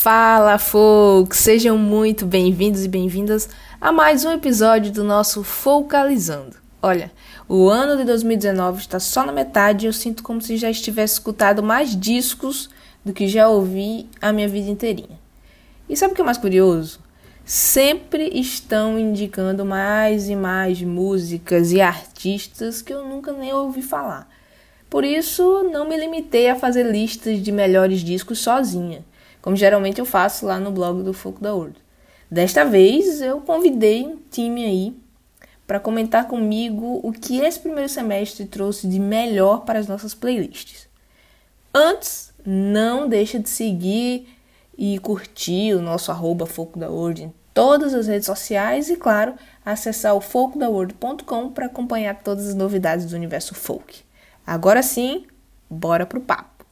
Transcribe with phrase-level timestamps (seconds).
[0.00, 1.40] Fala, folks!
[1.40, 3.48] Sejam muito bem-vindos e bem-vindas
[3.80, 6.56] a mais um episódio do nosso Focalizando.
[6.80, 7.10] Olha,
[7.48, 11.14] o ano de 2019 está só na metade e eu sinto como se já estivesse
[11.14, 12.70] escutado mais discos
[13.04, 15.18] do que já ouvi a minha vida inteirinha.
[15.88, 17.00] E sabe o que é mais curioso?
[17.44, 24.30] Sempre estão indicando mais e mais músicas e artistas que eu nunca nem ouvi falar.
[24.88, 29.04] Por isso, não me limitei a fazer listas de melhores discos sozinha
[29.48, 31.74] como geralmente eu faço lá no blog do Foco da World.
[32.30, 34.94] Desta vez eu convidei um time aí
[35.66, 40.86] para comentar comigo o que esse primeiro semestre trouxe de melhor para as nossas playlists.
[41.72, 44.28] Antes, não deixa de seguir
[44.76, 49.34] e curtir o nosso arroba Foco da World em todas as redes sociais e, claro,
[49.64, 54.02] acessar o focodaworld.com para acompanhar todas as novidades do universo folk.
[54.46, 55.24] Agora sim,
[55.70, 56.66] bora pro papo!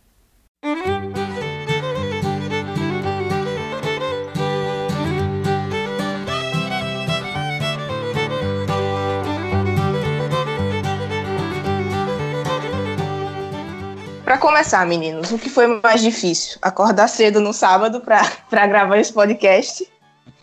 [14.26, 16.58] Para começar, meninos, o que foi mais difícil?
[16.60, 18.26] Acordar cedo no sábado para
[18.66, 19.88] gravar esse podcast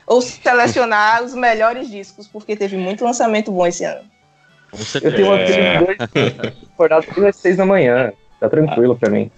[0.08, 4.00] ou selecionar os melhores discos, porque teve muito lançamento bom esse ano?
[5.02, 9.30] Eu tenho uma vida de dois, acordado às seis da manhã, tá tranquilo para mim.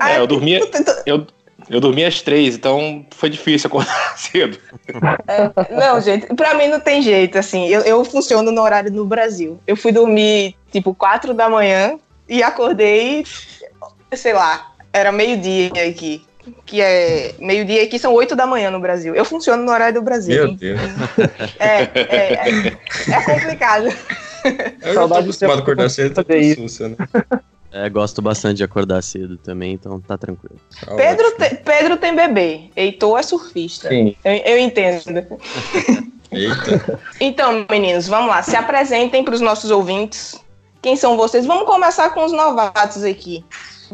[0.00, 0.62] É, eu dormia,
[1.04, 1.26] eu,
[1.68, 4.58] eu dormi às três, então foi difícil acordar cedo.
[5.28, 9.04] É, não, gente, pra mim não tem jeito, assim, eu, eu funciono no horário no
[9.04, 9.60] Brasil.
[9.66, 13.24] Eu fui dormir, tipo, quatro da manhã e acordei
[14.16, 16.24] sei lá, era meio-dia aqui.
[16.66, 19.14] Que é meio-dia aqui são oito da manhã no Brasil.
[19.14, 20.34] Eu funciono no horário do Brasil.
[20.34, 20.80] Meu Deus.
[21.58, 22.78] É, é, é,
[23.10, 23.86] é complicado.
[24.82, 26.96] Eu já tô acostumado a acordar cedo, tá sussa, né?
[27.72, 30.56] É, gosto bastante de acordar cedo também, então tá tranquilo.
[30.84, 33.88] Tá Pedro, te, Pedro tem bebê, Heitor é surfista.
[33.88, 34.14] Sim.
[34.24, 35.02] Eu, eu entendo.
[36.30, 37.00] Eita.
[37.18, 38.42] Então, meninos, vamos lá.
[38.42, 40.40] Se apresentem para os nossos ouvintes.
[40.80, 41.46] Quem são vocês?
[41.46, 43.44] Vamos começar com os novatos aqui.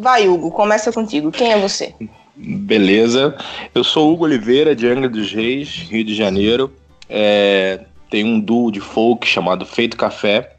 [0.00, 1.30] Vai, Hugo, começa contigo.
[1.30, 1.94] Quem é você?
[2.34, 3.36] Beleza.
[3.74, 6.72] Eu sou Hugo Oliveira, de Angra dos Reis, Rio de Janeiro.
[7.06, 7.80] É,
[8.14, 10.54] um duo de folk chamado Feito Café,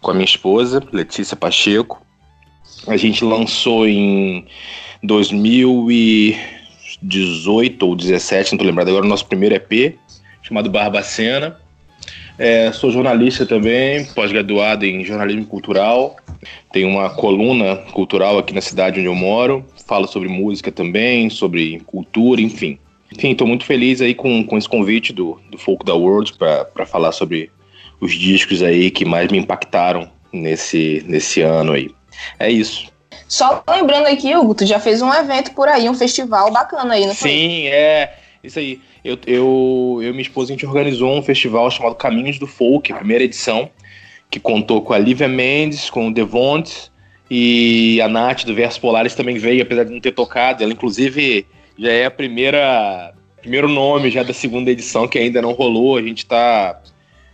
[0.00, 2.00] com a minha esposa, Letícia Pacheco.
[2.86, 4.46] A gente lançou em
[5.02, 9.96] 2018 ou 17, não tô lembrado agora, o nosso primeiro EP,
[10.42, 11.58] chamado Barbacena.
[12.38, 16.14] É, sou jornalista também, pós-graduado em jornalismo cultural.
[16.72, 19.64] Tenho uma coluna cultural aqui na cidade onde eu moro.
[19.86, 22.78] Falo sobre música também, sobre cultura, enfim.
[23.12, 26.86] Enfim, estou muito feliz aí com, com esse convite do, do Folk da World para
[26.86, 27.50] falar sobre
[28.00, 31.90] os discos aí que mais me impactaram nesse, nesse ano aí.
[32.38, 32.90] É isso.
[33.28, 37.06] Só lembrando aqui, Hugo, tu já fez um evento por aí, um festival bacana aí,
[37.06, 37.30] não foi?
[37.30, 38.14] Sim, é.
[38.42, 38.80] Isso aí.
[39.04, 42.92] Eu, eu, eu e minha esposa, a gente organizou um festival chamado Caminhos do Folk,
[42.92, 43.70] primeira edição,
[44.30, 46.90] que contou com a Lívia Mendes, com o Devonte
[47.30, 50.62] e a Nath do Verso Polares também veio, apesar de não ter tocado.
[50.62, 51.46] Ela, inclusive,
[51.78, 55.96] já é a primeira primeiro nome já da segunda edição que ainda não rolou.
[55.96, 56.80] A gente está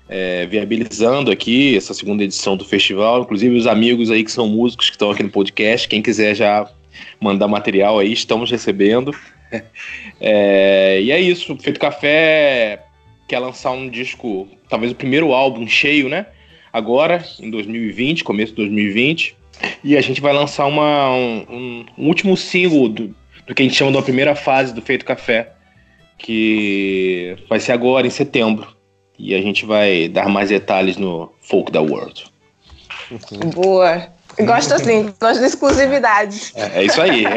[0.08, 3.22] é, viabilizando aqui essa segunda edição do festival.
[3.22, 6.70] Inclusive, os amigos aí que são músicos que estão aqui no podcast, quem quiser já
[7.20, 9.14] mandar material aí, estamos recebendo.
[10.20, 11.56] é, e é isso.
[11.56, 12.82] Feito Café
[13.28, 16.26] quer lançar um disco, talvez o primeiro álbum cheio, né?
[16.76, 19.34] Agora, em 2020, começo de 2020.
[19.82, 23.14] E a gente vai lançar uma, um, um último single do,
[23.46, 25.54] do que a gente chama de uma primeira fase do Feito Café,
[26.18, 28.76] que vai ser agora, em setembro.
[29.18, 32.26] E a gente vai dar mais detalhes no Folk da World.
[33.54, 34.08] Boa!
[34.38, 36.52] Gosto assim, gosto de exclusividade.
[36.56, 37.24] É, é isso aí.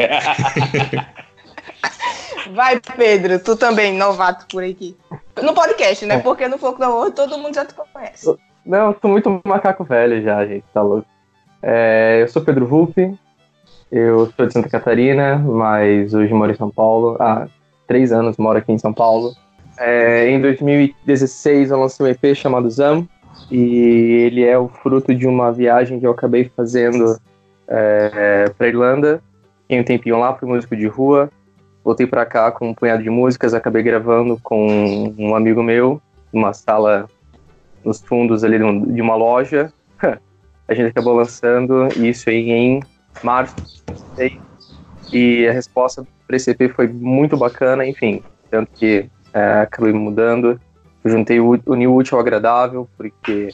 [2.52, 4.94] Vai, Pedro, tu também, novato por aqui.
[5.40, 6.16] No podcast, né?
[6.16, 6.18] É.
[6.18, 8.26] Porque no Foco da World todo mundo já te conhece.
[8.64, 11.06] Não, eu sou muito macaco velho já, gente, tá louco.
[11.62, 13.18] É, eu sou Pedro Vulpe,
[13.90, 17.16] eu sou de Santa Catarina, mas hoje moro em São Paulo.
[17.20, 17.48] Há
[17.86, 19.34] três anos moro aqui em São Paulo.
[19.78, 23.06] É, em 2016 eu lancei um EP chamado Zam,
[23.50, 27.18] e ele é o fruto de uma viagem que eu acabei fazendo
[27.66, 29.22] é, para Irlanda.
[29.62, 31.30] Fiquei um tempinho lá, fui músico de rua,
[31.84, 36.00] voltei para cá com um punhado de músicas, acabei gravando com um amigo meu,
[36.32, 37.08] numa sala
[37.84, 39.72] nos fundos ali de uma loja.
[40.68, 42.80] A gente acabou lançando isso aí em
[43.22, 43.56] março.
[45.12, 50.60] E a resposta para esse EP foi muito bacana, enfim, tanto que é, acabei mudando.
[51.02, 53.48] Eu juntei o, o new útil agradável, porque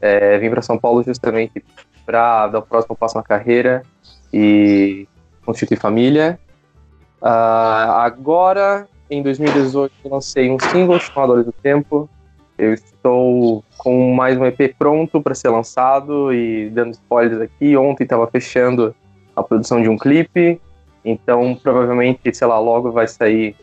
[0.00, 1.62] é, vim para São Paulo justamente
[2.06, 3.82] para dar o próximo passo na carreira
[4.32, 5.06] e
[5.44, 6.38] constituir família.
[7.20, 12.08] Uh, agora, em 2018, eu lancei um single chamado Olho do Tempo.
[12.62, 17.76] Eu estou com mais um EP pronto para ser lançado e dando spoilers aqui.
[17.76, 18.94] Ontem estava fechando
[19.34, 20.60] a produção de um clipe,
[21.04, 23.56] então provavelmente, sei lá, logo vai sair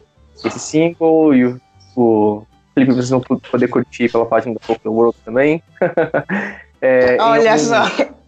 [0.43, 1.61] esse single e o,
[1.95, 5.63] o clipe vocês vão poder curtir pela página do Folk World também.
[6.81, 7.63] é, Olha algum...
[7.63, 7.83] só!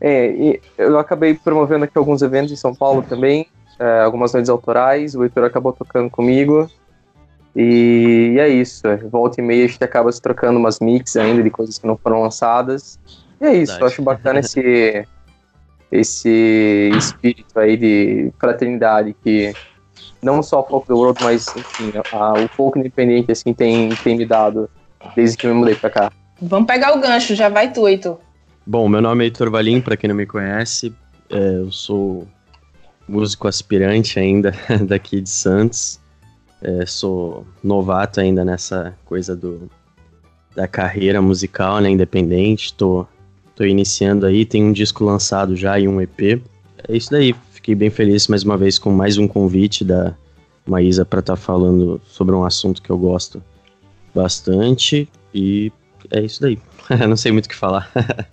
[0.00, 3.46] É, eu acabei promovendo aqui alguns eventos em São Paulo também,
[3.78, 6.70] é, algumas noites autorais, o Heitor acabou tocando comigo.
[7.56, 11.42] E é isso, é, volta e meia a gente acaba se trocando umas mix ainda
[11.42, 12.98] de coisas que não foram lançadas.
[13.40, 15.06] E é isso, eu acho bacana esse,
[15.90, 19.52] esse espírito aí de fraternidade que
[20.22, 24.16] não só o Folk the World, mas enfim, a, o folk independente assim tem, tem
[24.16, 24.68] me dado
[25.14, 26.12] desde que eu me mudei pra cá.
[26.40, 28.18] Vamos pegar o gancho, já vai tu, Heitor.
[28.66, 30.94] Bom, meu nome é Heitor Valim, para quem não me conhece,
[31.30, 32.26] é, eu sou
[33.08, 34.52] músico aspirante ainda
[34.86, 35.98] daqui de Santos.
[36.62, 39.70] É, sou novato ainda nessa coisa do,
[40.54, 42.74] da carreira musical, né, independente.
[42.74, 43.06] Tô,
[43.54, 46.42] tô iniciando aí, tem um disco lançado já e um EP.
[46.88, 50.14] É isso daí, fiquei bem feliz mais uma vez com mais um convite da
[50.66, 53.42] Maísa para estar tá falando sobre um assunto que eu gosto
[54.14, 55.72] bastante e
[56.10, 56.58] é isso daí.
[57.08, 57.90] Não sei muito o que falar.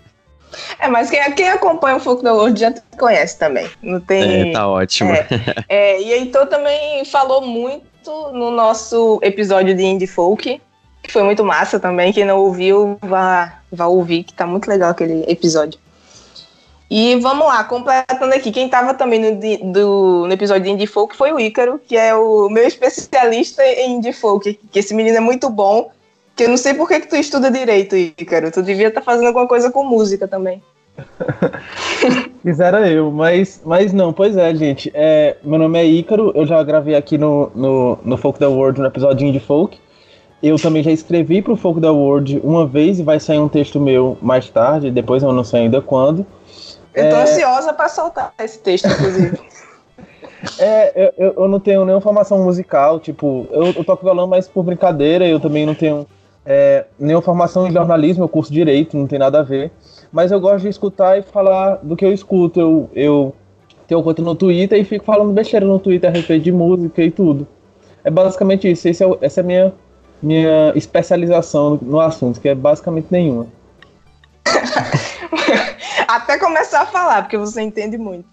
[0.79, 3.67] É, mas quem, quem acompanha o Folk da World já conhece também.
[3.81, 4.49] Não tem.
[4.49, 5.11] É, tá ótimo.
[5.11, 5.27] É,
[5.67, 7.85] é, e Heitor também falou muito
[8.33, 10.61] no nosso episódio de Indie Folk,
[11.01, 12.11] que foi muito massa também.
[12.11, 15.79] Quem não ouviu, vá, vá ouvir, que tá muito legal aquele episódio.
[16.89, 18.51] E vamos lá, completando aqui.
[18.51, 22.15] Quem estava também no, do, no episódio de Indie Folk foi o Ícaro, que é
[22.15, 24.59] o meu especialista em Indie Folk.
[24.71, 25.91] Que esse menino é muito bom.
[26.35, 28.51] Que eu não sei por que, que tu estuda direito, Ícaro.
[28.51, 30.61] Tu devia estar tá fazendo alguma coisa com música também.
[32.41, 34.91] Quisera eu, mas, mas não, pois é, gente.
[34.93, 38.79] É, meu nome é Ícaro, eu já gravei aqui no, no, no Folk the World,
[38.79, 39.79] no episódio de Folk.
[40.43, 43.49] Eu também já escrevi para o Folk the World uma vez e vai sair um
[43.49, 46.25] texto meu mais tarde, depois eu não sei ainda quando.
[46.93, 47.23] Eu tô é...
[47.23, 49.39] ansiosa para soltar esse texto, inclusive.
[50.59, 54.63] é, eu, eu não tenho nenhuma formação musical, tipo, eu, eu toco violão, mas por
[54.63, 56.05] brincadeira, eu também não tenho
[56.45, 59.71] é, nenhuma formação em jornalismo, eu curso direito, não tem nada a ver.
[60.15, 62.57] Mas eu gosto de escutar e falar do que eu escuto.
[62.57, 63.35] Eu, eu
[63.85, 67.11] tenho conta no Twitter e fico falando besteira no Twitter a respeito de música e
[67.11, 67.45] tudo.
[68.01, 68.87] É basicamente isso.
[68.87, 69.73] Esse é, essa é a minha,
[70.23, 73.47] minha especialização no, assunto, que é basicamente nenhuma.
[76.07, 78.29] Até começar a falar, porque você entende muito.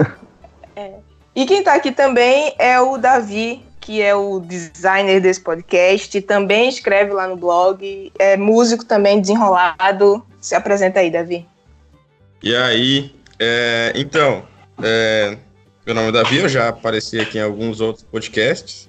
[0.76, 0.96] é.
[1.34, 6.68] E quem está aqui também é o Davi, que é o designer desse podcast, também
[6.68, 10.26] escreve lá no blog, é músico também desenrolado.
[10.40, 11.46] Se apresenta aí, Davi.
[12.42, 14.42] E aí, é, então,
[14.82, 15.38] é,
[15.86, 18.88] meu nome é Davi, eu já apareci aqui em alguns outros podcasts.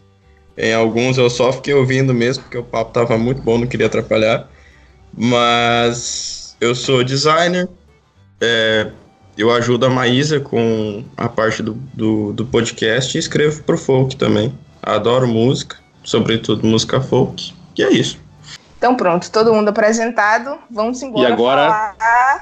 [0.58, 3.86] Em alguns eu só fiquei ouvindo mesmo, porque o papo tava muito bom, não queria
[3.86, 4.50] atrapalhar.
[5.16, 7.70] Mas eu sou designer,
[8.42, 8.90] é,
[9.38, 14.16] eu ajudo a Maísa com a parte do, do, do podcast e escrevo pro folk
[14.16, 14.52] também.
[14.88, 18.18] Adoro música, sobretudo música folk, e é isso.
[18.78, 21.94] Então pronto, todo mundo apresentado, vamos embora E agora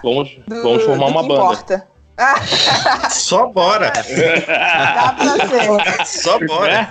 [0.04, 1.34] vamos, do, vamos formar uma banda.
[1.34, 1.88] Importa.
[3.12, 3.92] Só bora.
[3.92, 6.06] Dá pra ser.
[6.06, 6.90] Só bora.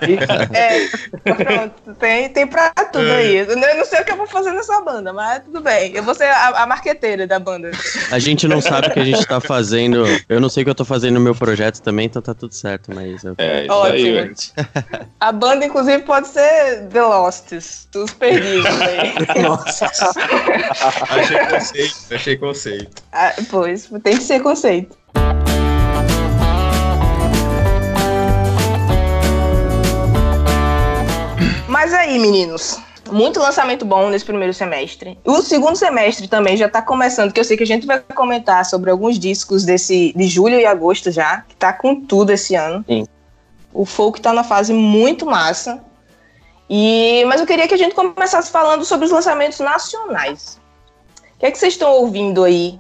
[0.52, 0.88] É,
[1.34, 3.36] pronto, tem, tem pra tudo aí.
[3.36, 5.92] Eu não sei o que eu vou fazer nessa banda, mas tudo bem.
[5.94, 7.70] Eu vou ser a, a marqueteira da banda.
[8.10, 10.04] A gente não sabe o que a gente tá fazendo.
[10.28, 12.52] Eu não sei o que eu tô fazendo no meu projeto também, então tá tudo
[12.54, 13.24] certo, mas.
[13.24, 13.34] Eu...
[13.38, 14.18] É, isso Ótimo.
[14.18, 14.34] aí,
[15.20, 19.14] A banda, inclusive, pode ser The Losts, os perdidos aí.
[19.42, 19.86] Nossa.
[21.08, 23.02] achei conceito, achei conceito.
[23.12, 25.03] Ah, pois, tem que ser conceito.
[31.68, 32.80] Mas aí, meninos,
[33.10, 35.18] muito lançamento bom nesse primeiro semestre.
[35.24, 38.64] O segundo semestre também já tá começando, que eu sei que a gente vai comentar
[38.64, 42.84] sobre alguns discos desse de julho e agosto já, que tá com tudo esse ano.
[42.88, 43.06] Sim.
[43.72, 45.82] O folk tá na fase muito massa.
[46.70, 50.58] E mas eu queria que a gente começasse falando sobre os lançamentos nacionais.
[51.36, 52.78] O que é que vocês estão ouvindo aí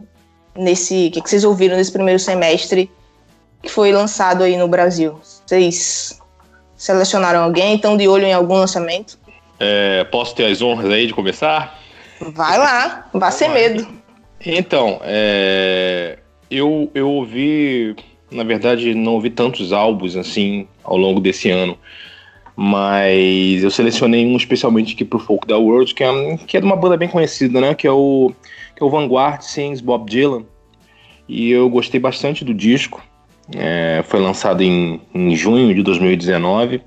[0.56, 2.90] nesse, o que, que vocês ouviram nesse primeiro semestre
[3.62, 5.18] que foi lançado aí no Brasil?
[5.22, 6.20] Vocês
[6.84, 7.76] Selecionaram alguém?
[7.76, 9.18] Estão de olho em algum lançamento?
[9.58, 11.80] É, posso ter as honras aí de começar?
[12.20, 13.86] Vai lá, vá sem medo.
[14.44, 16.18] Então, é,
[16.50, 17.96] eu, eu ouvi,
[18.30, 21.78] na verdade, não ouvi tantos álbuns assim ao longo desse ano,
[22.56, 26.66] mas eu selecionei um especialmente aqui pro Folk da World, que é, que é de
[26.66, 27.74] uma banda bem conhecida, né?
[27.74, 28.32] Que é o,
[28.76, 30.44] que é o Vanguard Sings Bob Dylan.
[31.28, 33.02] E eu gostei bastante do disco.
[33.54, 36.80] É, foi lançado em, em junho de 2019.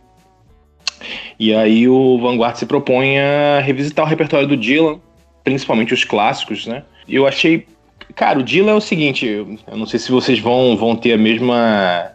[1.39, 4.99] E aí o Vanguard se propõe a revisitar o repertório do Dylan,
[5.43, 6.83] principalmente os clássicos, né?
[7.07, 7.67] Eu achei.
[8.15, 11.17] Cara, o Dylan é o seguinte, eu não sei se vocês vão, vão ter a
[11.17, 12.11] mesma,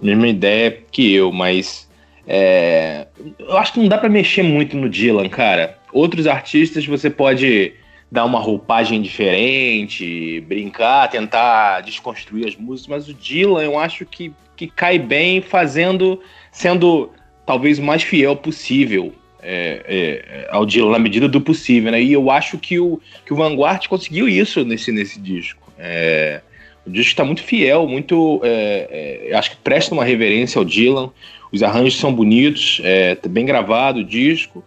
[0.00, 1.90] mesma ideia que eu, mas
[2.26, 3.06] é,
[3.38, 5.78] eu acho que não dá para mexer muito no Dylan, cara.
[5.92, 7.74] Outros artistas você pode
[8.10, 14.32] dar uma roupagem diferente, brincar, tentar desconstruir as músicas, mas o Dylan eu acho que,
[14.56, 17.10] que cai bem fazendo, sendo
[17.46, 22.00] talvez o mais fiel possível é, é, ao Dylan na medida do possível, né?
[22.00, 25.72] E eu acho que o, que o Vanguard conseguiu isso nesse, nesse disco.
[25.78, 26.40] É,
[26.86, 28.40] o disco está muito fiel, muito.
[28.44, 31.10] É, é, acho que presta uma reverência ao Dylan.
[31.52, 34.64] Os arranjos são bonitos, é tá bem gravado o disco.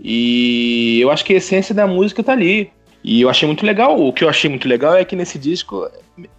[0.00, 2.70] E eu acho que a essência da música tá ali.
[3.02, 4.00] E eu achei muito legal.
[4.00, 5.88] O que eu achei muito legal é que nesse disco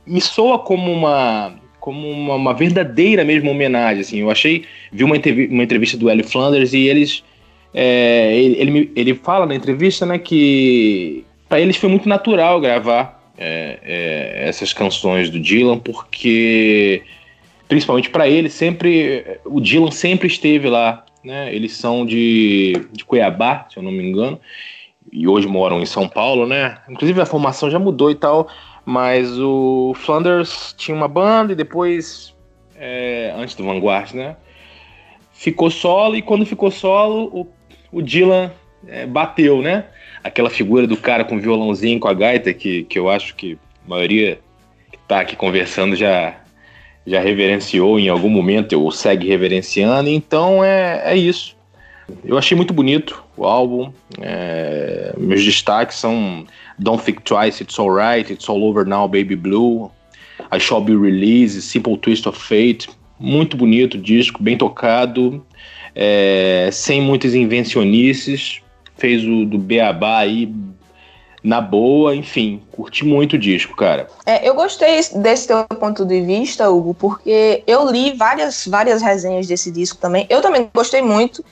[0.05, 4.01] me soa como uma como uma, uma verdadeira mesmo homenagem.
[4.01, 7.23] Assim, eu achei vi uma, uma entrevista do Ellie Flanders e eles
[7.73, 13.31] é, ele, ele, ele fala na entrevista né, que para eles foi muito natural gravar
[13.37, 17.03] é, é, essas canções do Dylan porque
[17.67, 21.53] principalmente para ele, sempre o Dylan sempre esteve lá, né?
[21.53, 24.39] Eles são de, de Cuiabá, se eu não me engano,
[25.11, 26.77] e hoje moram em São Paulo, né?
[26.89, 28.47] Inclusive a formação já mudou e tal,
[28.85, 32.33] mas o Flanders tinha uma banda e depois,
[32.75, 34.37] é, antes do Vanguard, né?
[35.33, 37.47] Ficou solo e quando ficou solo, o,
[37.91, 38.51] o Dylan
[38.87, 39.85] é, bateu, né?
[40.23, 43.89] Aquela figura do cara com violãozinho, com a gaita, que, que eu acho que a
[43.89, 44.39] maioria
[44.91, 46.35] que tá aqui conversando já
[47.07, 51.55] já reverenciou em algum momento ou segue reverenciando, então é, é isso.
[52.23, 53.91] Eu achei muito bonito o álbum.
[54.19, 56.45] É, meus destaques são
[56.77, 59.89] Don't Think Twice, It's Alright, It's All Over Now, Baby Blue,
[60.53, 62.89] I Shall Be Released, Simple Twist of Fate.
[63.19, 65.43] Muito bonito disco, bem tocado,
[65.95, 68.61] é, sem muitas invencionices.
[68.97, 70.53] Fez o do Beabá aí
[71.43, 74.07] na boa, enfim, curti muito o disco, cara.
[74.25, 79.47] É, eu gostei desse teu ponto de vista, Hugo, porque eu li várias, várias resenhas
[79.47, 80.25] desse disco também.
[80.29, 81.43] Eu também gostei muito.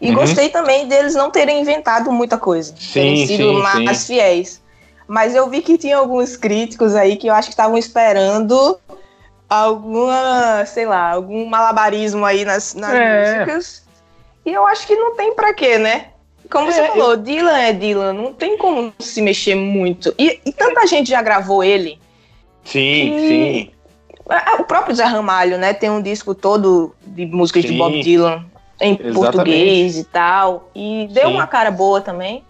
[0.00, 0.16] E uhum.
[0.16, 2.74] gostei também deles não terem inventado muita coisa.
[2.76, 4.14] Sim, terem sido sim, mais sim.
[4.14, 4.62] fiéis.
[5.06, 8.78] Mas eu vi que tinha alguns críticos aí que eu acho que estavam esperando
[9.48, 13.44] alguma, sei lá, algum malabarismo aí nas, nas é.
[13.44, 13.82] músicas.
[14.44, 16.06] E eu acho que não tem para quê, né?
[16.52, 17.16] Como é, você falou, eu...
[17.16, 20.14] Dylan é Dylan, não tem como se mexer muito.
[20.18, 21.98] E, e tanta gente já gravou ele.
[22.62, 23.70] Sim, sim.
[24.60, 25.72] O próprio Zé Ramalho, né?
[25.72, 27.72] Tem um disco todo de músicas sim.
[27.72, 28.44] de Bob Dylan
[28.80, 29.14] em Exatamente.
[29.14, 30.68] português e tal.
[30.74, 31.34] E deu sim.
[31.34, 32.44] uma cara boa também.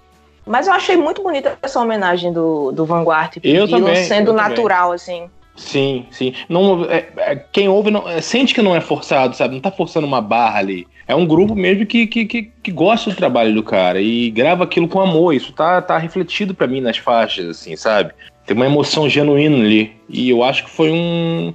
[0.45, 4.91] Mas eu achei muito bonita essa homenagem do, do Vanguard eu Dylan, também, sendo natural,
[4.91, 4.95] também.
[4.97, 5.31] assim.
[5.63, 6.35] Sim, sim.
[6.49, 9.55] Não, é, é, quem ouve não, é, sente que não é forçado, sabe?
[9.55, 10.87] Não tá forçando uma barra ali.
[11.07, 14.65] É um grupo mesmo que, que, que, que, gosta do trabalho do cara e grava
[14.65, 15.35] aquilo com amor.
[15.35, 18.13] Isso tá, tá refletido para mim nas faixas, assim, sabe?
[18.45, 19.93] Tem uma emoção genuína ali.
[20.09, 21.55] E eu acho que foi um,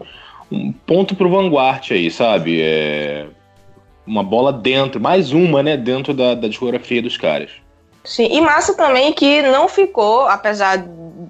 [0.51, 2.61] um ponto pro Vanguard aí, sabe?
[2.61, 3.27] É
[4.05, 5.75] uma bola dentro, mais uma, né?
[5.75, 7.51] Dentro da, da discografia dos caras.
[8.07, 10.81] Sim, e massa também que não ficou, apesar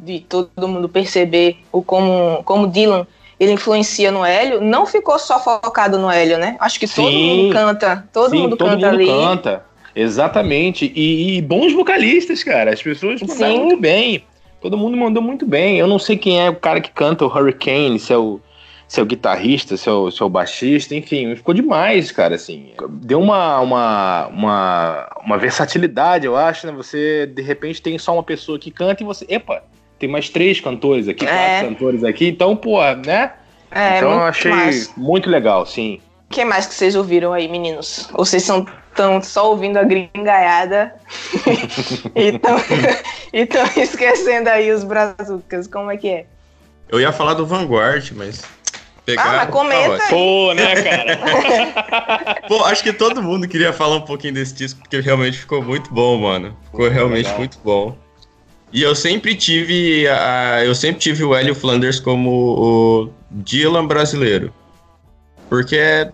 [0.03, 3.07] de todo mundo perceber o como, como Dylan
[3.39, 6.55] ele influencia no Hélio, não ficou só focado no Hélio, né?
[6.59, 9.07] Acho que sim, todo mundo canta, todo sim, mundo todo canta mundo ali.
[9.07, 9.65] canta,
[9.95, 10.91] exatamente.
[10.95, 12.71] E, e, bons vocalistas, cara.
[12.71, 13.63] As pessoas mandaram sim.
[13.63, 14.23] muito bem.
[14.61, 15.77] Todo mundo mandou muito bem.
[15.77, 18.39] Eu não sei quem é o cara que canta o Hurricane, se é o,
[18.87, 22.35] se é o guitarrista, se é o, se é o baixista, enfim, ficou demais, cara,
[22.35, 22.71] assim.
[22.89, 26.73] Deu uma, uma, uma, uma versatilidade, eu acho, né?
[26.73, 29.25] Você, de repente, tem só uma pessoa que canta e você...
[29.27, 29.61] Epa,
[29.99, 31.27] tem mais três cantores aqui, é.
[31.27, 33.33] quatro cantores aqui, então, pô, né?
[33.71, 34.93] É, então eu achei mais.
[34.95, 35.99] muito legal, sim.
[36.29, 38.09] O que mais que vocês ouviram aí, meninos?
[38.13, 38.65] Ou vocês são
[38.95, 40.95] tão só ouvindo a gringaiada
[42.15, 45.67] e estão esquecendo aí os brazucas?
[45.67, 46.25] Como é que é?
[46.89, 48.43] Eu ia falar do Vanguard, mas.
[49.07, 50.09] Pegar, ah, mas comenta aí.
[50.09, 52.41] Pô, né, cara?
[52.45, 55.93] Pô, acho que todo mundo queria falar um pouquinho desse disco, porque realmente ficou muito
[55.93, 56.57] bom, mano.
[56.65, 57.37] Ficou realmente legal.
[57.37, 57.97] muito bom.
[58.73, 64.53] E eu sempre tive a, eu sempre tive o Hélio Flanders como o Dylan brasileiro.
[65.47, 66.11] Porque,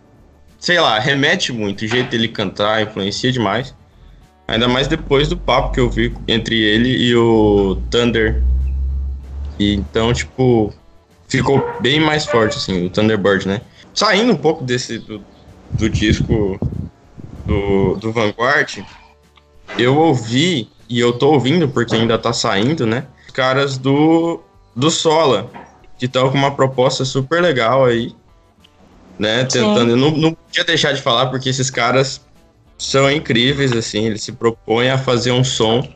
[0.60, 3.76] sei lá, remete muito, o jeito dele cantar influencia demais.
[4.48, 8.44] Ainda mais depois do papo que eu vi entre ele e o Thunder.
[9.58, 10.72] E, então, tipo,
[11.38, 13.62] ficou bem mais forte, assim, o Thunderbird, né?
[13.94, 15.24] Saindo um pouco desse, do,
[15.78, 16.60] do disco
[17.46, 18.80] do, do Vanguard,
[19.78, 23.06] eu ouvi e eu tô ouvindo, porque ainda tá saindo, né?
[23.28, 24.42] Os caras do,
[24.76, 25.50] do Sola,
[25.98, 28.16] que estão com uma proposta super legal aí.
[29.18, 29.44] né?
[29.46, 29.92] Tentando.
[29.92, 32.22] Eu não, não podia deixar de falar, porque esses caras
[32.78, 35.88] são incríveis, assim, eles se propõem a fazer um som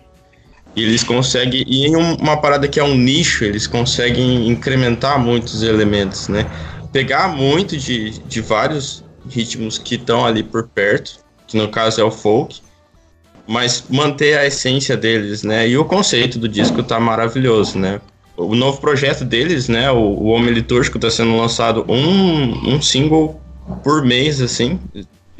[0.77, 1.63] e eles conseguem.
[1.67, 6.46] E em um- uma parada que é um nicho, eles conseguem incrementar muitos elementos, né?
[6.93, 12.03] Pegar muito de, de vários ritmos que estão ali por perto, que no caso é
[12.03, 12.62] o folk,
[13.48, 15.67] mas manter a essência deles, né?
[15.67, 18.00] E o conceito do disco tá maravilhoso, né?
[18.38, 19.89] O novo projeto deles, né?
[19.91, 23.41] O, o Homem Litúrgico tá sendo lançado um, um single
[23.84, 24.79] por mês, assim.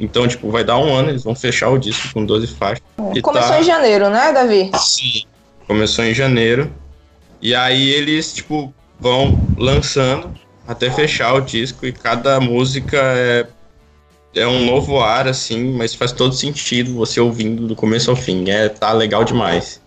[0.00, 2.82] Então, tipo, vai dar um ano, eles vão fechar o disco com 12 faixas.
[3.22, 4.70] Começou tá- em janeiro, né, Davi?
[4.76, 5.22] Sim.
[5.68, 6.72] Começou em janeiro.
[7.40, 10.34] E aí eles, tipo, vão lançando
[10.66, 13.46] até fechar o disco e cada música é,
[14.34, 18.50] é um novo ar, assim, mas faz todo sentido você ouvindo do começo ao fim.
[18.50, 19.80] É, tá legal demais.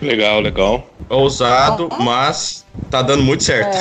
[0.00, 0.86] Legal, legal.
[1.08, 3.78] Ousado, mas tá dando muito certo.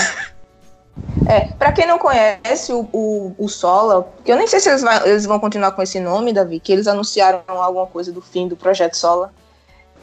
[1.25, 4.81] É, pra quem não conhece o, o, o Sola, que eu nem sei se eles,
[4.81, 8.47] vai- eles vão continuar com esse nome, Davi, que eles anunciaram alguma coisa do fim
[8.47, 9.33] do projeto Sola.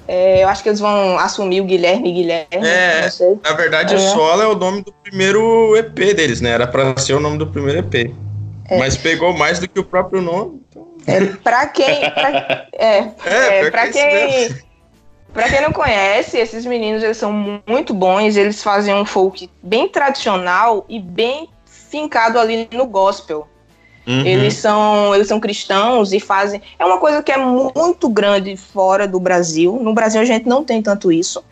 [0.06, 3.08] É, eu acho que eles vão assumir o Guilherme Guilherme, É.
[3.42, 3.96] Na verdade, É.
[3.96, 6.50] o Solo é o nome do primeiro EP deles, né?
[6.50, 8.14] Era pra ser o nome do primeiro EP.
[8.68, 8.78] É.
[8.78, 10.61] Mas pegou mais do que o próprio nome.
[10.70, 10.87] Então...
[11.06, 12.11] É, pra quem.
[12.11, 14.26] Pra, é, É, é, pra é quem.
[14.40, 14.58] mesmo.
[15.32, 19.88] Pra quem não conhece, esses meninos eles são muito bons, eles fazem um folk bem
[19.88, 23.49] tradicional e bem fincado ali no gospel.
[24.06, 24.26] Uhum.
[24.26, 26.61] Eles são, eles são cristãos e fazem.
[26.78, 29.78] É uma coisa que é muito grande fora do Brasil.
[29.82, 31.42] No Brasil a gente não tem tanto isso.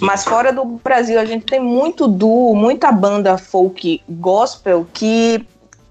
[0.00, 5.44] Mas fora do Brasil a gente tem muito duo, muita banda folk gospel que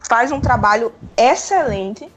[0.08, 2.08] faz um trabalho excelente.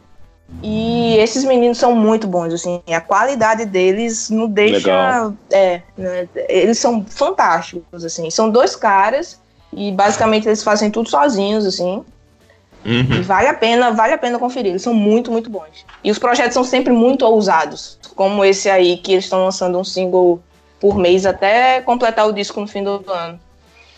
[0.63, 5.33] E esses meninos são muito bons, assim, a qualidade deles não deixa.
[5.49, 8.29] É, né, eles são fantásticos, assim.
[8.31, 9.41] São dois caras
[9.73, 12.05] e basicamente eles fazem tudo sozinhos, assim.
[12.85, 13.19] Uhum.
[13.19, 14.71] E vale a pena, vale a pena conferir.
[14.71, 15.85] Eles são muito, muito bons.
[16.03, 19.85] E os projetos são sempre muito ousados, como esse aí que eles estão lançando um
[19.85, 20.41] single
[20.81, 23.39] por mês até completar o disco no fim do ano.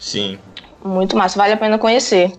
[0.00, 0.38] Sim.
[0.84, 2.32] Muito massa, vale a pena conhecer.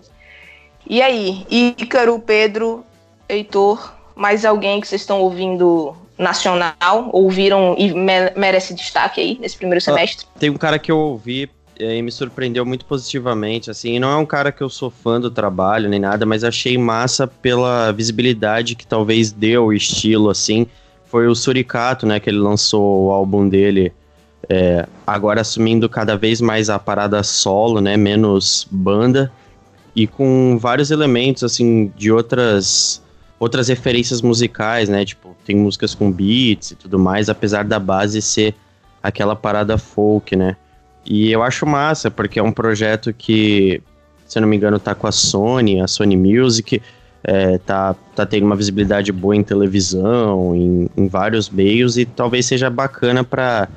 [0.86, 2.84] E aí, Ícaro, Pedro,
[3.26, 9.56] Heitor, mais alguém que vocês estão ouvindo nacional, ouviram e me- merece destaque aí nesse
[9.56, 10.26] primeiro semestre?
[10.38, 14.26] Tem um cara que eu ouvi e me surpreendeu muito positivamente, assim, não é um
[14.26, 18.86] cara que eu sou fã do trabalho nem nada, mas achei massa pela visibilidade que
[18.86, 20.66] talvez deu o estilo, assim,
[21.06, 23.92] foi o Suricato, né, que ele lançou o álbum dele,
[24.48, 29.32] eh, agora assumindo cada vez mais a parada solo, né, menos banda,
[29.96, 33.02] e com vários elementos, assim, de outras
[33.38, 38.22] outras referências musicais, né, tipo, tem músicas com beats e tudo mais, apesar da base
[38.22, 38.54] ser
[39.02, 40.56] aquela parada folk, né?
[41.04, 43.82] E eu acho massa, porque é um projeto que,
[44.26, 46.80] se eu não me engano, tá com a Sony, a Sony Music,
[47.22, 52.46] é, tá, tá tendo uma visibilidade boa em televisão, em, em vários meios, e talvez
[52.46, 53.68] seja bacana para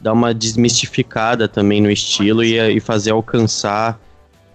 [0.00, 3.98] dar uma desmistificada também no estilo e, e fazer alcançar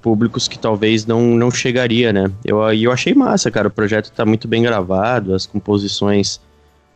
[0.01, 2.31] públicos que talvez não, não chegaria, né?
[2.45, 6.39] Eu, eu achei massa, cara, o projeto tá muito bem gravado, as composições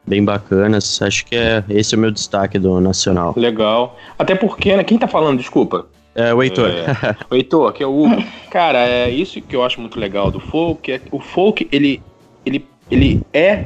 [0.07, 3.33] bem bacanas, acho que é esse é o meu destaque do Nacional.
[3.37, 3.97] Legal.
[4.17, 4.83] Até porque, né?
[4.83, 5.87] Quem tá falando, desculpa?
[6.15, 6.69] É, o Heitor.
[6.69, 8.23] É, o Heitor, que é o Hugo.
[8.51, 10.91] Cara, é isso que eu acho muito legal do folk.
[10.91, 12.01] É, que o folk, ele,
[12.45, 13.65] ele, ele é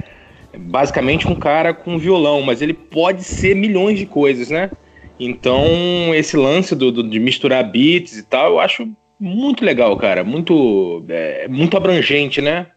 [0.58, 4.71] basicamente um cara com violão, mas ele pode ser milhões de coisas, né?
[5.19, 5.65] Então,
[6.13, 8.88] esse lance do, do- de misturar beats e tal, eu acho
[9.19, 10.23] muito legal, cara.
[10.23, 12.67] Muito, é, muito abrangente, né?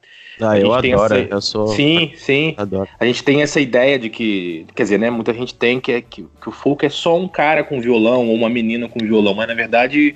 [0.40, 1.66] Ah, A eu adoro, essa- eu sou...
[1.68, 2.54] Sim, sim.
[2.56, 2.88] Adoro.
[2.98, 6.00] A gente tem essa ideia de que, quer dizer, né, muita gente tem que, é
[6.00, 9.34] que, que o folk é só um cara com violão ou uma menina com violão,
[9.34, 10.14] mas na verdade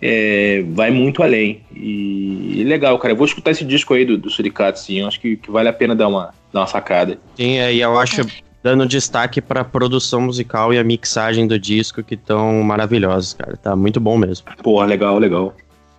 [0.00, 1.62] é, vai muito além.
[1.74, 3.12] E, e legal, cara.
[3.12, 5.00] Eu vou escutar esse disco aí do, do Suricato, sim.
[5.00, 7.18] Eu acho que, que vale a pena dar uma, dar uma sacada.
[7.36, 8.22] Sim, é, e eu acho
[8.62, 13.56] dando destaque pra produção musical e a mixagem do disco que estão maravilhosos, cara.
[13.56, 14.46] Tá muito bom mesmo.
[14.62, 15.54] Porra, legal, legal.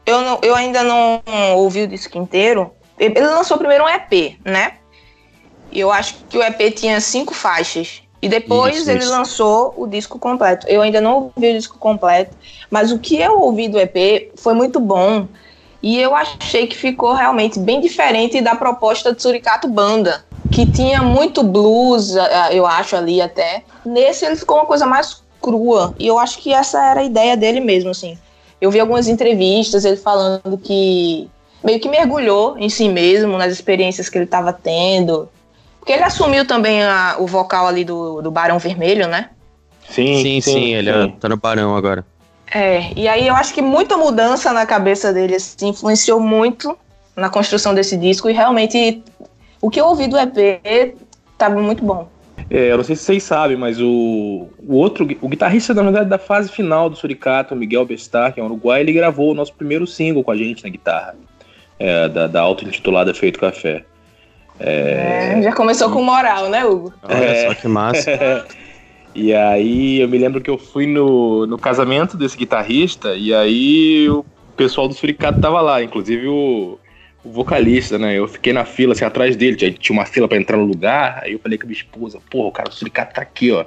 [0.05, 1.21] Eu, não, eu ainda não
[1.55, 2.71] ouvi o disco inteiro.
[2.97, 4.73] Ele lançou primeiro um EP, né?
[5.71, 8.01] Eu acho que o EP tinha cinco faixas.
[8.21, 9.11] E depois Isso, ele isso.
[9.11, 10.65] lançou o disco completo.
[10.67, 12.35] Eu ainda não ouvi o disco completo,
[12.71, 15.27] mas o que eu ouvi do EP foi muito bom.
[15.83, 21.03] E eu achei que ficou realmente bem diferente da proposta de Suricato Banda, que tinha
[21.03, 23.63] muito blues, ah, eu acho ali até.
[23.85, 25.93] Nesse ele ficou uma coisa mais crua.
[25.99, 28.17] E eu acho que essa era a ideia dele mesmo, assim.
[28.59, 31.29] Eu vi algumas entrevistas ele falando que
[31.65, 35.27] meio que mergulhou em si mesmo, nas experiências que ele estava tendo.
[35.79, 39.29] Porque ele assumiu também a- o vocal ali do, do Barão Vermelho, né?
[39.89, 42.05] Sim, Sim, sim, ele é- tá no Barão agora.
[42.53, 46.77] É, e aí eu acho que muita mudança na cabeça dele assim, influenciou muito
[47.15, 49.03] na construção desse disco e realmente
[49.61, 50.61] o que eu ouvi do EP
[51.33, 52.07] estava muito bom.
[52.49, 56.09] É, eu não sei se vocês sabem, mas o, o outro, o guitarrista, na verdade,
[56.09, 59.53] da fase final do Suricato, Miguel Bestar, que é um uruguai, ele gravou o nosso
[59.53, 61.15] primeiro single com a gente na guitarra,
[61.79, 63.83] é, da, da auto-intitulada Feito Café.
[64.59, 65.35] É...
[65.37, 66.93] É, já começou com moral, né, Hugo?
[67.03, 67.47] Olha é.
[67.47, 68.45] só que massa.
[69.13, 74.09] e aí eu me lembro que eu fui no, no casamento desse guitarrista, e aí
[74.09, 76.79] o pessoal do Suricato tava lá, inclusive o,
[77.23, 78.17] o vocalista, né?
[78.17, 79.55] Eu fiquei na fila, assim, atrás dele.
[79.55, 81.19] Tinha uma fila para entrar no lugar.
[81.23, 83.65] Aí eu falei com a minha esposa, porra, o cara do Suricato tá aqui, ó.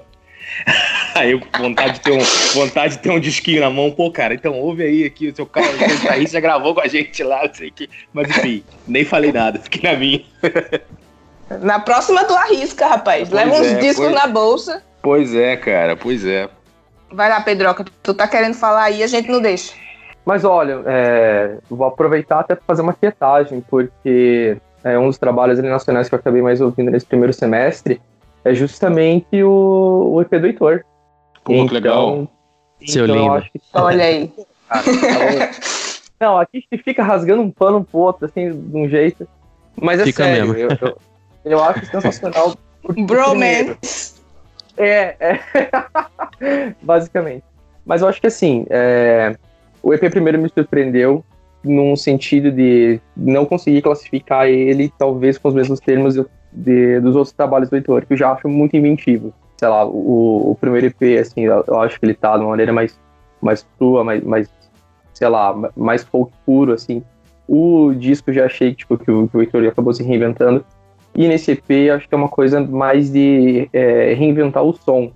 [1.15, 2.21] Aí eu, vontade de, ter um,
[2.55, 5.47] vontade de ter um disquinho na mão, pô, cara, então ouve aí aqui, o seu
[5.47, 5.67] cara
[6.11, 7.89] aí já gravou com a gente lá, não sei o que.
[8.13, 10.25] Mas enfim, nem falei nada, fiquei na minha.
[11.63, 13.29] Na próxima tu arrisca, rapaz.
[13.29, 14.83] Pois Leva uns é, discos pois, na bolsa.
[15.03, 16.49] Pois é, cara, pois é.
[17.11, 19.73] Vai lá, Pedroca, tu tá querendo falar aí, a gente não deixa.
[20.25, 25.59] Mas olha, é, vou aproveitar até para fazer uma quietagem, porque é, um dos trabalhos
[25.59, 28.01] nacionais que eu acabei mais ouvindo nesse primeiro semestre
[28.49, 30.85] é justamente o, o EP do Heitor.
[31.45, 32.29] Pô, então, que legal.
[32.87, 33.51] Seu então, lindo.
[33.53, 33.61] Que...
[33.75, 34.33] Olha aí.
[34.71, 34.83] Ah,
[36.19, 39.29] tá não, aqui a gente fica rasgando um pano pro outro, assim, de um jeito.
[39.81, 40.77] Mas é fica sério, mesmo.
[40.81, 40.99] Eu, eu,
[41.45, 42.55] eu acho sensacional.
[43.07, 44.15] Bromance.
[44.77, 45.41] É, é.
[46.83, 47.45] basicamente.
[47.85, 49.37] Mas eu acho que assim, é,
[49.83, 51.25] o EP primeiro me surpreendeu
[51.65, 56.17] num sentido de não conseguir classificar ele, talvez com os mesmos termos
[56.59, 59.33] de, dos outros trabalhos do Heitor, que eu já acho muito inventivo.
[59.57, 62.73] Sei lá, o, o primeiro EP, assim, eu, acho que ele tá de uma maneira
[62.73, 62.99] mais,
[63.40, 64.51] mais crua, mais, mais,
[65.12, 67.03] sei lá, mais folk puro, assim.
[67.49, 70.64] O disco eu já achei tipo, que, o, que o Heitor acabou se reinventando.
[71.14, 75.11] E nesse EP, acho que é uma coisa mais de é, reinventar o som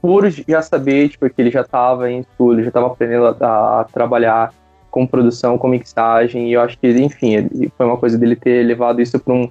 [0.00, 3.84] por já saber, tipo, que ele já estava em estúdio, já estava aprendendo a, a,
[3.84, 4.52] trabalhar
[4.90, 9.00] com produção, com mixagem, e eu acho que, enfim, foi uma coisa dele ter levado
[9.00, 9.48] isso para um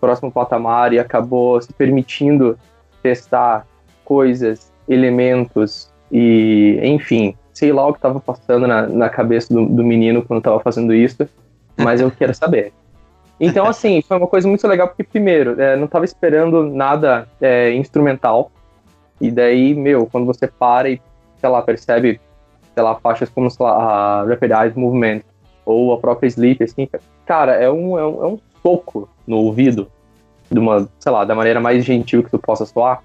[0.00, 2.58] próximo patamar e acabou se permitindo
[3.02, 3.66] testar
[4.04, 9.84] coisas, elementos e, enfim, sei lá o que estava passando na, na cabeça do, do
[9.84, 11.28] menino quando estava fazendo isso,
[11.76, 12.72] mas eu quero saber.
[13.38, 17.72] Então, assim, foi uma coisa muito legal, porque, primeiro, é, não estava esperando nada é,
[17.74, 18.50] instrumental,
[19.20, 21.00] e daí, meu, quando você para e,
[21.38, 22.20] sei lá, percebe,
[22.74, 25.20] sei lá, faixas como, sei lá, a Rapid Eye Movement
[25.64, 26.88] ou a própria Sleep, assim,
[27.26, 29.90] cara, é um, é um, é um soco no ouvido,
[30.50, 33.02] de uma, sei lá, da maneira mais gentil que tu possa soar,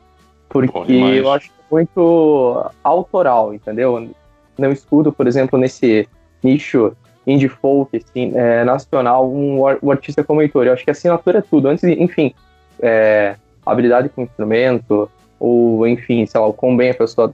[0.49, 4.09] porque eu acho muito autoral, entendeu?
[4.57, 6.07] Não escuto, por exemplo, nesse
[6.43, 6.95] nicho
[7.27, 10.67] indie folk, assim, é, nacional, um, um, artista como Heitor.
[10.67, 11.67] Eu acho que a assinatura é tudo.
[11.67, 12.33] Antes, enfim,
[12.79, 17.33] é, habilidade com instrumento, ou enfim, sei lá, o quão bem a pessoa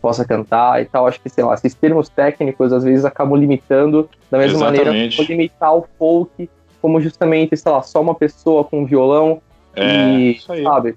[0.00, 1.06] possa cantar e tal.
[1.06, 4.84] Acho que, sei lá, esses termos técnicos às vezes acabam limitando da mesma Exatamente.
[4.84, 6.48] maneira limitar o folk
[6.80, 9.40] como justamente, sei lá, só uma pessoa com um violão
[9.74, 10.96] é, e, sabe,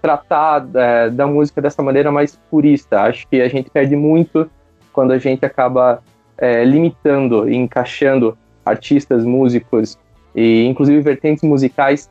[0.00, 3.02] tratar é, da música dessa maneira mais purista.
[3.02, 4.50] Acho que a gente perde muito
[4.92, 6.02] quando a gente acaba
[6.38, 9.98] é, limitando e encaixando artistas, músicos
[10.34, 12.10] e inclusive vertentes musicais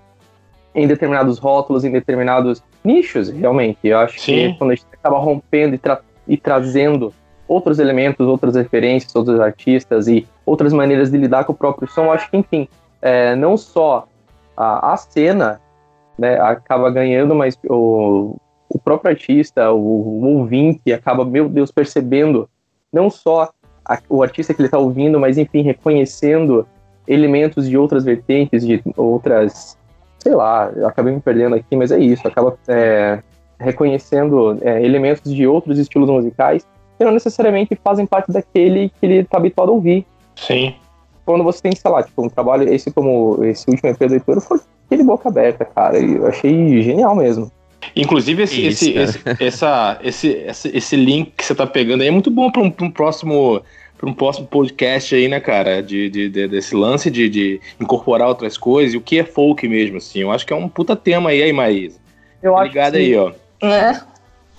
[0.74, 3.80] em determinados rótulos, em determinados nichos, realmente.
[3.84, 4.52] Eu acho Sim.
[4.52, 7.14] que quando a gente acaba rompendo e, tra e trazendo
[7.52, 12.10] outros elementos, outras referências, outros artistas e outras maneiras de lidar com o próprio som,
[12.10, 12.66] acho que, enfim,
[13.02, 14.08] é, não só
[14.56, 15.60] a, a cena
[16.18, 18.38] né, acaba ganhando, mas o,
[18.70, 22.50] o próprio artista, o, o ouvinte, acaba, meu Deus, percebendo
[22.92, 23.52] não só
[23.84, 26.66] a, o artista que ele está ouvindo, mas, enfim, reconhecendo
[27.06, 29.78] elementos de outras vertentes, de outras
[30.20, 33.24] sei lá, eu acabei me perdendo aqui, mas é isso, acaba é,
[33.60, 36.64] reconhecendo é, elementos de outros estilos musicais
[37.02, 40.06] que não necessariamente fazem parte daquele que ele está habituado a ouvir.
[40.36, 40.76] Sim.
[41.26, 44.40] Quando você tem, sei lá, tipo, um trabalho, esse como esse último EP do Heitor,
[44.40, 47.52] foi aquele boca aberta, cara, e eu achei genial mesmo.
[47.96, 52.08] Inclusive, esse, Isso, esse, esse, essa, esse, esse, esse link que você tá pegando aí
[52.08, 53.62] é muito bom para um, um próximo
[53.98, 55.82] para um próximo podcast aí, né, cara?
[55.82, 59.68] De, de, de desse lance de, de, incorporar outras coisas e o que é folk
[59.68, 60.20] mesmo, assim.
[60.20, 62.00] Eu acho que é um puta tema aí, aí, Maísa.
[62.42, 63.32] Eu acho Ligado aí, ó.
[63.62, 64.11] É.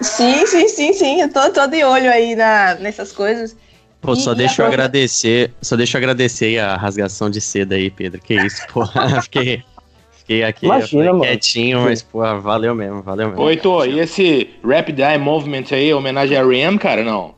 [0.02, 1.20] Sim, sim, sim, sim.
[1.20, 3.56] Eu tô, tô de olho aí na, nessas coisas.
[4.00, 7.88] Pô, só e deixa eu agradecer, só deixa eu agradecer a rasgação de seda aí,
[7.88, 8.20] Pedro.
[8.20, 8.84] Que isso, pô.
[9.22, 9.62] fiquei,
[10.10, 13.42] fiquei aqui Imagina, quietinho, mas, pô, valeu mesmo, valeu mesmo.
[13.42, 17.34] Oi, Tô, e esse Rapid Eye Movement aí, homenagem a R.E.M., cara, não?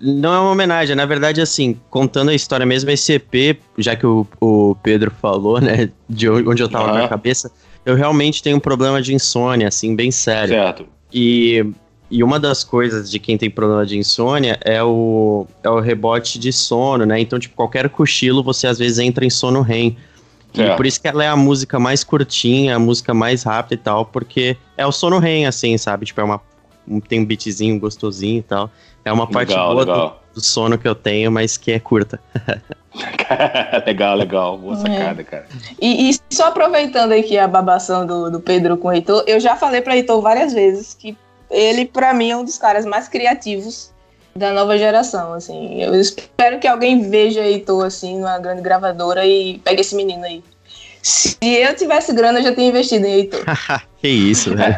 [0.00, 4.06] Não é uma homenagem, na verdade, assim, contando a história mesmo, esse EP, já que
[4.06, 7.52] o, o Pedro falou, né, de onde eu tava na cabeça,
[7.84, 10.54] eu realmente tenho um problema de insônia, assim, bem sério.
[10.54, 10.95] Certo.
[11.12, 11.64] E
[12.10, 16.38] e uma das coisas de quem tem problema de insônia é o, é o rebote
[16.38, 17.18] de sono, né?
[17.20, 19.96] Então, tipo, qualquer cochilo você às vezes entra em sono REM.
[20.54, 20.76] E É.
[20.76, 24.06] por isso que ela é a música mais curtinha, a música mais rápida e tal,
[24.06, 26.06] porque é o sono REM, assim, sabe?
[26.06, 26.40] Tipo, é uma.
[27.08, 28.70] Tem um beatzinho gostosinho e tal.
[29.04, 30.22] É uma parte Legal, boa do- legal.
[30.34, 32.20] Do, sono que eu tenho, mas que é curta.
[33.86, 34.54] legal, legal.
[34.54, 34.58] É.
[34.58, 35.46] Boa sacada, cara.
[35.80, 39.56] E, e só aproveitando aqui a babação do, do Pedro com o Heitor, eu já
[39.56, 41.16] falei pra Heitor várias vezes que
[41.50, 43.92] ele, pra mim, é um dos caras mais criativos
[44.34, 45.82] da nova geração, assim.
[45.82, 50.42] Eu espero que alguém veja Heitor, assim, numa grande gravadora e pegue esse menino aí.
[51.02, 53.44] Se eu tivesse grana, eu já teria investido em Heitor.
[54.00, 54.76] que isso, velho.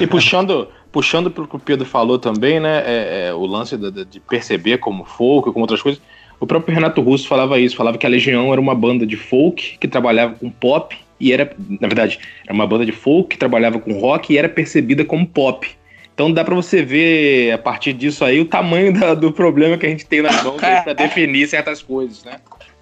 [0.00, 2.84] E puxando, puxando pro que o Pedro falou também, né?
[2.86, 6.00] é- é, o lance da- de perceber como folk, como outras coisas.
[6.38, 9.76] O próprio Renato Russo falava isso, falava que a Legião era uma banda de folk
[9.78, 13.80] que trabalhava com pop e era, na verdade, era uma banda de folk que trabalhava
[13.80, 15.68] com rock e era percebida como pop.
[16.14, 19.86] Então dá pra você ver a partir disso aí o tamanho da- do problema que
[19.86, 22.36] a gente tem nas mãos aí pra definir certas coisas, né?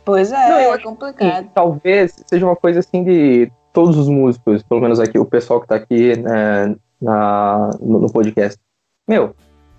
[0.05, 1.44] Pois é, Não, é complicado.
[1.44, 5.62] Sim, talvez seja uma coisa assim de todos os músicos, pelo menos aqui, o pessoal
[5.62, 8.59] que tá aqui né, na, no, no podcast.
[9.07, 9.35] Meu,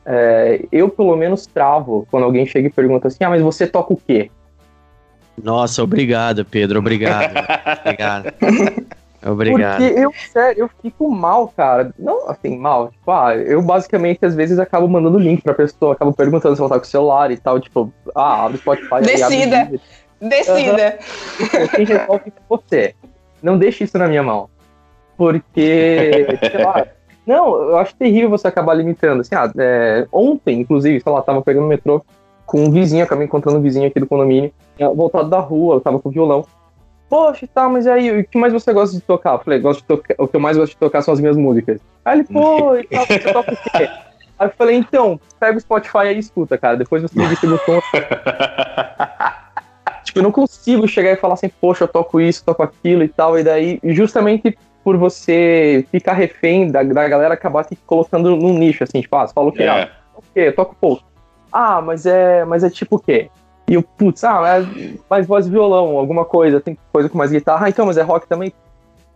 [0.05, 3.93] é, eu pelo menos travo quando alguém chega e pergunta assim: ah, mas você toca
[3.93, 4.29] o quê?
[5.41, 6.79] Nossa, obrigado, Pedro.
[6.79, 7.33] Obrigado.
[7.81, 8.33] obrigado.
[9.25, 9.79] Obrigado.
[9.79, 11.93] Porque eu, sério, eu fico mal, cara.
[11.97, 12.89] Não assim, mal.
[12.89, 16.69] Tipo, ah, eu basicamente às vezes acabo mandando link pra pessoa, acabo perguntando se ela
[16.69, 17.59] tá com o celular e tal.
[17.59, 18.95] Tipo, ah, abre o Spotify.
[18.95, 19.79] aí abre o Decida.
[20.21, 20.99] Decida.
[21.73, 22.95] quem resolve é você.
[23.41, 24.49] Não deixe isso na minha mão.
[25.17, 26.85] Porque, sei lá.
[27.25, 29.21] Não, eu acho terrível você acabar limitando.
[29.21, 32.03] Assim, ah, é, ontem, inclusive, sei lá, tava pegando o metrô
[32.45, 34.51] com um vizinho, acabei encontrando um vizinho aqui do condomínio,
[34.95, 36.45] voltado da rua, eu tava com violão.
[37.09, 39.33] Poxa, tá, mas aí, o que mais você gosta de tocar?
[39.33, 41.37] Eu falei, gosto de tocar, o que eu mais gosto de tocar são as minhas
[41.37, 41.79] músicas.
[42.03, 43.89] Aí ele, pô, e tal, você toca o quê?
[44.39, 46.75] Aí eu falei, então, pega o Spotify e escuta, cara.
[46.75, 47.81] Depois você diz se gostou.
[50.03, 53.07] Tipo, eu não consigo chegar e falar assim, poxa, eu toco isso, toco aquilo e
[53.07, 58.53] tal, e daí, justamente por você ficar refém da, da galera acabar te colocando num
[58.57, 59.63] nicho, assim, tipo, ah, você fala o quê?
[59.63, 59.91] Ah, É.
[60.15, 60.39] o quê?
[60.47, 61.03] Eu toco pouco.
[61.51, 63.29] Ah, mas é, mas é tipo o quê?
[63.69, 64.67] E eu, putz, ah, mas
[65.09, 68.01] mais voz e violão, alguma coisa, tem coisa com mais guitarra, ah, então, mas é
[68.01, 68.51] rock também?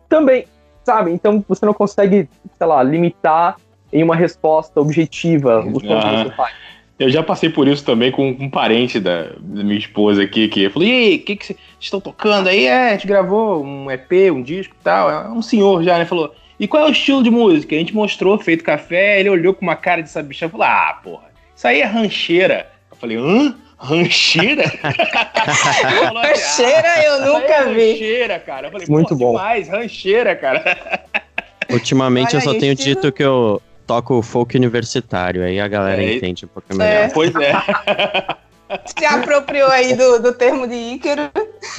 [0.08, 0.45] Também,
[0.86, 1.12] sabe?
[1.12, 3.58] Então você não consegue, sei lá, limitar
[3.91, 5.99] em uma resposta objetiva o Aham.
[6.01, 6.56] que você faz.
[6.99, 10.67] Eu já passei por isso também com um parente da, da minha esposa aqui, que
[10.69, 12.65] falou, e aí, o que, que vocês estão tocando aí?
[12.65, 15.10] É, a gente gravou um EP, um disco e tal.
[15.10, 16.05] É um senhor já, né?
[16.05, 17.75] Falou, e qual é o estilo de música?
[17.75, 20.99] A gente mostrou, feito café, ele olhou com uma cara de sabichão e falou, ah,
[21.03, 22.67] porra, isso aí é rancheira.
[22.89, 23.55] Eu falei, hã?
[23.79, 24.63] Rancheira?
[26.01, 28.67] Falou assim, Rancheira eu "Ah, aí nunca é vi." Rancheira, cara.
[28.67, 29.31] Eu falei, Muito "Pô, bom.
[29.33, 30.99] demais, rancheira, cara.
[31.69, 36.15] Ultimamente Olha eu só tenho dito que eu toco folk universitário, aí a galera É,
[36.15, 36.91] entende um pouco melhor.
[36.91, 37.08] É.
[37.10, 37.54] Pois é.
[38.86, 41.32] Se apropriou aí do, do termo de Ícaro.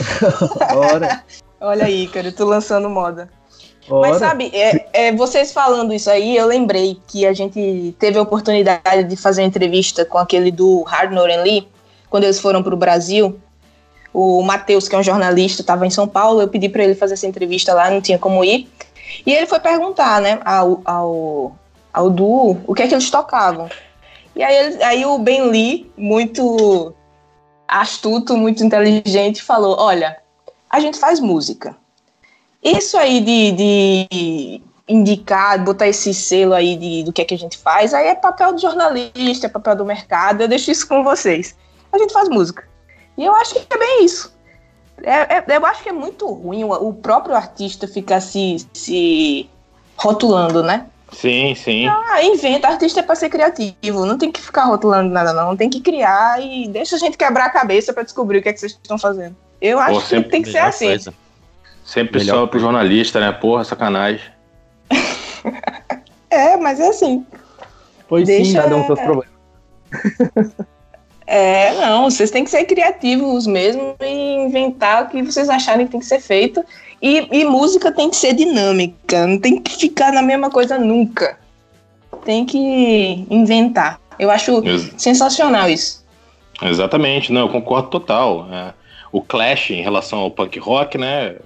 [0.74, 1.22] Ora,
[1.60, 3.28] Olha aí, Ícaro, tu lançando moda.
[3.90, 4.08] ora.
[4.08, 8.22] Mas sabe, é, é, vocês falando isso aí, eu lembrei que a gente teve a
[8.22, 11.68] oportunidade de fazer uma entrevista com aquele do Hard Noren Lee,
[12.08, 13.38] quando eles foram para o Brasil.
[14.14, 17.14] O Matheus, que é um jornalista, estava em São Paulo, eu pedi para ele fazer
[17.14, 18.68] essa entrevista lá, não tinha como ir.
[19.26, 21.56] E ele foi perguntar, né, ao, ao,
[21.92, 23.68] ao duo o que é que eles tocavam.
[24.34, 26.94] E aí, aí o Ben Lee, muito
[27.66, 30.16] astuto, muito inteligente, falou: Olha,
[30.70, 31.76] a gente faz música.
[32.62, 37.38] Isso aí de, de indicar, botar esse selo aí de, do que é que a
[37.38, 41.04] gente faz, aí é papel do jornalista, é papel do mercado, eu deixo isso com
[41.04, 41.54] vocês.
[41.92, 42.68] A gente faz música.
[43.16, 44.36] E eu acho que é bem isso.
[45.02, 49.48] É- é- eu acho que é muito ruim o, o próprio artista ficar se, se
[49.96, 50.86] rotulando, né?
[51.12, 51.86] Sim, sim.
[51.88, 55.56] Ah, inventa, artista é pra ser criativo, não tem que ficar rotulando nada, não.
[55.56, 58.52] Tem que criar e deixa a gente quebrar a cabeça pra descobrir o que é
[58.52, 59.34] que vocês estão fazendo.
[59.60, 60.86] Eu acho que sempre tem que ser assim.
[60.86, 61.14] coisa.
[61.84, 63.32] Sempre Melhor só pro jornalista, né?
[63.32, 64.20] Porra, sacanagem.
[66.30, 67.24] É, mas é assim.
[68.06, 69.34] Pois sim, Deixa- cada um seus problemas.
[71.26, 75.92] É, não, vocês têm que ser criativos mesmo e inventar o que vocês acharem que
[75.92, 76.64] tem que ser feito.
[77.00, 81.38] E, e música tem que ser dinâmica, não tem que ficar na mesma coisa nunca.
[82.24, 84.00] Tem que inventar.
[84.18, 86.04] Eu acho Ex- sensacional isso.
[86.60, 88.48] Exatamente, não, eu concordo total.
[88.50, 88.72] É,
[89.12, 91.36] o Clash em relação ao punk rock, né?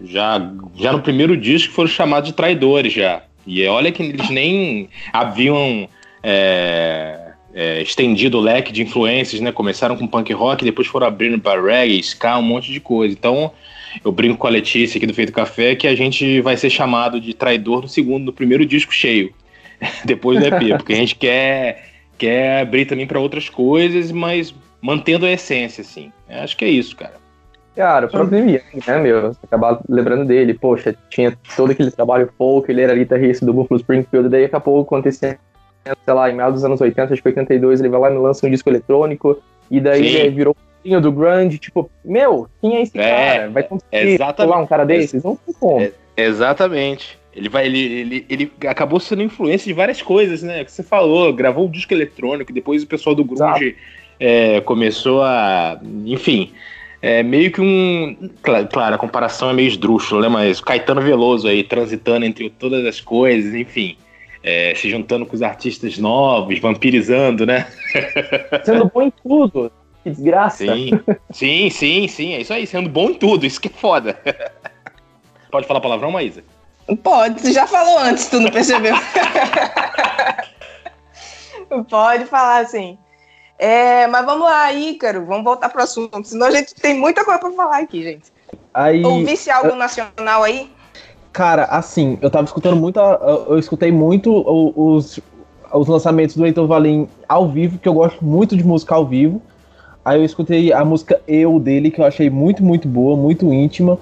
[0.00, 3.22] Já, já no primeiro disco foram chamados de traidores já.
[3.46, 5.88] E olha que eles nem haviam
[6.22, 9.52] é, é, estendido o leque de influências, né?
[9.52, 13.14] Começaram com punk rock, depois foram abrindo para reggae, ska, um monte de coisa.
[13.14, 13.52] Então,
[14.04, 17.20] eu brinco com a Letícia aqui do Feito Café que a gente vai ser chamado
[17.20, 19.32] de traidor no segundo, no primeiro disco cheio.
[20.04, 21.84] depois do EP, porque a gente quer,
[22.16, 26.12] quer abrir também para outras coisas, mas mantendo a essência, assim.
[26.28, 27.14] Acho que é isso, cara.
[27.74, 29.28] Cara, o próprio Young, né, meu?
[29.28, 33.80] Você acabar lembrando dele, poxa, tinha todo aquele trabalho folk, ele era guitarrista do Buffalo
[33.80, 35.38] Springfield, daí daqui a pouco acontecia,
[35.84, 38.44] sei lá, em meados dos anos 80, acho que 82, ele vai lá e lança
[38.46, 40.56] um disco eletrônico, e daí virou
[41.00, 43.50] do grunge, tipo, meu, quem é esse é, cara?
[43.50, 45.22] Vai conseguir lá um cara desses?
[45.22, 45.80] Não tem como.
[45.80, 47.18] É, exatamente.
[47.34, 50.64] Ele vai, ele, ele, ele acabou sendo influência de várias coisas, né?
[50.64, 53.76] Que você falou, gravou um disco eletrônico, depois o pessoal do grunge
[54.18, 56.52] é, começou a, enfim,
[57.00, 58.30] é meio que um.
[58.42, 60.28] Claro, a comparação é meio esdrúxula, né?
[60.28, 63.96] Mas Caetano Veloso aí transitando entre todas as coisas, enfim.
[64.42, 67.66] É, se juntando com os artistas novos, vampirizando, né?
[68.64, 69.70] Sendo bom em tudo.
[70.02, 70.64] Que desgraça.
[70.64, 70.90] Sim,
[71.32, 72.34] sim, sim, sim.
[72.34, 74.18] É isso aí, sendo bom em tudo, isso que é foda.
[75.50, 76.44] Pode falar palavrão, Maísa?
[77.02, 78.94] Pode, você já falou antes, tu não percebeu?
[81.88, 82.98] Pode falar, sim.
[83.58, 87.40] É, mas vamos lá, Ícaro, vamos voltar pro assunto, senão a gente tem muita coisa
[87.40, 88.32] pra falar aqui, gente.
[88.72, 89.76] Aí, Ouvisse algo eu...
[89.76, 90.70] nacional aí?
[91.32, 94.32] Cara, assim, eu tava escutando muito, eu escutei muito
[94.76, 95.20] os,
[95.72, 99.42] os lançamentos do Heitor Valim ao vivo, que eu gosto muito de música ao vivo.
[100.08, 103.98] Aí eu escutei a música Eu dele, que eu achei muito, muito boa, muito íntima.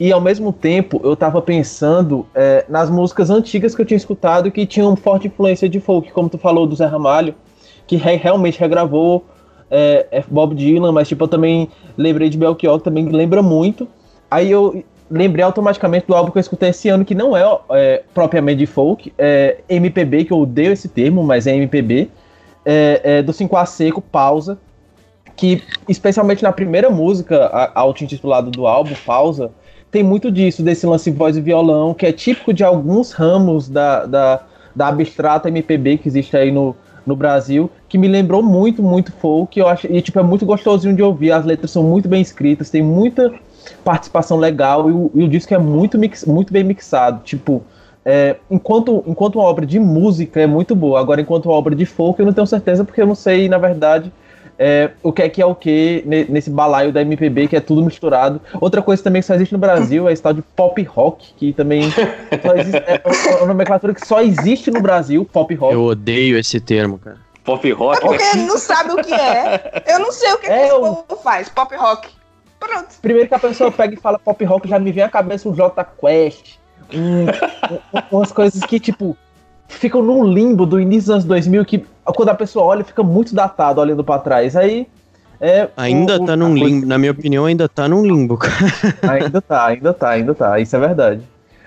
[0.00, 4.50] E ao mesmo tempo eu tava pensando é, nas músicas antigas que eu tinha escutado
[4.50, 7.34] que tinham forte influência de folk, como tu falou do Zé Ramalho
[7.86, 9.24] que re realmente regravou
[9.70, 13.86] é, é, Bob Dylan, mas tipo, eu também lembrei de Belchior, que também lembra muito.
[14.28, 18.02] Aí eu lembrei automaticamente do álbum que eu escutei esse ano, que não é, é
[18.12, 22.10] propriamente de folk, é MPB, que eu odeio esse termo, mas é MPB,
[22.64, 24.58] é, é do 5A Seco, Pausa,
[25.36, 29.50] que especialmente na primeira música, auto-intitulado do álbum, Pausa,
[29.90, 34.06] tem muito disso, desse lance voz e violão, que é típico de alguns ramos da,
[34.06, 34.40] da,
[34.74, 36.74] da abstrata MPB que existe aí no,
[37.06, 39.58] no Brasil, que me lembrou muito, muito folk.
[39.58, 41.32] Eu acho, e tipo, é muito gostosinho de ouvir.
[41.32, 43.32] As letras são muito bem escritas, tem muita
[43.84, 47.22] participação legal e o, e o disco é muito, mix, muito bem mixado.
[47.22, 47.62] Tipo,
[48.04, 51.86] é, enquanto, enquanto uma obra de música é muito boa, agora enquanto uma obra de
[51.86, 54.12] folk eu não tenho certeza porque eu não sei, na verdade,
[54.58, 57.82] é, o que é que é o que nesse balaio da MPB, que é tudo
[57.82, 58.40] misturado.
[58.60, 61.52] Outra coisa também que só existe no Brasil é esse tal de pop rock, que
[61.52, 65.74] também existe, é, é uma nomenclatura que só existe no Brasil, pop rock.
[65.74, 67.18] Eu odeio esse termo, cara.
[67.44, 67.98] Pop rock?
[67.98, 69.84] É porque ele não sabe o que é.
[69.86, 71.48] Eu não sei o que, é, que esse povo faz.
[71.48, 72.08] Pop rock.
[72.58, 72.88] Pronto.
[73.00, 75.54] Primeiro que a pessoa pega e fala pop rock, já me vem à cabeça um
[75.54, 76.58] J Quest.
[76.92, 79.16] Um, um, umas coisas que, tipo,
[79.68, 83.34] ficam num limbo do início dos anos 2000 que quando a pessoa olha fica muito
[83.34, 84.56] datado olhando para trás.
[84.56, 84.86] Aí
[85.40, 86.86] é ainda o, tá num limbo, coisa...
[86.86, 88.54] na minha opinião, ainda tá num limbo, cara.
[89.12, 91.22] Ainda tá, ainda tá, ainda tá, isso é verdade.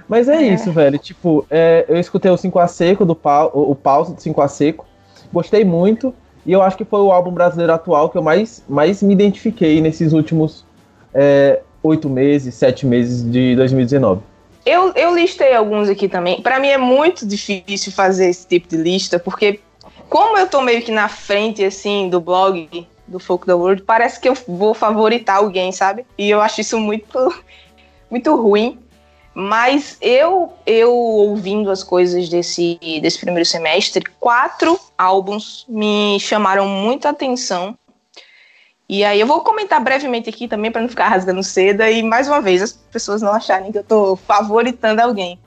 [0.07, 0.53] Mas é, é.
[0.53, 0.97] isso, velho.
[0.97, 4.85] Tipo, é, eu escutei o 5A Seco do pau, o, o pause do 5A Seco.
[5.31, 6.13] Gostei muito.
[6.45, 9.79] E eu acho que foi o álbum brasileiro atual que eu mais, mais me identifiquei
[9.81, 10.65] nesses últimos
[11.13, 14.21] é, oito meses, sete meses de 2019.
[14.69, 16.43] Eu, eu listei alguns aqui também.
[16.43, 19.59] Para mim é muito difícil fazer esse tipo de lista, porque
[20.07, 24.19] como eu tô meio que na frente, assim, do blog do Folk the World, parece
[24.19, 26.05] que eu vou favoritar alguém, sabe?
[26.15, 27.43] E eu acho isso muito,
[28.11, 28.77] muito ruim.
[29.33, 37.09] Mas eu, eu ouvindo as coisas desse, desse primeiro semestre, quatro álbuns me chamaram muita
[37.09, 37.75] atenção.
[38.89, 42.27] E aí eu vou comentar brevemente aqui também para não ficar rasgando seda e mais
[42.27, 45.39] uma vez as pessoas não acharem que eu estou favoritando alguém.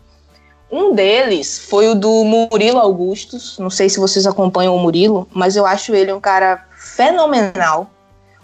[0.71, 3.59] Um deles foi o do Murilo Augustos.
[3.59, 7.91] Não sei se vocês acompanham o Murilo, mas eu acho ele um cara fenomenal.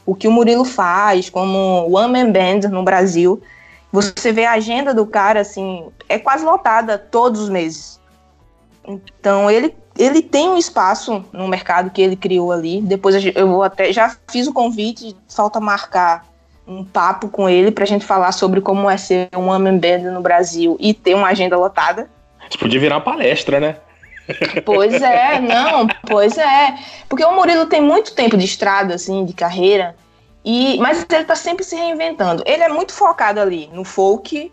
[0.05, 3.41] O que o Murilo faz como One Man Band no Brasil.
[3.93, 8.01] Você vê a agenda do cara, assim, é quase lotada todos os meses.
[8.85, 12.81] Então ele ele tem um espaço no mercado que ele criou ali.
[12.81, 13.93] Depois eu vou até.
[13.93, 16.25] Já fiz o convite, falta marcar
[16.67, 20.21] um papo com ele pra gente falar sobre como é ser um homem band no
[20.21, 22.09] Brasil e ter uma agenda lotada.
[22.49, 23.77] Isso podia virar palestra, né?
[24.65, 26.75] Pois é, não, pois é.
[27.09, 29.97] Porque o Murilo tem muito tempo de estrada, assim, de carreira,
[30.45, 32.43] e mas ele tá sempre se reinventando.
[32.47, 34.53] Ele é muito focado ali no folk,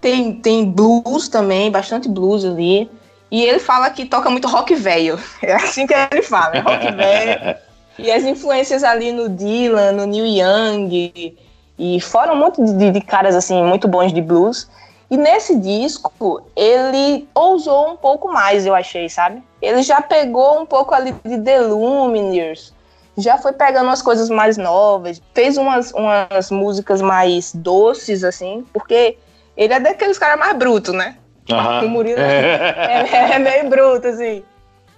[0.00, 2.90] tem, tem blues também, bastante blues ali.
[3.30, 5.18] E ele fala que toca muito rock velho.
[5.42, 7.56] É assim que ele fala, é rock velho.
[7.98, 11.36] E as influências ali no Dylan, no Neil Young,
[11.78, 14.68] e fora um monte de, de, caras assim muito bons de blues.
[15.10, 19.42] E nesse disco ele ousou um pouco mais, eu achei, sabe?
[19.60, 22.72] Ele já pegou um pouco ali de The Lumineers,
[23.18, 29.16] já foi pegando umas coisas mais novas, fez umas, umas músicas mais doces, assim, porque
[29.56, 31.16] ele é daqueles caras mais brutos, né?
[31.54, 31.86] Aham.
[31.86, 34.42] O Murilo é, é meio bruto, assim.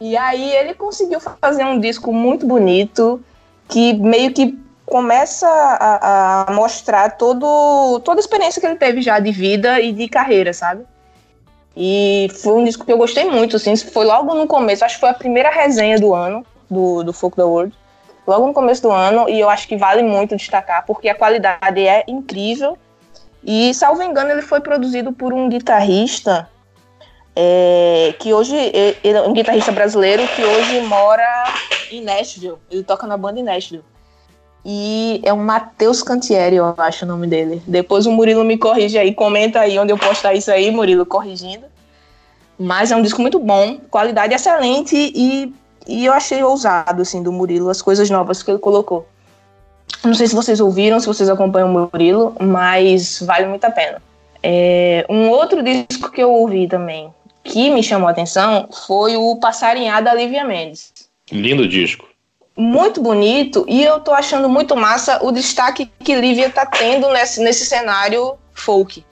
[0.01, 3.23] E aí ele conseguiu fazer um disco muito bonito,
[3.69, 9.19] que meio que começa a, a mostrar todo, toda a experiência que ele teve já
[9.19, 10.85] de vida e de carreira, sabe?
[11.77, 15.01] E foi um disco que eu gostei muito, assim, foi logo no começo, acho que
[15.01, 17.75] foi a primeira resenha do ano, do, do Folk the World,
[18.27, 21.81] logo no começo do ano, e eu acho que vale muito destacar, porque a qualidade
[21.81, 22.77] é incrível,
[23.45, 26.49] e, salvo engano, ele foi produzido por um guitarrista
[27.35, 31.45] é, que hoje ele é um guitarrista brasileiro que hoje mora
[31.91, 32.57] em Nashville.
[32.71, 33.85] Ele toca na banda em Nashville.
[34.65, 37.61] E é o Matheus Cantieri, eu acho o nome dele.
[37.67, 41.67] Depois o Murilo me corrige aí, comenta aí onde eu postar isso aí, Murilo, corrigindo.
[42.57, 45.53] Mas é um disco muito bom, qualidade excelente e,
[45.89, 49.09] e eu achei ousado, assim, do Murilo, as coisas novas que ele colocou.
[50.05, 54.03] Não sei se vocês ouviram, se vocês acompanham o Murilo, mas vale muito a pena.
[54.43, 57.13] É, um outro disco que eu ouvi também,
[57.45, 60.93] que me chamou a atenção, foi o Passarinhar da Lívia Mendes.
[61.31, 62.09] Lindo disco.
[62.57, 67.41] Muito bonito, e eu tô achando muito massa o destaque que Lívia tá tendo nesse,
[67.41, 69.05] nesse cenário folk.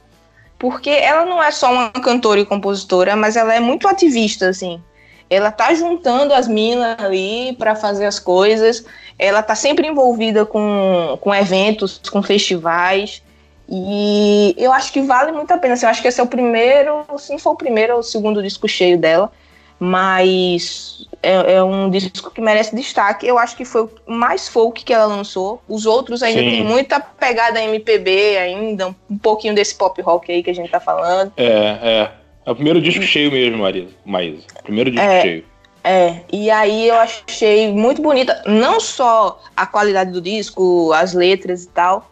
[0.58, 4.82] Porque ela não é só uma cantora e compositora, mas ela é muito ativista, assim.
[5.30, 8.84] Ela tá juntando as minas ali para fazer as coisas.
[9.22, 13.22] Ela tá sempre envolvida com, com eventos, com festivais.
[13.68, 15.74] E eu acho que vale muito a pena.
[15.74, 18.02] Assim, eu acho que esse é o primeiro, se não for o primeiro ou o
[18.02, 19.30] segundo disco cheio dela.
[19.78, 23.26] Mas é, é, um disco que merece destaque.
[23.26, 25.62] Eu acho que foi o mais folk que ela lançou.
[25.68, 26.50] Os outros ainda Sim.
[26.50, 30.80] tem muita pegada MPB ainda, um pouquinho desse pop rock aí que a gente tá
[30.80, 31.30] falando.
[31.36, 32.10] É, é.
[32.46, 33.90] É o primeiro disco cheio mesmo, Marisa.
[34.04, 34.46] Maísa.
[34.62, 35.20] Primeiro disco É.
[35.20, 35.44] cheio.
[35.82, 41.64] É, e aí eu achei muito bonita, não só a qualidade do disco, as letras
[41.64, 42.10] e tal,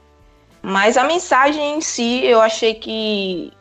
[0.63, 3.53] mas a mensagem em si, eu achei que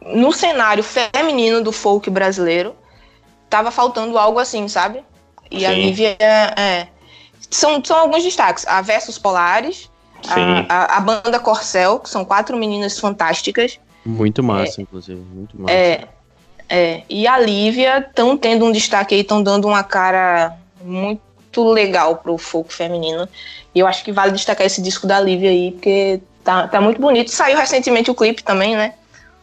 [0.00, 2.74] no cenário feminino do folk brasileiro,
[3.48, 5.02] tava faltando algo assim, sabe?
[5.50, 5.82] E a Sim.
[5.82, 6.88] Lívia é.
[7.50, 8.66] São, são alguns destaques.
[8.66, 9.90] A Versus Polares,
[10.28, 13.78] a, a, a banda Corcel, que são quatro meninas fantásticas.
[14.04, 15.20] Muito massa, inclusive.
[15.20, 15.72] Muito massa.
[15.72, 16.08] É,
[16.68, 22.16] é, e a Lívia estão tendo um destaque aí, estão dando uma cara muito legal
[22.16, 23.28] pro folk feminino.
[23.74, 27.00] E eu acho que vale destacar esse disco da Lívia aí, porque tá, tá muito
[27.00, 27.30] bonito.
[27.30, 28.94] Saiu recentemente o clipe também, né?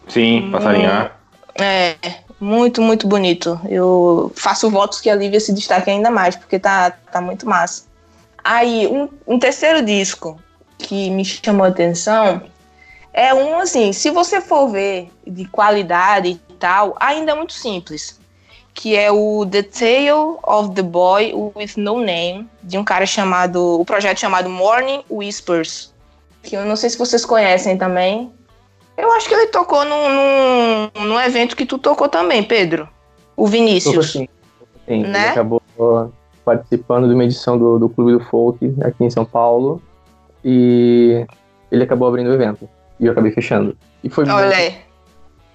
[0.08, 1.18] Sim, passarinhar.
[1.60, 1.96] É,
[2.40, 3.60] muito, muito bonito.
[3.70, 7.84] Eu faço votos que a Lívia se destaque ainda mais, porque tá, tá muito massa.
[8.44, 10.38] Aí, um, um terceiro disco
[10.78, 12.42] que me chamou a atenção
[13.14, 18.18] é um assim, se você for ver de qualidade tal, ainda é muito simples.
[18.74, 23.80] Que é o The Tale of the Boy with No Name, de um cara chamado.
[23.80, 25.94] O projeto chamado Morning Whispers.
[26.42, 28.32] Que eu não sei se vocês conhecem também.
[28.98, 32.88] Eu acho que ele tocou num, num, num evento que tu tocou também, Pedro.
[33.36, 34.12] O Vinícius.
[34.14, 34.28] sim.
[34.88, 35.30] Sim, ele Né?
[35.30, 35.62] acabou
[36.46, 39.82] participando de uma edição do, do Clube do Folk aqui em São Paulo
[40.44, 41.26] e
[41.72, 42.68] ele acabou abrindo o evento
[43.00, 43.78] e eu acabei fechando.
[44.04, 44.76] E foi, Olha muito, aí.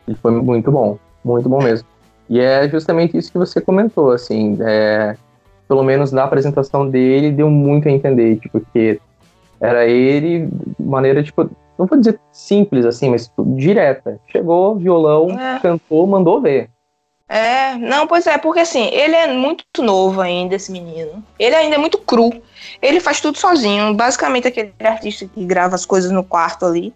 [0.09, 1.87] E foi muito bom, muito bom mesmo.
[2.29, 5.17] E é justamente isso que você comentou, assim, é,
[5.67, 9.01] pelo menos na apresentação dele deu muito a entender, tipo, que
[9.61, 10.47] era ele
[10.79, 14.19] de maneira, tipo, não vou dizer simples assim, mas tipo, direta.
[14.29, 15.59] Chegou, violão, É.
[15.61, 16.69] cantou, mandou ver.
[17.29, 21.23] É, não, pois é, porque assim, ele é muito novo ainda, esse menino.
[21.39, 22.33] Ele ainda é muito cru.
[22.81, 23.93] Ele faz tudo sozinho.
[23.95, 26.93] Basicamente, aquele artista que grava as coisas no quarto ali,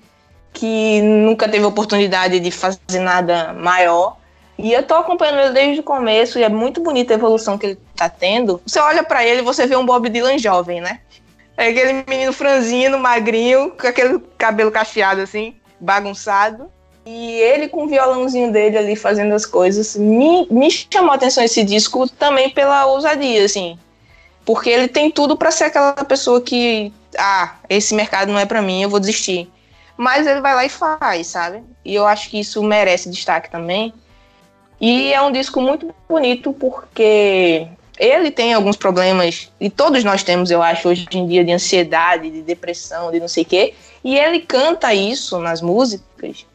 [0.53, 4.17] que nunca teve oportunidade de fazer nada maior.
[4.59, 7.67] E eu tô acompanhando ele desde o começo e é muito bonita a evolução que
[7.67, 8.61] ele tá tendo.
[8.67, 11.01] Você olha pra ele você vê um Bob Dylan jovem, né?
[11.57, 16.71] É aquele menino franzino, magrinho, com aquele cabelo cacheado assim, bagunçado.
[17.05, 19.97] E ele com o violãozinho dele ali fazendo as coisas.
[19.97, 23.77] Me, me chamou a atenção esse disco também pela ousadia, assim.
[24.45, 28.63] Porque ele tem tudo pra ser aquela pessoa que, ah, esse mercado não é pra
[28.63, 29.51] mim, eu vou desistir.
[29.97, 31.63] Mas ele vai lá e faz, sabe?
[31.85, 33.93] E eu acho que isso merece destaque também.
[34.81, 37.69] E é um disco muito bonito porque
[37.99, 42.31] ele tem alguns problemas, e todos nós temos, eu acho, hoje em dia, de ansiedade,
[42.31, 43.75] de depressão, de não sei o quê.
[44.03, 46.47] E ele canta isso nas músicas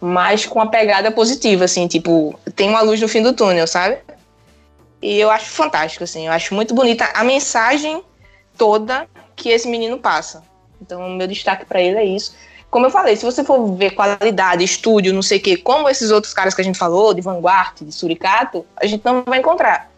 [0.00, 3.98] mas com a pegada positiva, assim, tipo, tem uma luz no fim do túnel, sabe?
[5.02, 8.02] E eu acho fantástico, assim, eu acho muito bonita a mensagem
[8.56, 9.06] toda
[9.36, 10.42] que esse menino passa.
[10.80, 12.34] Então, o meu destaque pra ele é isso.
[12.70, 16.10] Como eu falei, se você for ver qualidade, estúdio, não sei o quê, como esses
[16.10, 19.90] outros caras que a gente falou, de Vanguard, de Suricato, a gente não vai encontrar.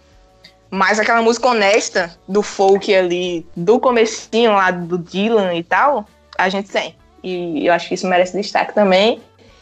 [0.70, 6.06] Mas aquela música honesta do folk ali, do comecinho lá do Dylan e tal,
[6.38, 6.96] a gente tem.
[7.22, 9.20] E eu acho que isso merece destaque também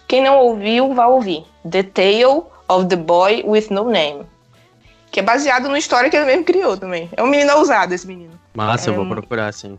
[0.08, 1.44] Quem não ouviu, vá ouvir.
[1.68, 4.24] The Tale of the Boy with No Name.
[5.10, 7.08] Que é baseado numa história que ele mesmo criou também.
[7.16, 8.38] É um menino ousado, esse menino.
[8.54, 9.78] Massa, É eu vou um- procurar, sim.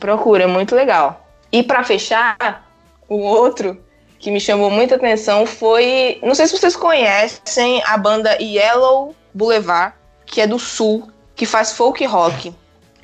[0.00, 1.23] Procura, é muito legal.
[1.54, 2.68] E pra fechar,
[3.08, 3.80] o outro
[4.18, 6.18] que me chamou muita atenção foi.
[6.20, 9.94] Não sei se vocês conhecem a banda Yellow Boulevard,
[10.26, 12.52] que é do sul, que faz folk rock.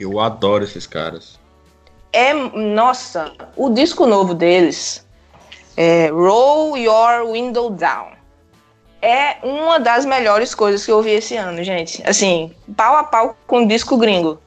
[0.00, 1.38] Eu adoro esses caras.
[2.12, 2.34] É.
[2.34, 5.06] Nossa, o disco novo deles
[5.76, 8.08] é Roll Your Window Down.
[9.00, 12.02] É uma das melhores coisas que eu ouvi esse ano, gente.
[12.04, 14.40] Assim, pau a pau com o disco gringo.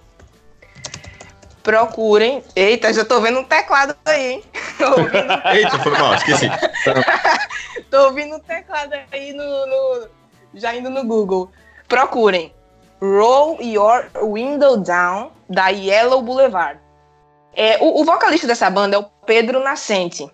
[1.64, 2.44] Procurem.
[2.56, 4.44] Eita, já tô vendo um teclado aí, hein?
[4.78, 6.48] Tô ouvindo, Eita, foi mal, esqueci.
[7.90, 10.08] tô ouvindo um teclado aí no, no-
[10.54, 11.50] Já indo no Google.
[11.88, 12.54] Procurem.
[13.02, 16.80] Roll Your Window Down, da Yellow Boulevard.
[17.56, 20.30] É, o, o vocalista dessa banda é o Pedro Nascente.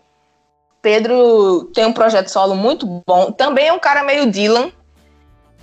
[0.81, 3.31] Pedro tem um projeto solo muito bom.
[3.31, 4.71] Também é um cara meio Dylan.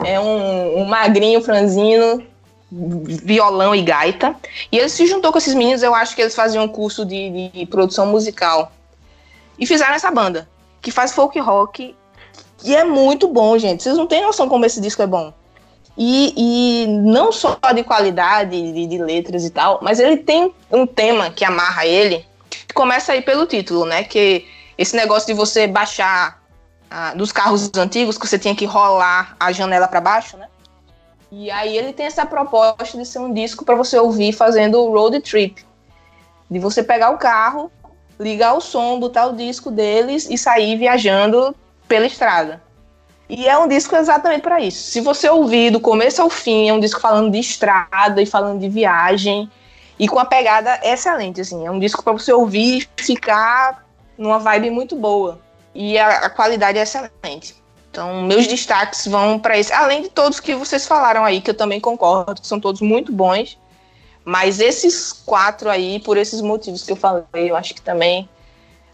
[0.05, 2.23] É um, um magrinho, franzino,
[3.25, 4.35] violão e gaita.
[4.71, 7.51] E ele se juntou com esses meninos, eu acho que eles faziam um curso de,
[7.51, 8.73] de produção musical.
[9.59, 10.49] E fizeram essa banda,
[10.83, 11.95] que faz folk rock.
[12.65, 13.83] E é muito bom, gente.
[13.83, 15.33] Vocês não têm noção como esse disco é bom.
[15.97, 20.87] E, e não só de qualidade, de, de letras e tal, mas ele tem um
[20.87, 24.05] tema que amarra ele, que começa aí pelo título, né?
[24.05, 24.47] Que
[24.77, 26.43] esse negócio de você baixar
[26.91, 30.49] ah, dos carros antigos, que você tinha que rolar a janela para baixo, né?
[31.39, 35.21] E aí ele tem essa proposta de ser um disco para você ouvir fazendo road
[35.21, 35.63] trip.
[36.51, 37.71] De você pegar o carro,
[38.19, 41.55] ligar o som, botar o disco deles e sair viajando
[41.87, 42.63] pela estrada.
[43.29, 44.91] E é um disco exatamente para isso.
[44.91, 48.59] Se você ouvir do começo ao fim, é um disco falando de estrada e falando
[48.59, 49.51] de viagem
[49.99, 51.67] e com a pegada excelente, assim.
[51.67, 53.85] É um disco para você ouvir e ficar
[54.17, 55.39] numa vibe muito boa.
[55.75, 57.66] E a, a qualidade é excelente.
[57.97, 61.55] Então, meus destaques vão para esse, além de todos que vocês falaram aí, que eu
[61.55, 63.59] também concordo, que são todos muito bons.
[64.23, 68.29] Mas esses quatro aí, por esses motivos que eu falei, eu acho que também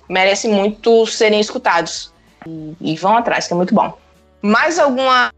[0.08, 2.12] merecem muito serem escutados.
[2.46, 3.98] E, e vão atrás, que é muito bom.
[4.40, 5.32] Mais alguma,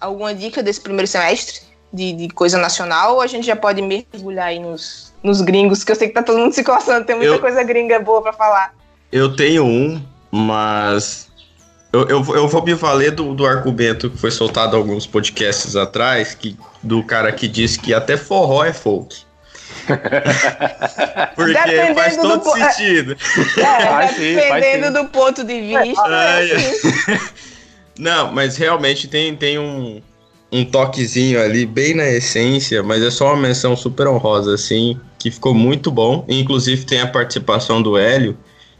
[0.00, 1.60] alguma dica desse primeiro semestre
[1.92, 3.14] de, de coisa nacional?
[3.14, 6.24] Ou a gente já pode mergulhar aí nos, nos gringos, que eu sei que tá
[6.24, 8.74] todo mundo se coçando, tem muita Eu- coisa gringa boa para falar.
[9.12, 10.02] Eu tenho um,
[10.32, 11.32] mas.
[11.94, 15.76] Eu, eu, vou- eu vou me valer do, do argumento que foi soltado alguns podcasts
[15.76, 19.14] atrás, que, do cara que disse que até forró é folk.
[21.36, 22.70] Porque Dependendo faz do todo é.
[22.72, 23.16] sentido.
[23.58, 24.92] É, faz dependendo sim.
[25.04, 26.02] do ponto de vista.
[26.04, 27.20] Ai, é.
[27.96, 30.02] Não, mas realmente tem, tem um,
[30.50, 35.30] um toquezinho ali, bem na essência, mas é só uma menção super honrosa, assim, que
[35.30, 36.24] ficou muito bom.
[36.28, 38.36] Inclusive tem a participação do Hélio,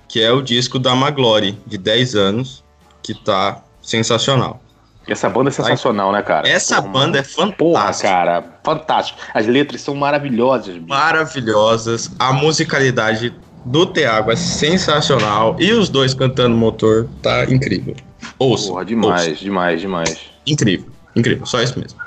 [0.08, 2.63] que é o disco da Maglory, de 10 anos,
[3.04, 4.60] que tá sensacional.
[5.06, 6.48] Essa banda é sensacional, né, cara?
[6.48, 8.08] Essa Porra, banda é Porra, fantástica.
[8.08, 9.18] cara, fantástico.
[9.34, 10.88] As letras são maravilhosas, bicho.
[10.88, 13.34] Maravilhosas, a musicalidade
[13.66, 17.94] do Thiago é sensacional, e os dois cantando motor tá incrível.
[18.38, 20.18] Ouça, Porra, demais, demais, demais.
[20.46, 21.98] incrível, incrível, só isso mesmo.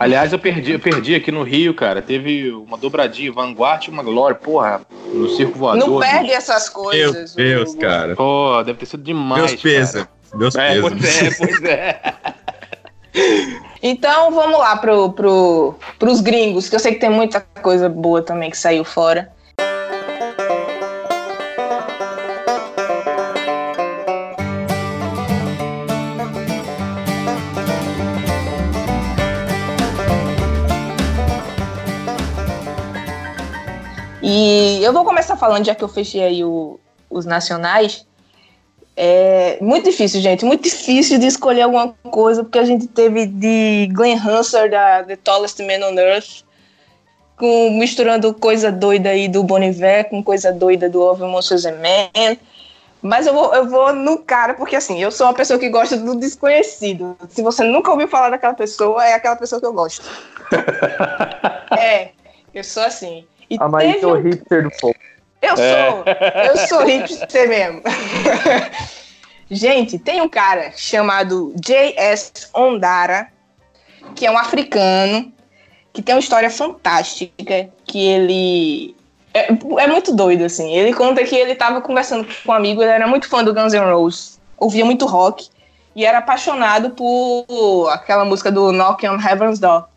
[0.00, 2.00] Aliás, eu perdi, eu perdi aqui no Rio, cara.
[2.02, 4.80] Teve uma dobradinha, Vanguard e uma Glória, porra,
[5.12, 5.78] no Circo Voador.
[5.88, 6.10] Não bicho.
[6.10, 7.34] perde essas Meu coisas.
[7.34, 8.16] Deus, o- cara.
[8.16, 9.42] Pô, deve ter sido demais.
[9.52, 10.06] Meus pesos.
[10.34, 10.74] Meus cara.
[10.74, 10.98] É, pesos.
[11.00, 12.00] pois é, pois é.
[13.82, 18.22] Então vamos lá pro, pro, pros gringos, que eu sei que tem muita coisa boa
[18.22, 19.32] também que saiu fora.
[34.22, 36.78] E eu vou começar falando, já que eu fechei aí o-
[37.08, 38.06] os nacionais.
[38.96, 40.44] É muito difícil, gente.
[40.44, 45.16] Muito difícil de escolher alguma coisa, porque a gente teve de Glenn Hansard, da The
[45.16, 46.44] Tallest Man on Earth,
[47.36, 51.76] com, misturando coisa doida aí do Bon Iver com coisa doida do Over Monsters and
[51.76, 52.38] Men.
[53.02, 55.96] Mas eu vou, eu vou no cara, porque assim, eu sou uma pessoa que gosta
[55.96, 57.16] do desconhecido.
[57.30, 60.04] Se você nunca ouviu falar daquela pessoa, é aquela pessoa que eu gosto.
[61.78, 62.10] é,
[62.52, 63.24] eu sou assim.
[63.48, 64.94] E A Maísa é o hipster do povo.
[65.42, 66.04] Eu sou,
[66.44, 67.82] eu sou hipster mesmo.
[69.50, 72.32] Gente, tem um cara chamado J.S.
[72.54, 73.28] Ondara,
[74.14, 75.32] que é um africano,
[75.92, 78.96] que tem uma história fantástica, que ele...
[79.34, 80.72] É, é muito doido, assim.
[80.72, 83.72] Ele conta que ele tava conversando com um amigo, ele era muito fã do Guns
[83.72, 85.48] N' Roses, ouvia muito rock,
[85.96, 89.88] e era apaixonado por aquela música do Knock on Heaven's Door.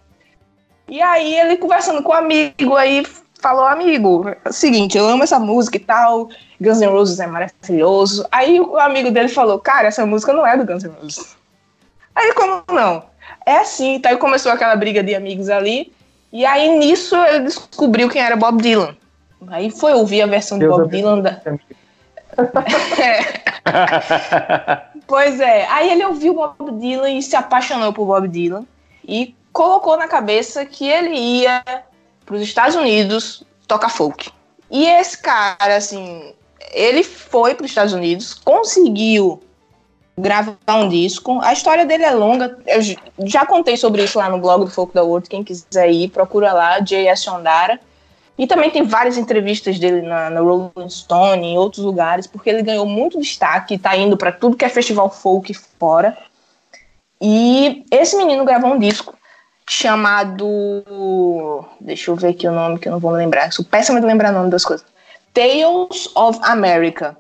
[0.90, 3.06] E aí ele conversando com um amigo aí
[3.44, 6.30] falou, amigo, é o seguinte, eu amo essa música e tal,
[6.62, 8.26] Guns N' Roses é maravilhoso.
[8.32, 11.36] Aí o amigo dele falou, cara, essa música não é do Guns N' Roses.
[12.16, 13.04] Aí, como não?
[13.46, 14.08] É assim, tá?
[14.10, 15.92] Aí começou aquela briga de amigos ali,
[16.32, 18.96] e aí nisso ele descobriu quem era Bob Dylan.
[19.50, 21.02] Aí foi ouvir a versão de Deus Bob abençoe.
[21.02, 21.42] Dylan da...
[25.06, 28.64] Pois é, aí ele ouviu Bob Dylan e se apaixonou por Bob Dylan
[29.06, 31.62] e colocou na cabeça que ele ia
[32.26, 34.30] para os Estados Unidos tocar folk.
[34.70, 36.34] E esse cara, assim,
[36.72, 39.42] ele foi para os Estados Unidos, conseguiu
[40.18, 41.40] gravar um disco.
[41.42, 42.82] A história dele é longa, eu
[43.28, 45.30] já contei sobre isso lá no blog do Folk da World.
[45.30, 47.30] Quem quiser ir, procura lá, J.S.
[47.30, 47.80] Ondara.
[48.38, 52.64] E também tem várias entrevistas dele na, na Rolling Stone, em outros lugares, porque ele
[52.64, 56.18] ganhou muito destaque, tá indo para tudo que é festival folk fora.
[57.22, 59.16] E esse menino gravou um disco
[59.68, 61.66] chamado.
[61.80, 63.52] Deixa eu ver aqui o nome que eu não vou lembrar.
[63.52, 64.86] Sou péssima de lembrar o nome das coisas.
[65.34, 67.18] Tales of America.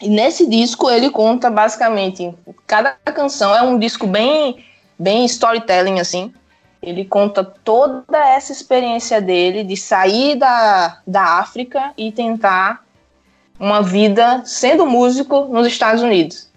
[0.00, 2.34] E nesse disco ele conta basicamente.
[2.66, 4.64] Cada canção é um disco bem,
[4.98, 6.32] bem storytelling, assim.
[6.82, 12.84] Ele conta toda essa experiência dele de sair da, da África e tentar
[13.58, 16.51] uma vida sendo músico nos Estados Unidos.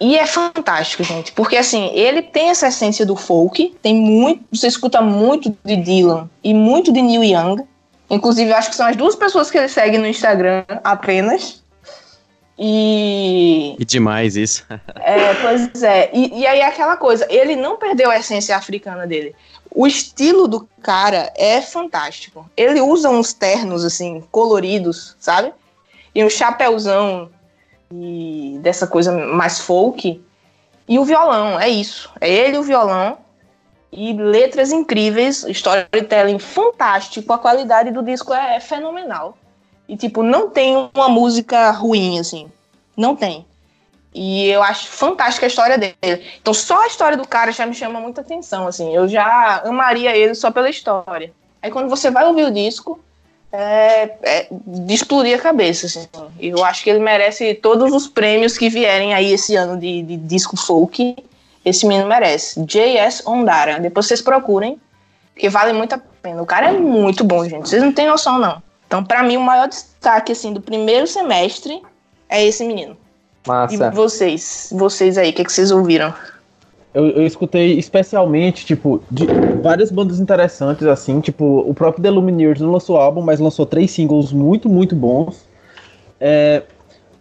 [0.00, 4.66] E é fantástico, gente, porque assim, ele tem essa essência do folk, tem muito, você
[4.66, 7.62] escuta muito de Dylan e muito de Neil Young.
[8.08, 11.62] Inclusive, acho que são as duas pessoas que ele segue no Instagram apenas.
[12.58, 14.64] E E demais isso.
[15.00, 16.10] é, pois é.
[16.14, 19.34] E, e aí é aquela coisa, ele não perdeu a essência africana dele.
[19.70, 22.50] O estilo do cara é fantástico.
[22.56, 25.52] Ele usa uns ternos, assim, coloridos, sabe?
[26.14, 27.30] E um chapéuzão
[27.92, 30.22] e dessa coisa mais folk.
[30.88, 32.10] E o violão, é isso.
[32.20, 33.18] É ele o violão.
[33.92, 37.32] E letras incríveis, storytelling fantástico.
[37.32, 39.36] A qualidade do disco é, é fenomenal.
[39.88, 42.50] E, tipo, não tem uma música ruim, assim.
[42.96, 43.44] Não tem.
[44.14, 46.24] E eu acho fantástica a história dele.
[46.40, 48.94] Então, só a história do cara já me chama muita atenção, assim.
[48.94, 51.32] Eu já amaria ele só pela história.
[51.60, 53.00] Aí, quando você vai ouvir o disco,
[53.52, 56.06] é, é de explodir a cabeça, assim.
[56.38, 60.16] Eu acho que ele merece todos os prêmios que vierem aí esse ano de, de
[60.16, 61.16] disco folk.
[61.64, 62.62] Esse menino merece.
[62.64, 63.22] J.S.
[63.28, 63.78] Ondara.
[63.80, 64.80] Depois vocês procurem,
[65.34, 66.40] porque vale muito a pena.
[66.40, 67.68] O cara é muito bom, gente.
[67.68, 68.62] Vocês não têm noção, não.
[68.86, 71.82] Então, pra mim, o maior destaque, assim, do primeiro semestre
[72.28, 72.96] é esse menino.
[73.44, 73.90] E Massa.
[73.90, 74.68] vocês?
[74.72, 76.14] Vocês aí, o que, que vocês ouviram?
[76.92, 79.24] Eu, eu escutei especialmente, tipo, de
[79.62, 83.92] várias bandas interessantes, assim, tipo, o próprio The Lumineers não lançou álbum, mas lançou três
[83.92, 85.48] singles muito, muito bons.
[86.20, 86.64] É,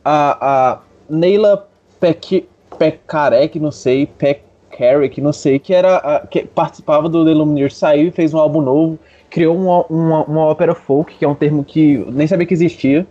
[0.04, 1.68] a, a Neila
[2.00, 2.48] Pek,
[2.80, 8.08] Pekarek, não sei, Pekarek, não sei, que era a, que participava do The Lumineers, saiu
[8.08, 8.98] e fez um álbum novo,
[9.30, 13.06] criou uma, uma, uma ópera folk, que é um termo que nem sabia que existia.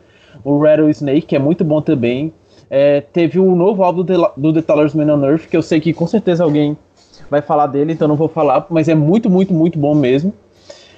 [0.45, 2.33] O Rattlesnake, que é muito bom também.
[2.71, 5.81] É, teve o novo álbum do The, do The Talisman on Earth, que eu sei
[5.81, 6.77] que com certeza alguém
[7.31, 10.33] vai falar dele, então não vou falar, mas é muito, muito, muito bom mesmo.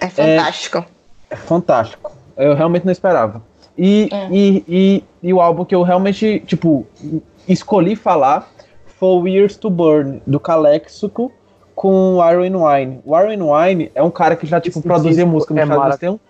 [0.00, 0.84] É fantástico.
[1.28, 2.12] É fantástico.
[2.36, 3.42] Eu realmente não esperava.
[3.76, 4.28] E, É.
[4.30, 6.86] e, e, e o álbum que eu realmente, tipo,
[7.48, 8.48] escolhi falar
[8.86, 11.32] foi o Years to Burn, do Calexico,
[11.74, 13.00] com o Iron Wine.
[13.04, 16.02] O Iron Wine é um cara que já, tipo, Esse produzia música no é Estados
[16.02, 16.20] Unidos.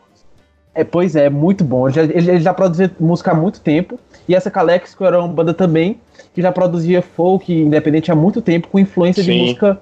[0.75, 1.89] É, pois é, muito bom.
[1.89, 3.99] Ele já, ele, ele já produzia música há muito tempo.
[4.29, 6.01] E essa Calexico era uma banda também
[6.33, 9.41] que já produzia folk independente há muito tempo, com influência de Sim.
[9.43, 9.81] música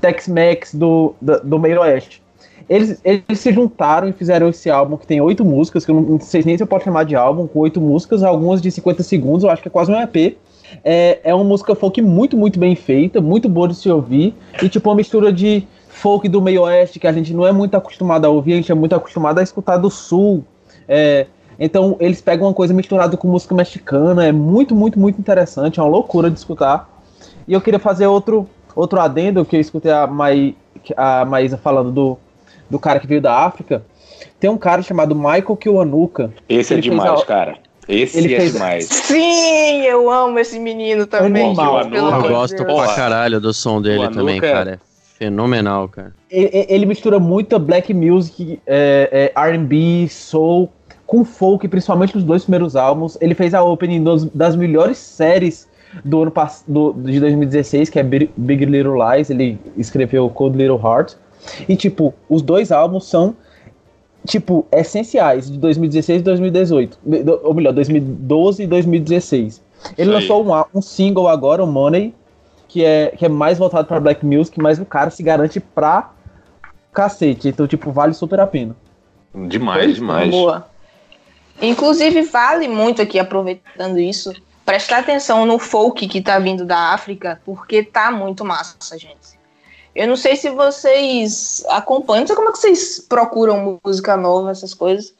[0.00, 2.22] Tex-Mex do, do, do meio oeste.
[2.68, 6.02] Eles, eles se juntaram e fizeram esse álbum que tem oito músicas, que eu não,
[6.02, 9.02] não sei nem se eu posso chamar de álbum, com oito músicas, algumas de 50
[9.02, 10.36] segundos, eu acho que é quase um EP.
[10.84, 14.68] É, é uma música folk muito, muito bem feita, muito boa de se ouvir, e
[14.68, 15.66] tipo uma mistura de
[15.98, 18.70] folk do meio oeste, que a gente não é muito acostumado a ouvir, a gente
[18.72, 20.44] é muito acostumado a escutar do sul.
[20.88, 21.26] É,
[21.58, 25.82] então eles pegam uma coisa misturada com música mexicana, é muito, muito, muito interessante, é
[25.82, 26.88] uma loucura de escutar.
[27.46, 30.54] E eu queria fazer outro, outro adendo, que eu escutei a, Mai,
[30.96, 32.18] a Maísa falando do,
[32.70, 33.82] do cara que veio da África.
[34.38, 36.30] Tem um cara chamado Michael Kiwanuka.
[36.48, 37.56] Esse é demais, a- cara.
[37.88, 38.84] Esse Ele é fez- demais.
[38.84, 41.54] Sim, eu amo esse menino também.
[41.56, 42.72] Eu gosto Deus.
[42.84, 44.80] pra caralho do som dele também, é- cara.
[45.18, 46.12] Fenomenal, cara.
[46.30, 50.70] Ele, ele mistura muita black music, é, é, R&B, soul,
[51.06, 53.18] com folk, principalmente nos dois primeiros álbuns.
[53.20, 55.68] Ele fez a opening dos- das melhores séries
[56.04, 59.28] do ano pass- do, de 2016, que é Big, Big Little Lies.
[59.30, 61.14] Ele escreveu Cold Little Heart.
[61.68, 63.34] E, tipo, os dois álbuns são,
[64.26, 66.98] tipo, essenciais de 2016 e 2018.
[67.02, 69.62] Do- Ou melhor, 2012 e 2016.
[69.96, 72.12] Ele Isso lançou um, um single agora, o Money,
[72.78, 76.12] que é, que é mais voltado pra black music, mas o cara se garante pra
[76.92, 77.48] cacete.
[77.48, 78.76] Então, tipo, vale super a pena.
[79.34, 80.30] Demais, demais.
[80.30, 80.64] Boa.
[81.60, 84.32] Inclusive, vale muito aqui, aproveitando isso,
[84.64, 89.36] prestar atenção no folk que tá vindo da África, porque tá muito massa, gente.
[89.92, 94.52] Eu não sei se vocês acompanham, não sei como é que vocês procuram música nova,
[94.52, 95.12] essas coisas,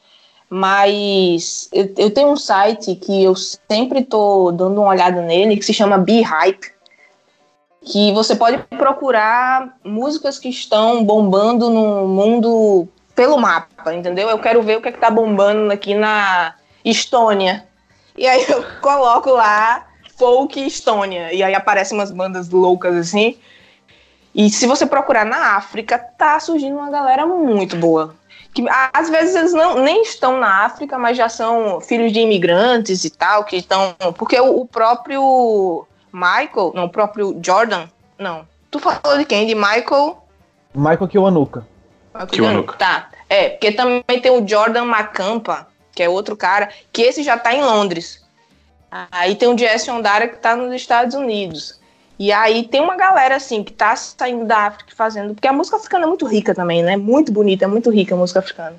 [0.48, 5.64] mas eu, eu tenho um site que eu sempre tô dando uma olhada nele, que
[5.64, 6.77] se chama Be Hype,
[7.90, 14.28] que você pode procurar músicas que estão bombando no mundo pelo mapa, entendeu?
[14.28, 17.66] Eu quero ver o que é que tá bombando aqui na Estônia.
[18.16, 19.86] E aí eu coloco lá
[20.18, 21.32] folk Estônia.
[21.32, 23.38] E aí aparecem umas bandas loucas assim.
[24.34, 28.14] E se você procurar na África, tá surgindo uma galera muito boa.
[28.54, 33.04] Que às vezes eles não, nem estão na África, mas já são filhos de imigrantes
[33.04, 33.96] e tal, que estão.
[34.18, 37.88] Porque o, o próprio Michael, não, o próprio Jordan,
[38.18, 38.46] não.
[38.70, 39.46] Tu falou de quem?
[39.46, 40.18] De Michael.
[40.74, 41.66] Michael Kiwanuka.
[42.30, 42.76] Kiwanuka.
[42.76, 43.08] Tá.
[43.28, 47.54] É, porque também tem o Jordan Macampa, que é outro cara, que esse já tá
[47.54, 48.24] em Londres.
[49.10, 51.78] Aí tem o Jesse Ondara que tá nos Estados Unidos.
[52.18, 55.76] E aí tem uma galera assim que tá saindo da África fazendo, porque a música
[55.76, 56.96] africana é muito rica também, né?
[56.96, 58.76] Muito bonita, é muito rica a música africana.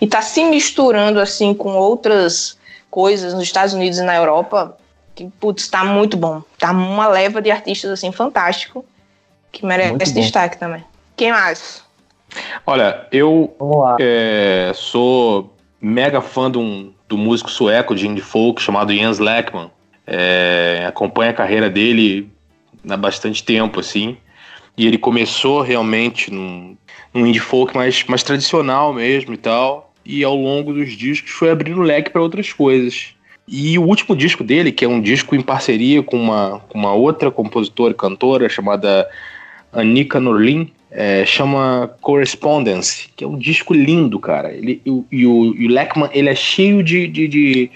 [0.00, 2.56] E tá se misturando assim com outras
[2.90, 4.76] coisas nos Estados Unidos e na Europa,
[5.16, 6.42] que putz, tá muito bom.
[6.58, 8.84] Tá uma leva de artistas assim fantástico
[9.50, 10.84] que merece destaque também.
[11.16, 11.82] Quem mais?
[12.66, 13.56] Olha, eu
[13.98, 19.70] é, sou mega fã de um, do músico sueco de indie folk chamado Jens Lekman.
[20.06, 22.30] É, acompanho a carreira dele
[22.88, 24.18] há bastante tempo, assim.
[24.76, 26.76] E ele começou realmente num,
[27.14, 29.94] num indie folk mais, mais tradicional mesmo e tal.
[30.04, 33.15] E ao longo dos discos foi abrindo leque para outras coisas.
[33.48, 36.92] E o último disco dele, que é um disco em parceria com uma, com uma
[36.92, 39.08] outra compositora e cantora chamada
[39.72, 44.52] Anika Norlin, é, chama Correspondence, que é um disco lindo, cara.
[44.52, 47.70] Ele, e, o, e o Leckman, ele é cheio de, de, de,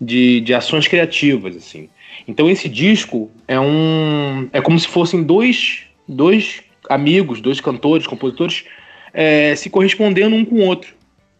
[0.00, 1.88] de, de ações criativas, assim.
[2.28, 4.48] Então esse disco é um.
[4.52, 8.64] É como se fossem dois, dois amigos, dois cantores, compositores,
[9.12, 10.94] é, se correspondendo um com o outro.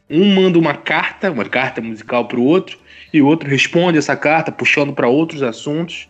[0.09, 2.78] Um manda uma carta, uma carta musical para o outro,
[3.16, 6.08] e o outro responde essa carta, puxando para outros assuntos.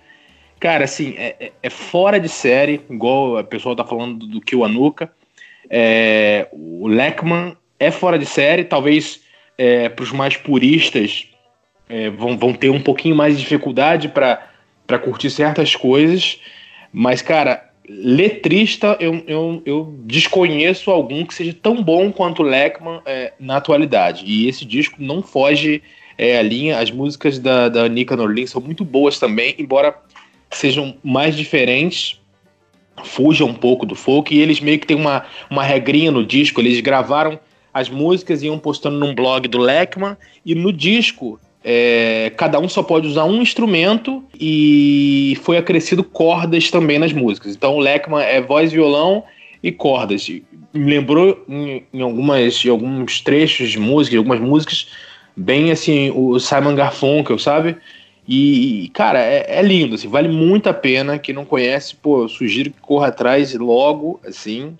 [0.58, 4.56] Cara, assim, é, é, é, fora de série, igual a pessoa tá falando do, que
[4.56, 5.10] o Anuka.
[5.68, 9.20] É, o Leckman é fora de série, talvez
[9.58, 11.28] é, para os mais puristas
[11.88, 16.40] é, vão, vão ter um pouquinho mais de dificuldade para curtir certas coisas,
[16.92, 23.00] mas, cara, letrista eu, eu, eu desconheço algum que seja tão bom quanto o Leckman
[23.06, 24.24] é, na atualidade.
[24.26, 25.82] E esse disco não foge
[26.16, 26.78] é, a linha.
[26.78, 29.94] As músicas da, da Nika Norlin são muito boas também, embora
[30.50, 32.20] sejam mais diferentes,
[33.04, 36.60] fujam um pouco do folk, e eles meio que têm uma, uma regrinha no disco,
[36.60, 37.38] eles gravaram
[37.72, 41.38] as músicas e iam postando num blog do Leckman, e no disco
[41.68, 47.56] é, cada um só pode usar um instrumento e foi acrescido cordas também nas músicas.
[47.56, 49.24] Então o Leckman é voz, violão
[49.60, 50.28] e cordas.
[50.72, 54.86] Me lembrou em, em, algumas, em alguns trechos de música, algumas músicas,
[55.36, 57.76] bem assim, o Simon Garfunkel, sabe?
[58.28, 61.18] E, cara, é, é, lindo, assim, vale muito a pena.
[61.18, 64.76] Quem não conhece, pô, eu sugiro que corra atrás logo, assim.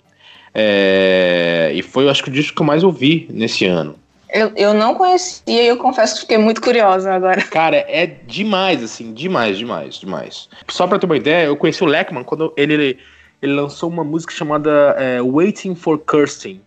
[0.53, 3.95] É, e foi, eu acho que o disco que eu mais ouvi nesse ano.
[4.29, 7.41] Eu, eu não conhecia e eu confesso que fiquei muito curiosa agora.
[7.47, 10.49] Cara, é demais, assim, demais, demais, demais.
[10.67, 12.97] Só pra ter uma ideia, eu conheci o Leckman quando ele, ele,
[13.41, 16.61] ele lançou uma música chamada é, Waiting for Kirsten.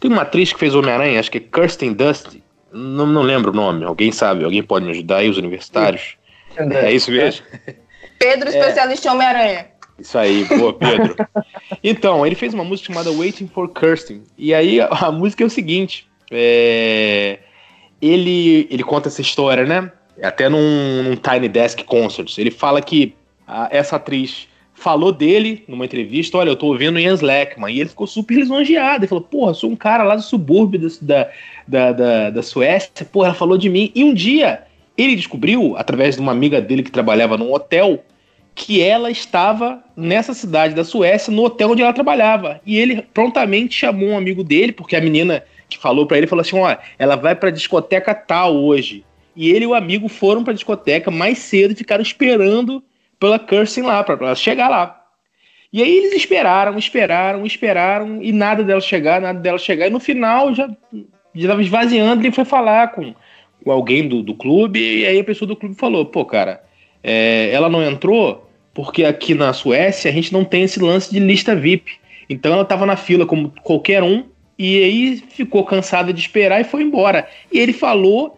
[0.00, 2.42] Tem uma atriz que fez Homem-Aranha, acho que é Kirsten Dusty.
[2.72, 6.16] Não, não lembro o nome, alguém sabe, alguém pode me ajudar aí, os universitários?
[6.56, 7.44] É isso mesmo?
[8.18, 8.58] Pedro, é.
[8.58, 9.66] especialista em Homem-Aranha.
[9.98, 11.14] Isso aí, boa, Pedro.
[11.82, 14.22] então, ele fez uma música chamada Waiting for Kirsten.
[14.36, 17.38] E aí a, a música é o seguinte: é,
[18.00, 19.92] ele, ele conta essa história, né?
[20.22, 22.38] Até num, num Tiny Desk Concerts.
[22.38, 23.14] Ele fala que
[23.46, 27.74] a, essa atriz falou dele numa entrevista: Olha, eu tô ouvindo Jens Leckman.
[27.74, 29.04] E ele ficou super lisonjeado.
[29.04, 31.30] Ele falou: Porra, sou um cara lá do subúrbio da,
[31.66, 32.90] da, da, da Suécia.
[33.10, 33.90] Porra, ela falou de mim.
[33.94, 34.64] E um dia
[34.96, 38.04] ele descobriu, através de uma amiga dele que trabalhava num hotel,
[38.54, 42.60] que ela estava nessa cidade da Suécia, no hotel onde ela trabalhava.
[42.66, 46.42] E ele prontamente chamou um amigo dele, porque a menina que falou para ele falou
[46.42, 49.04] assim: Ó, ela vai pra discoteca tal hoje.
[49.34, 52.84] E ele e o amigo foram pra discoteca mais cedo e ficaram esperando
[53.22, 55.00] pela Kirsten lá, pra ela chegar lá.
[55.72, 59.86] E aí eles esperaram, esperaram, esperaram, e nada dela chegar, nada dela chegar.
[59.86, 60.68] E no final já
[61.32, 63.14] estava esvaziando, ele foi falar com,
[63.62, 66.64] com alguém do, do clube, e aí a pessoa do clube falou: pô, cara,
[67.00, 71.20] é, ela não entrou porque aqui na Suécia a gente não tem esse lance de
[71.20, 71.92] lista VIP.
[72.28, 74.24] Então ela estava na fila como qualquer um,
[74.58, 77.28] e aí ficou cansada de esperar e foi embora.
[77.52, 78.36] E ele falou,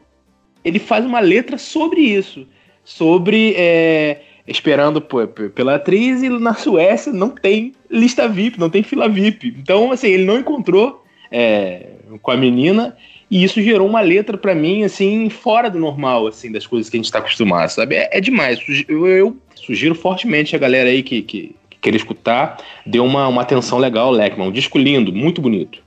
[0.62, 2.46] ele faz uma letra sobre isso,
[2.84, 8.82] sobre é, esperando pô, pela atriz e na Suécia não tem lista VIP, não tem
[8.82, 9.54] fila VIP.
[9.58, 11.86] Então, assim, ele não encontrou é,
[12.20, 12.96] com a menina
[13.30, 16.96] e isso gerou uma letra para mim, assim, fora do normal, assim, das coisas que
[16.96, 17.96] a gente tá acostumado, sabe?
[17.96, 18.60] É, é demais.
[18.88, 23.42] Eu, eu, sugiro fortemente a galera aí que, que, que queira escutar, dê uma, uma
[23.42, 24.48] atenção legal, Leckman.
[24.48, 25.82] Um disco lindo, muito bonito.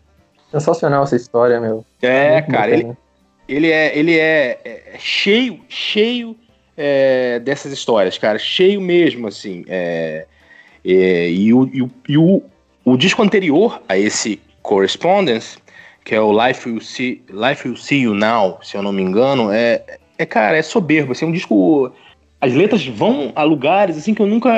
[0.52, 1.86] Sensacional essa história, meu.
[2.02, 2.98] É, muito cara, ele,
[3.48, 6.36] ele, é, ele é, é cheio, cheio
[6.78, 8.38] é, dessas histórias, cara.
[8.38, 9.66] Cheio mesmo, assim.
[9.68, 10.26] É,
[10.86, 12.44] é, e o, e, o, e o,
[12.86, 15.58] o disco anterior a esse Correspondence
[16.08, 19.02] que é o Life Will See, Life Will See You Now, se eu não me
[19.02, 19.84] engano, é,
[20.18, 21.12] é cara, é soberbo.
[21.12, 21.92] Assim, é um disco.
[22.40, 24.50] As letras vão a lugares assim que eu nunca.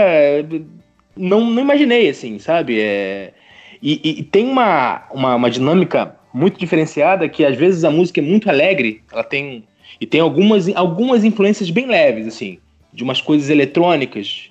[1.18, 2.80] Não, não imaginei, assim, sabe?
[2.80, 3.34] É,
[3.82, 8.24] e, e tem uma, uma, uma, dinâmica muito diferenciada que às vezes a música é
[8.24, 9.64] muito alegre, ela tem.
[10.00, 12.58] E tem algumas, algumas influências bem leves, assim,
[12.94, 14.50] de umas coisas eletrônicas,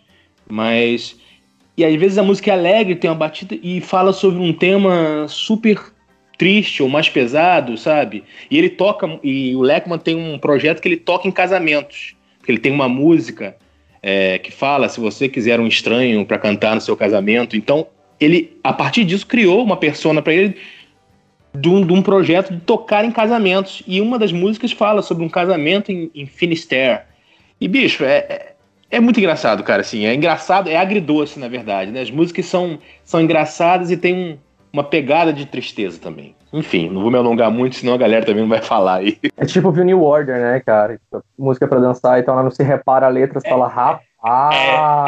[0.48, 1.16] mas.
[1.76, 5.26] E às vezes a música é alegre, tem uma batida e fala sobre um tema
[5.28, 5.80] super
[6.36, 8.24] triste ou mais pesado, sabe?
[8.50, 12.16] E ele toca, e o Leckman tem um projeto que ele toca em casamentos.
[12.38, 13.56] Porque ele tem uma música
[14.02, 17.56] é, que fala se você quiser um estranho para cantar no seu casamento.
[17.56, 17.86] Então,
[18.20, 20.56] ele, a partir disso, criou uma persona para ele
[21.54, 23.82] de um, de um, projeto de tocar em casamentos.
[23.86, 27.02] E uma das músicas fala sobre um casamento em, em Finisterre.
[27.60, 28.54] E, bicho, é, é,
[28.90, 30.06] é muito engraçado, cara, assim.
[30.06, 31.90] É engraçado, é agridoce, na verdade.
[31.90, 32.00] Né?
[32.00, 34.38] As músicas são, são engraçadas e tem um,
[34.72, 36.34] uma pegada de tristeza também.
[36.52, 39.18] Enfim, não vou me alongar muito, senão a galera também não vai falar aí.
[39.36, 40.98] É tipo o New Order, né, cara?
[41.38, 44.54] Música pra dançar, então ela não se repara a letra, você é, fala rapaz.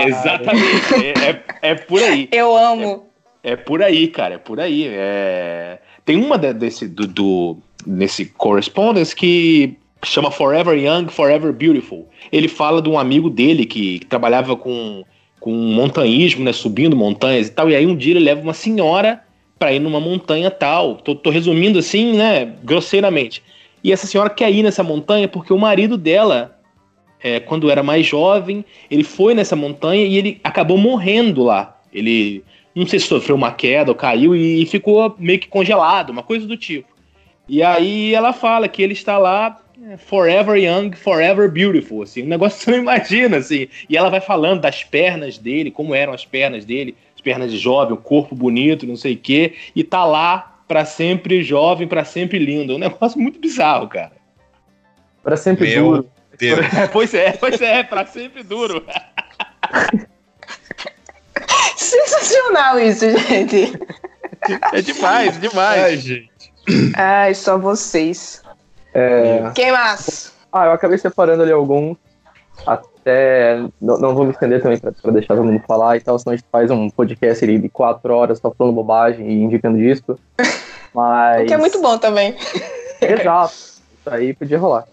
[0.01, 2.29] É, exatamente, é, é, é, por aí.
[2.31, 3.07] Eu amo.
[3.43, 4.87] É, é, por aí, cara, é por aí.
[4.87, 5.79] É...
[6.05, 12.09] Tem uma desse, do, do, nesse correspondence que chama Forever Young, Forever Beautiful.
[12.33, 15.05] Ele fala de um amigo dele que, que trabalhava com,
[15.39, 19.23] com montanhismo, né, subindo montanhas e tal, e aí um dia ele leva uma senhora
[19.59, 20.97] para ir numa montanha tal.
[20.97, 23.43] Tô, tô, resumindo assim, né, grosseiramente.
[23.85, 26.59] E essa senhora quer ir nessa montanha porque o marido dela,
[27.23, 31.79] é, quando era mais jovem, ele foi nessa montanha e ele acabou morrendo lá.
[31.93, 32.43] Ele,
[32.75, 36.47] não sei se sofreu uma queda ou caiu e ficou meio que congelado, uma coisa
[36.47, 36.89] do tipo.
[37.49, 42.29] E aí ela fala que ele está lá é, forever young, forever beautiful, assim, um
[42.29, 43.67] negócio que você não imagina, assim.
[43.89, 47.95] E ela vai falando das pernas dele, como eram as pernas dele, pernas de jovem,
[47.95, 52.39] o corpo bonito, não sei o quê, e tá lá para sempre jovem, para sempre
[52.39, 52.73] lindo.
[52.73, 54.13] É um negócio muito bizarro, cara.
[55.23, 56.11] Para sempre Meu duro.
[56.39, 56.61] Deus.
[56.93, 58.85] pois é, pois é, para sempre duro.
[61.81, 63.73] Sensacional isso, gente.
[64.73, 65.83] É demais, demais.
[65.83, 66.31] Ai, gente.
[66.95, 68.43] Ai, só vocês.
[68.93, 69.51] É...
[69.55, 70.33] Quem mais?
[70.53, 71.97] Ah, eu acabei separando ali alguns
[72.67, 73.57] até.
[73.81, 76.37] Não, não vou me estender também para deixar todo mundo falar e tal, senão a
[76.37, 80.19] gente faz um podcast de quatro horas só falando bobagem e indicando disco.
[80.95, 81.45] Mas.
[81.45, 82.37] O que é muito bom também.
[83.01, 83.55] Exato.
[83.55, 84.85] Isso aí podia rolar.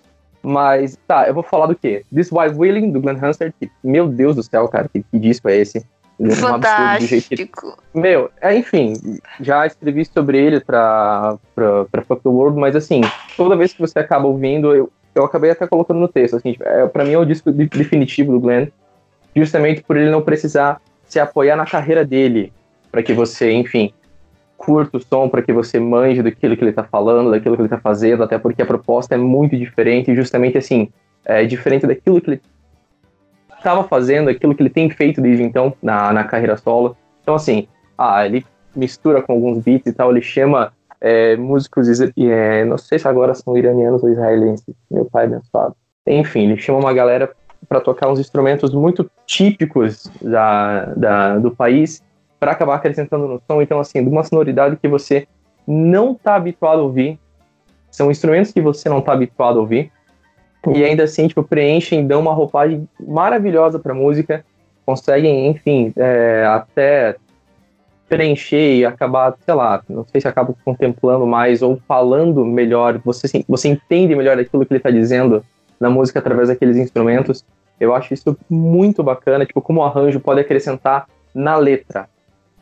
[0.42, 2.06] Mas, tá, eu vou falar do quê?
[2.14, 5.50] This Wild Willing, do Glenn Hansard, que, meu Deus do céu, cara, que, que disco
[5.50, 5.86] é esse?
[6.20, 7.78] É Fantástico.
[7.94, 8.94] Meu, é, enfim,
[9.40, 13.02] já escrevi sobre ele pra, pra, pra Fuck the World, mas assim,
[13.36, 16.88] toda vez que você acaba ouvindo, eu, eu acabei até colocando no texto, assim, é,
[16.88, 18.68] para mim é o disco definitivo do Glenn,
[19.36, 22.52] justamente por ele não precisar se apoiar na carreira dele,
[22.92, 23.94] para que você, enfim,
[24.58, 27.70] curta o som, para que você manje daquilo que ele tá falando, daquilo que ele
[27.70, 30.90] tá fazendo, até porque a proposta é muito diferente, justamente assim,
[31.24, 32.42] é diferente daquilo que ele
[33.68, 36.96] estava fazendo, aquilo que ele tem feito desde então na, na carreira solo.
[37.22, 42.64] Então, assim, ah, ele mistura com alguns beats e tal, ele chama é, músicos, é,
[42.64, 45.76] não sei se agora são iranianos ou israelenses, meu pai abençoado.
[46.08, 47.30] Enfim, ele chama uma galera
[47.68, 52.02] para tocar uns instrumentos muito típicos da, da do país
[52.40, 53.62] para acabar acrescentando no som.
[53.62, 55.28] Então, assim, de uma sonoridade que você
[55.68, 57.20] não está habituado a ouvir,
[57.92, 59.92] são instrumentos que você não está habituado a ouvir,
[60.76, 64.44] e ainda assim, tipo, preenchem, dão uma roupagem maravilhosa para música,
[64.86, 67.16] conseguem, enfim, é, até
[68.08, 73.44] preencher e acabar, sei lá, não sei se acaba contemplando mais ou falando melhor, você,
[73.48, 75.44] você entende melhor aquilo que ele está dizendo
[75.80, 77.44] na música através daqueles instrumentos.
[77.80, 82.10] Eu acho isso muito bacana, tipo, como o arranjo pode acrescentar na letra.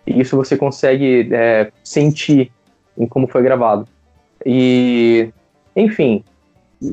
[0.05, 2.51] E isso você consegue é, sentir
[2.97, 3.87] em como foi gravado.
[4.45, 5.29] E,
[5.75, 6.23] enfim,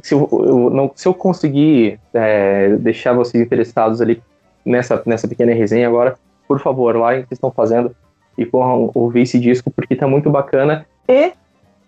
[0.03, 4.23] se eu, eu não, se eu conseguir é, deixar vocês interessados ali
[4.65, 6.17] nessa, nessa pequena resenha agora,
[6.47, 7.95] por favor, lá que vocês estão fazendo,
[8.37, 10.87] e corram ouvir esse disco porque tá muito bacana.
[11.09, 11.33] E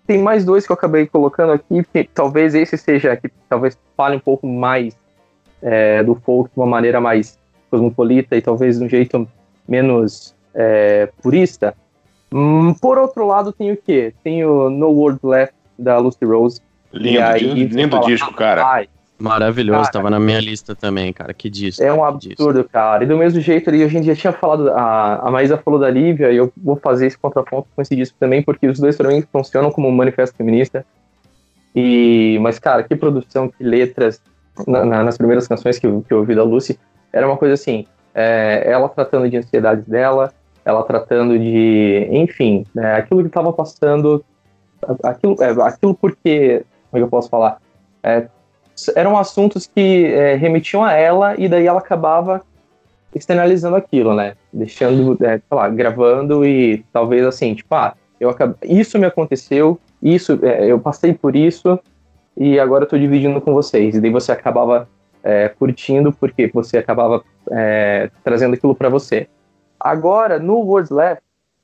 [0.06, 4.16] tem mais dois que eu acabei colocando aqui, que talvez esse seja, que talvez fale
[4.16, 4.96] um pouco mais
[5.62, 7.38] é, do folk de uma maneira mais
[7.70, 9.26] cosmopolita e talvez de um jeito
[9.66, 11.74] menos é, purista.
[12.32, 14.12] Hum, por outro lado, tem o quê?
[14.22, 16.60] Tem o No Word Left, da Lucy Rose.
[16.94, 18.64] Lindo, aí lindo, fala, disco, cara.
[18.66, 19.92] "Ai, Maravilhoso, Cara.
[19.92, 21.32] tava na minha lista também, cara.
[21.32, 21.80] Que disco.
[21.82, 23.04] É um absurdo, cara.
[23.04, 25.88] E do mesmo jeito ali, a gente já tinha falado, a, a Maísa falou da
[25.88, 29.08] Lívia, e eu vou fazer esse contraponto com esse disco também, porque os dois pra
[29.08, 30.84] mim funcionam como um manifesto feminista.
[31.74, 34.20] E, mas, cara, que produção, que letras
[34.66, 36.78] na- na- nas primeiras canções que eu, que eu ouvi da Lucy,
[37.12, 40.32] era uma coisa assim, é, ela tratando de ansiedades dela,
[40.64, 44.24] ela tratando de, enfim, né, aquilo que estava passando,
[45.02, 46.64] aquilo, é, aquilo porque,
[46.94, 47.60] como é que eu posso falar?
[48.04, 48.28] É,
[48.94, 52.40] eram assuntos que é, remetiam a ela e daí ela acabava
[53.12, 54.34] externalizando aquilo, né?
[54.52, 58.54] Deixando, é, sei lá, gravando e talvez assim, tipo, ah, eu acab...
[58.62, 61.78] isso me aconteceu, isso, é, eu passei por isso
[62.36, 63.96] e agora eu tô dividindo com vocês.
[63.96, 64.88] E daí você acabava
[65.22, 69.26] é, curtindo porque você acabava é, trazendo aquilo para você.
[69.80, 71.22] Agora, no Words Left,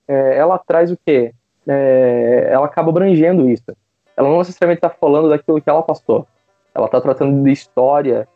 [0.09, 1.33] é, ela traz o quê?
[1.69, 3.73] É, ela acaba abrangendo isso.
[4.21, 6.27] Ela não necessariamente está falando daquilo que ela passou.
[6.75, 8.29] Ela está tratando de história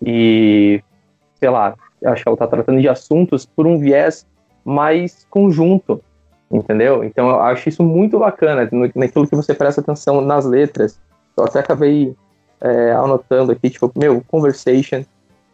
[0.00, 0.80] e,
[1.34, 1.74] sei lá,
[2.04, 4.24] acho que ela está tratando de assuntos por um viés
[4.64, 6.00] mais conjunto,
[6.52, 7.02] entendeu?
[7.02, 11.00] Então eu acho isso muito bacana, naquilo que você presta atenção nas letras.
[11.36, 12.14] Eu até acabei
[12.60, 15.04] é, anotando aqui, tipo, meu, Conversation,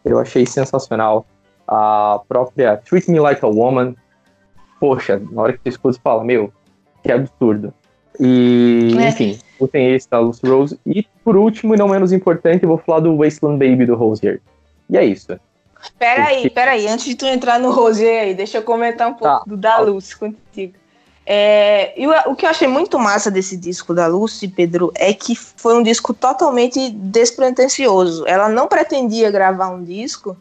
[0.04, 1.24] eu achei sensacional.
[1.66, 3.96] A própria Treat Me Like a Woman,
[4.78, 6.52] poxa, na hora que você escuta, você fala, meu,
[7.02, 7.72] que absurdo.
[8.18, 9.08] E, É.
[9.08, 10.80] enfim, escutem esse da Lucy Rose.
[10.86, 14.40] E, por último, e não menos importante, eu vou falar do Wasteland Baby do Rosier.
[14.88, 15.38] E é isso.
[15.98, 19.42] Peraí, peraí, antes de tu entrar no Rosier aí, deixa eu comentar um pouco Tá.
[19.46, 20.74] do da Lucy contigo.
[21.24, 25.34] É, e o, que eu achei muito massa desse disco da Lucy, Pedro, é que
[25.36, 28.26] foi um disco totalmente despretensioso.
[28.26, 30.36] Ela não pretendia gravar um disco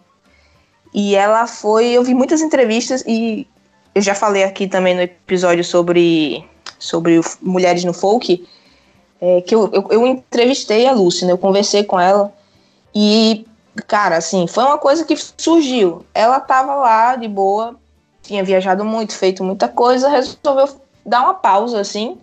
[0.93, 1.89] e ela foi.
[1.89, 3.47] Eu vi muitas entrevistas e
[3.93, 6.43] eu já falei aqui também no episódio sobre,
[6.79, 8.47] sobre Mulheres no Folk,
[9.21, 11.31] é, que eu, eu, eu entrevistei a Lucy, né?
[11.31, 12.31] Eu conversei com ela
[12.93, 13.45] e
[13.87, 16.05] cara, assim, foi uma coisa que surgiu.
[16.13, 17.75] Ela tava lá de boa,
[18.21, 20.69] tinha viajado muito, feito muita coisa, resolveu
[21.05, 22.17] dar uma pausa, assim.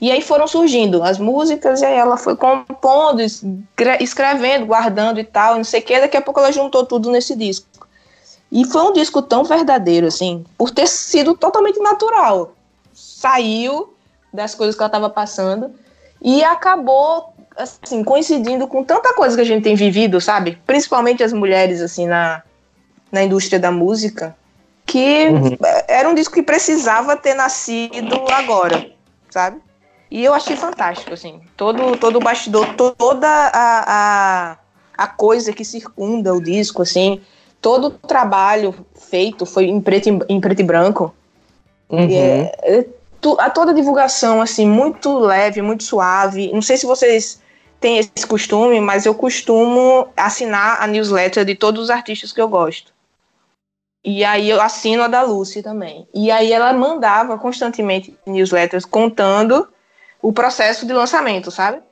[0.00, 5.24] E aí foram surgindo as músicas, e aí ela foi compondo, escre- escrevendo, guardando e
[5.24, 6.00] tal, não sei o que.
[6.00, 7.66] Daqui a pouco ela juntou tudo nesse disco.
[8.50, 12.54] E foi um disco tão verdadeiro, assim, por ter sido totalmente natural.
[12.94, 13.94] Saiu
[14.32, 15.72] das coisas que ela estava passando
[16.22, 20.58] e acabou assim, coincidindo com tanta coisa que a gente tem vivido, sabe?
[20.66, 22.42] Principalmente as mulheres, assim, na,
[23.12, 24.34] na indústria da música,
[24.86, 25.56] que Uhum.
[25.88, 28.90] era um disco que precisava ter nascido agora,
[29.30, 29.60] sabe?
[30.10, 35.52] E eu achei fantástico, assim, todo, todo o bastidor, to- toda a, a, a coisa
[35.52, 37.20] que circunda o disco, assim,
[37.60, 41.14] todo o trabalho feito foi em preto, e- em preto e branco,
[41.90, 42.08] Uhum.
[42.08, 42.86] e é-
[43.38, 46.52] a toda a divulgação, assim, muito leve, muito suave.
[46.52, 47.40] Não sei se vocês
[47.80, 52.48] têm esse costume, mas eu costumo assinar a newsletter de todos os artistas que eu
[52.48, 52.92] gosto.
[54.04, 56.08] E aí eu assino a da Lucy também.
[56.14, 59.68] E aí ela mandava constantemente newsletters contando
[60.22, 61.82] o processo de lançamento, sabe?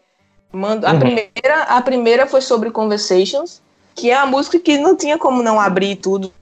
[0.51, 0.99] Mando, a, Uhum.
[0.99, 3.61] primeira, a primeira foi sobre Conversations,
[3.95, 6.33] que é a música que não tinha como não abrir tudo,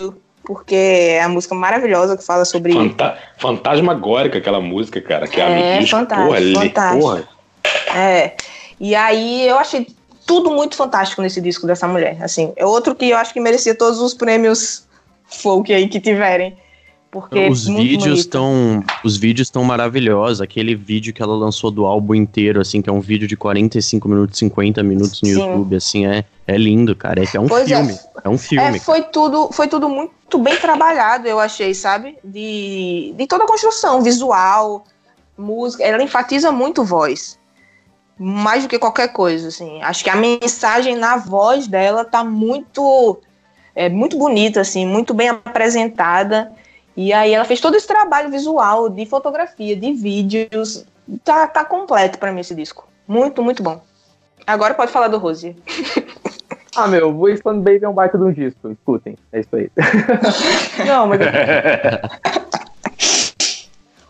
[0.47, 5.27] porque é a música maravilhosa que fala sobre Fanta fantasmagórica aquela música, cara.
[5.27, 7.01] Que É, disco, fantástico, porra, fantástico.
[7.03, 7.29] porra.
[7.95, 8.37] É.
[8.79, 9.89] E aí eu achei
[10.25, 12.17] tudo muito fantástico nesse disco dessa mulher.
[12.23, 14.87] Assim, é outro que eu acho que merecia todos os prêmios
[15.27, 16.57] folk aí que tiverem.
[17.11, 20.41] Porque Os é vídeos estão os vídeos estão maravilhosos.
[20.41, 24.09] Aquele vídeo que ela lançou do álbum inteiro, assim, que é um vídeo de 45
[24.09, 25.39] minutos, 50 minutos no Sim.
[25.39, 27.23] YouTube, assim, é, é lindo, cara.
[27.23, 27.77] É que é um Pois é.
[27.77, 27.99] filme.
[28.25, 28.77] É, um filme.
[28.77, 32.19] É, foi tudo, foi tudo muito bem trabalhado, eu achei, sabe?
[32.25, 34.85] De, de toda a construção, visual,
[35.39, 35.85] música.
[35.85, 37.39] Ela enfatiza muito voz.
[38.19, 39.81] Mais do que qualquer coisa, assim.
[39.83, 43.21] Acho que a mensagem na voz dela tá muito
[43.77, 46.51] é muito bonita, assim, muito bem apresentada.
[46.97, 50.85] E aí ela fez todo esse trabalho visual, de fotografia, de vídeos.
[51.23, 52.89] Tá, tá completo pra mim esse disco.
[53.07, 53.81] Muito, muito bom.
[54.47, 55.57] Agora pode falar do Rose.
[56.79, 59.71] Ah, meu, Wasteland Baby é um baita de um disco, escutem, é isso aí.
[60.87, 61.21] Não, mas...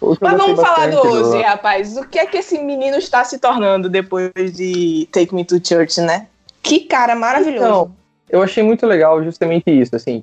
[0.00, 1.96] O Mas vamos falar do Rose, rapaz.
[1.96, 6.00] O que é que esse menino está se tornando depois de Take Me to Church,
[6.00, 6.26] né?
[6.62, 7.64] Que cara maravilhoso.
[7.64, 7.92] Então,
[8.28, 10.22] eu achei muito legal justamente isso, assim,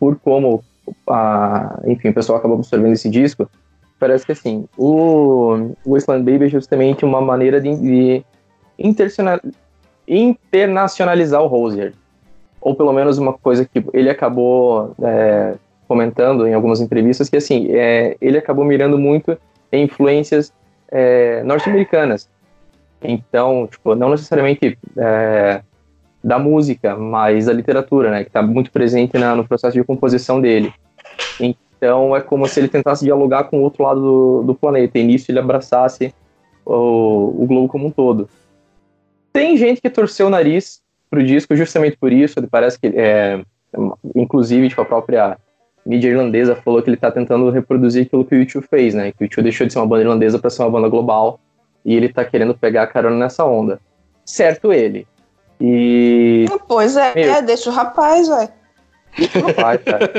[0.00, 0.64] por como,
[1.08, 3.48] a, enfim, o pessoal acabou absorvendo esse disco,
[3.98, 8.24] parece que assim, o Wasteland Baby é justamente uma maneira de, de
[10.08, 11.94] internacionalizar o Rosier.
[12.60, 15.54] Ou pelo menos uma coisa que ele acabou é,
[15.86, 19.36] comentando em algumas entrevistas, que assim, é, ele acabou mirando muito
[19.70, 20.52] em influências
[20.88, 22.28] é, norte-americanas.
[23.02, 25.62] Então, tipo, não necessariamente é,
[26.22, 30.40] da música, mas da literatura, né, que está muito presente na, no processo de composição
[30.40, 30.72] dele.
[31.40, 35.02] Então, é como se ele tentasse dialogar com o outro lado do, do planeta, e
[35.02, 36.14] nisso ele abraçasse
[36.64, 38.28] o, o globo como um todo.
[39.32, 43.42] Tem gente que torceu o nariz pro disco justamente por isso, parece que, é,
[44.14, 45.36] inclusive, tipo, a própria
[45.84, 49.22] mídia irlandesa falou que ele está tentando reproduzir aquilo que o YouTube fez, né, que
[49.22, 51.40] o YouTube deixou de ser uma banda irlandesa para ser uma banda global,
[51.84, 53.80] e ele está querendo pegar a carona nessa onda.
[54.24, 55.04] Certo ele,
[55.64, 56.46] e.
[56.66, 58.48] Pois é, meu, é deixa o rapaz, velho.
[59.46, 60.10] Rapaz, cara.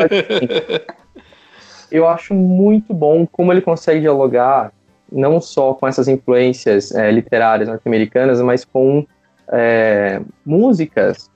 [1.91, 4.71] Eu acho muito bom como ele consegue dialogar
[5.11, 9.05] não só com essas influências é, literárias norte-americanas, mas com
[9.51, 11.29] é, músicas,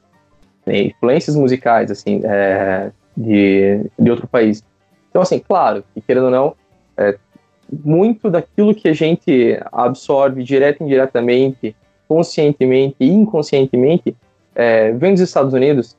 [0.66, 4.64] né, influências musicais, assim, é, de, de outro país.
[5.10, 6.56] Então, assim, claro, que querendo ou não,
[6.96, 7.18] é,
[7.84, 11.76] muito daquilo que a gente absorve direto e indiretamente
[12.08, 14.16] conscientemente e inconscientemente,
[14.56, 15.96] é, vem dos Estados Unidos,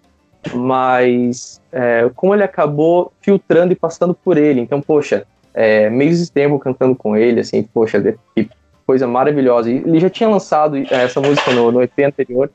[0.55, 4.61] mas é, como ele acabou filtrando e passando por ele.
[4.61, 8.01] Então, poxa, é, meses de tempo cantando com ele, assim, poxa,
[8.35, 8.49] que
[8.87, 9.71] coisa maravilhosa.
[9.71, 12.51] ele já tinha lançado é, essa música no, no EP anterior,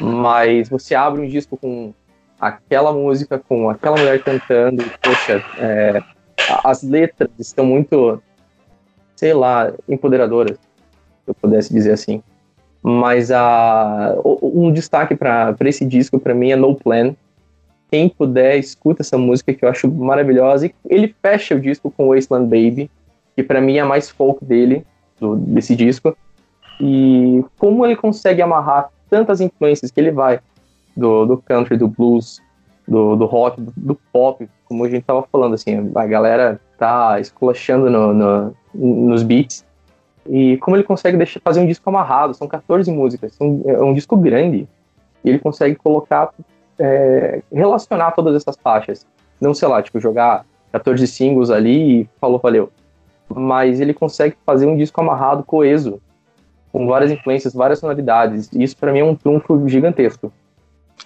[0.00, 1.94] mas você abre um disco com
[2.40, 6.02] aquela música, com aquela mulher cantando, e, poxa, é,
[6.64, 8.20] as letras estão muito,
[9.14, 12.22] sei lá, empoderadoras, se eu pudesse dizer assim.
[12.82, 17.14] Mas a, um destaque para esse disco, para mim, é No Plan.
[17.90, 20.66] Quem puder, escuta essa música que eu acho maravilhosa.
[20.66, 22.90] E ele fecha o disco com Wasteland Baby,
[23.36, 24.84] que para mim é a mais folk dele,
[25.20, 26.16] do, desse disco.
[26.80, 30.40] E como ele consegue amarrar tantas influências que ele vai
[30.96, 32.40] do, do country, do blues,
[32.88, 37.20] do, do rock, do, do, pop, como a gente tava falando, assim, a galera tá
[37.20, 39.64] esculachando no, no, nos beats,
[40.28, 43.92] e como ele consegue deixar, fazer um disco amarrado, são 14 músicas, são, é um
[43.92, 44.68] disco grande,
[45.24, 46.30] e ele consegue colocar,
[46.78, 49.06] é, relacionar todas essas faixas.
[49.40, 52.70] Não, sei lá, tipo, jogar 14 singles ali e falou, valeu.
[53.28, 56.00] Mas ele consegue fazer um disco amarrado, coeso,
[56.70, 58.48] com várias influências, várias sonoridades.
[58.52, 60.32] E isso para mim é um trunfo gigantesco.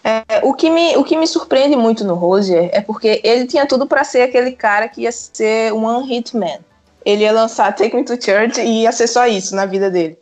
[0.05, 3.67] É, o, que me, o que me surpreende muito no Rosier é porque ele tinha
[3.67, 6.59] tudo para ser aquele cara que ia ser um one hit man
[7.07, 10.19] ele ia lançar Take Me to Church e ia ser só isso na vida dele.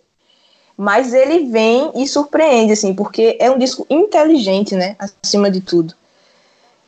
[0.76, 4.94] Mas ele vem e surpreende, assim, porque é um disco inteligente, né?
[4.98, 5.94] Acima de tudo.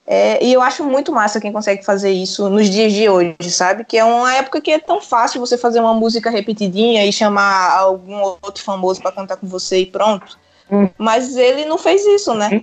[0.06, 3.84] É, e eu acho muito massa quem consegue fazer isso nos dias de hoje, sabe?
[3.84, 7.76] Que é uma época que é tão fácil você fazer uma música repetidinha e chamar
[7.76, 10.38] algum outro famoso para cantar com você e pronto.
[10.70, 10.88] Hum.
[10.98, 12.50] Mas ele não fez isso, né?
[12.52, 12.60] Hum.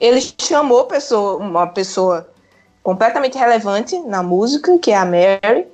[0.00, 2.28] Ele chamou pessoa, uma pessoa
[2.82, 5.66] completamente relevante na música, que é a Mary,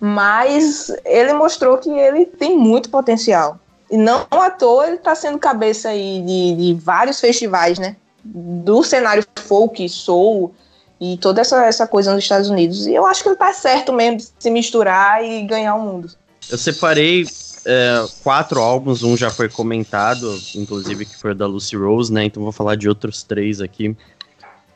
[0.00, 3.58] mas ele mostrou que ele tem muito potencial.
[3.90, 7.96] E não à toa ele está sendo cabeça aí de, de, vários festivais, né?
[8.22, 10.54] Do cenário folk, soul
[11.00, 12.86] e toda essa, essa coisa nos Estados Unidos.
[12.86, 16.10] E eu acho que ele tá certo mesmo de se misturar e ganhar o mundo.
[16.50, 17.24] Eu separei
[17.64, 22.24] é, quatro álbuns, um já foi comentado, inclusive que foi da Lucy Rose, né?
[22.24, 23.96] Então vou falar de outros três aqui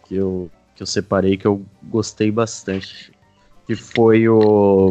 [0.07, 3.13] que eu, que eu separei que eu gostei bastante
[3.67, 4.91] que foi o,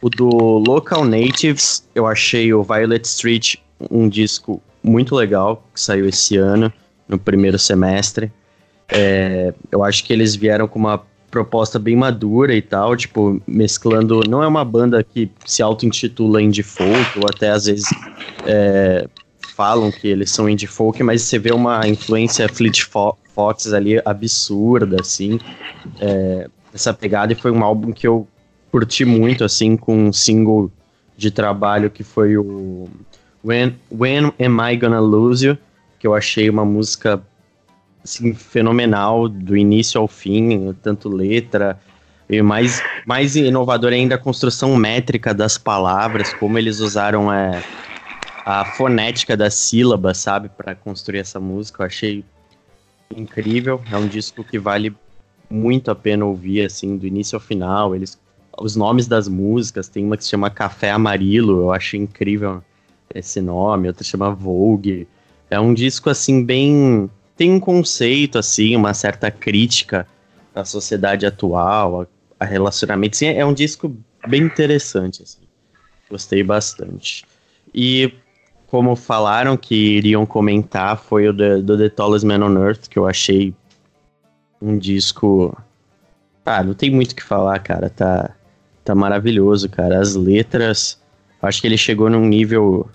[0.00, 1.86] o do Local Natives.
[1.94, 3.56] Eu achei o Violet Street
[3.90, 6.72] um disco muito legal, que saiu esse ano,
[7.08, 8.32] no primeiro semestre.
[8.88, 14.20] É, eu acho que eles vieram com uma proposta bem madura e tal, tipo, mesclando.
[14.28, 17.88] Não é uma banda que se auto-intitula indie folk, ou até às vezes
[18.46, 19.06] é,
[19.54, 22.82] falam que eles são indie folk, mas você vê uma influência Fleet
[23.34, 25.38] Foxes ali absurda, assim.
[26.00, 28.26] É, essa pegada e foi um álbum que eu
[28.78, 30.70] curti muito, assim, com um single
[31.16, 32.88] de trabalho que foi o
[33.44, 35.58] When, When Am I Gonna Lose You,
[35.98, 37.20] que eu achei uma música
[38.04, 41.76] assim, fenomenal, do início ao fim, tanto letra,
[42.30, 47.60] e mais, mais inovador ainda a construção métrica das palavras, como eles usaram é,
[48.44, 51.82] a fonética das sílabas, sabe, para construir essa música.
[51.82, 52.24] Eu achei
[53.16, 53.82] incrível.
[53.90, 54.94] É um disco que vale
[55.50, 57.96] muito a pena ouvir, assim, do início ao final.
[57.96, 58.16] Eles,
[58.60, 62.62] os nomes das músicas, tem uma que se chama Café Amarilo, eu acho incrível
[63.14, 65.08] esse nome, outra chama Vogue.
[65.50, 67.10] É um disco, assim, bem.
[67.36, 70.06] Tem um conceito, assim, uma certa crítica
[70.54, 72.06] à sociedade atual, a,
[72.40, 73.22] a relacionamentos.
[73.22, 75.42] É um disco bem interessante, assim.
[76.10, 77.24] Gostei bastante.
[77.74, 78.12] E
[78.66, 82.98] como falaram que iriam comentar, foi o The, do The Tallest Man on Earth, que
[82.98, 83.54] eu achei
[84.60, 85.56] um disco.
[86.44, 87.88] Ah, não tem muito o que falar, cara.
[87.88, 88.34] Tá,
[88.88, 90.00] tá maravilhoso, cara.
[90.00, 90.98] As letras.
[91.42, 92.88] Acho que ele chegou num nível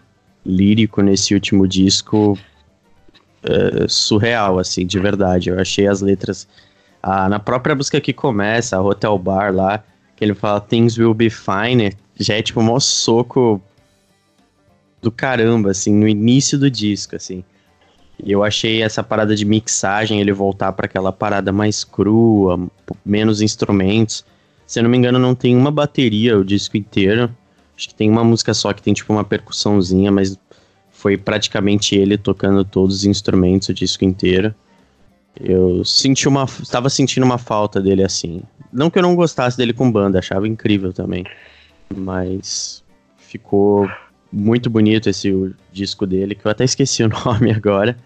[0.45, 2.38] lírico nesse último disco
[3.44, 5.49] é, surreal, assim, de verdade.
[5.49, 6.48] Eu achei as letras.
[7.02, 9.84] Ah, na própria música que começa, a Hotel Bar lá,
[10.15, 13.61] que ele fala Things Will Be Fine, já é tipo um soco
[15.02, 17.44] do caramba, assim, no início do disco, assim.
[18.24, 22.68] E eu achei essa parada de mixagem, ele voltar para aquela parada mais crua,
[23.06, 24.26] menos instrumentos.
[24.65, 27.30] Se eu não me engano, não tem uma bateria o disco inteiro.
[27.76, 30.38] Acho que tem uma música só que tem tipo uma percussãozinha, mas
[30.91, 34.53] foi praticamente ele tocando todos os instrumentos o disco inteiro.
[35.40, 36.45] Eu senti uma.
[36.45, 38.41] Estava sentindo uma falta dele assim.
[38.72, 41.26] Não que eu não gostasse dele com banda, achava incrível também.
[41.94, 42.84] Mas
[43.18, 43.90] ficou
[44.31, 47.98] muito bonito esse disco dele, que eu até esqueci o nome agora.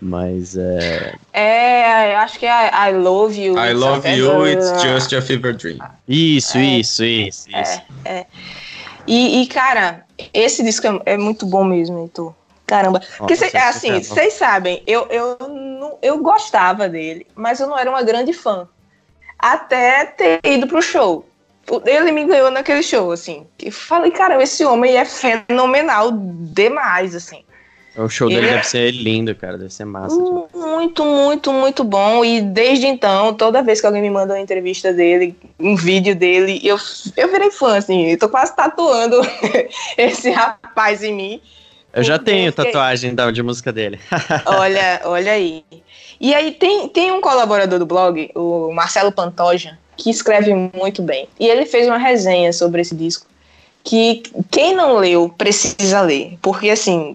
[0.00, 1.14] Mas é.
[1.32, 3.58] É, acho que é I Love You.
[3.58, 5.78] I Love You, It's Just a Fever Dream.
[6.06, 7.82] Isso, é, isso, isso, é, isso.
[8.04, 8.26] É.
[9.06, 12.34] E, e, cara, esse disco é, é muito bom mesmo, Heitor.
[12.66, 13.00] Caramba.
[13.18, 17.90] Porque, cê, assim, vocês sabem, eu, eu, não, eu gostava dele, mas eu não era
[17.90, 18.66] uma grande fã.
[19.38, 21.28] Até ter ido pro show.
[21.84, 23.46] Ele me ganhou naquele show, assim.
[23.58, 27.44] Que falei, cara, esse homem é fenomenal demais, assim.
[27.96, 28.62] O show dele ele deve é...
[28.64, 30.16] ser lindo, cara, deve ser massa.
[30.16, 30.48] Tipo.
[30.52, 32.24] Muito, muito, muito bom.
[32.24, 36.60] E desde então, toda vez que alguém me manda uma entrevista dele, um vídeo dele,
[36.64, 36.76] eu,
[37.16, 38.06] eu virei fã, assim.
[38.06, 39.20] Eu tô quase tatuando
[39.96, 41.40] esse rapaz em mim.
[41.92, 44.00] Eu já tenho tatuagem da, de música dele.
[44.44, 45.64] olha, olha aí.
[46.20, 51.28] E aí tem, tem um colaborador do blog, o Marcelo Pantoja, que escreve muito bem.
[51.38, 53.26] E ele fez uma resenha sobre esse disco
[53.84, 57.14] que quem não leu precisa ler, porque assim,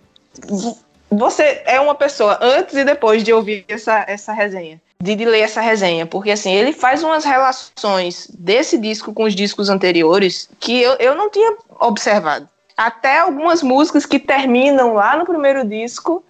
[1.09, 5.41] você é uma pessoa antes e depois de ouvir essa, essa resenha, de, de ler
[5.41, 10.81] essa resenha, porque assim, ele faz umas relações desse disco com os discos anteriores que
[10.81, 12.47] eu, eu não tinha observado.
[12.77, 16.23] Até algumas músicas que terminam lá no primeiro disco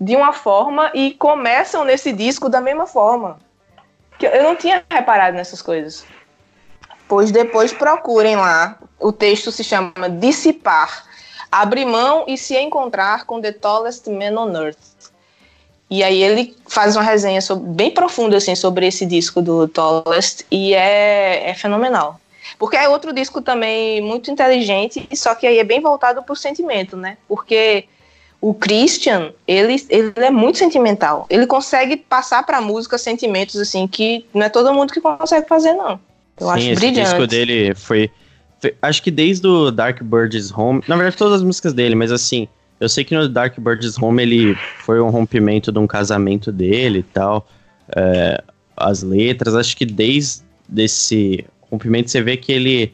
[0.00, 3.38] de uma forma e começam nesse disco da mesma forma
[4.18, 6.04] que eu não tinha reparado nessas coisas.
[7.08, 8.78] Pois depois procurem lá.
[8.98, 11.06] O texto se chama Dissipar.
[11.50, 14.78] Abrir mão e se encontrar com The Tallest Man on Earth.
[15.90, 20.46] E aí ele faz uma resenha sobre, bem profunda assim, sobre esse disco do Tallest
[20.50, 22.20] e é, é fenomenal.
[22.58, 26.36] Porque é outro disco também muito inteligente, só que aí é bem voltado para o
[26.36, 27.16] sentimento, né?
[27.26, 27.86] Porque
[28.40, 31.26] o Christian, ele, ele é muito sentimental.
[31.28, 35.46] Ele consegue passar para a música sentimentos assim que não é todo mundo que consegue
[35.48, 36.00] fazer não.
[36.38, 37.10] Eu Sim, acho esse brilhante.
[37.10, 38.10] disco dele foi, foi,
[38.82, 42.48] acho que desde o Dark Birds Home, na verdade todas as músicas dele, mas assim,
[42.78, 44.54] eu sei que no Dark Birds Home ele
[44.84, 47.46] foi um rompimento de um casamento dele e tal.
[47.94, 48.42] É,
[48.76, 50.42] as letras, acho que desde
[50.76, 52.92] esse rompimento você vê que ele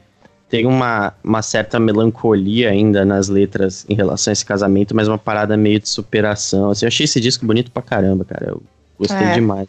[0.48, 5.18] tem uma, uma certa melancolia ainda nas letras em relação a esse casamento, mas uma
[5.18, 6.70] parada meio de superação.
[6.70, 8.50] Assim, eu achei esse disco bonito pra caramba, cara.
[8.50, 8.62] Eu
[8.98, 9.34] gostei é.
[9.34, 9.68] demais.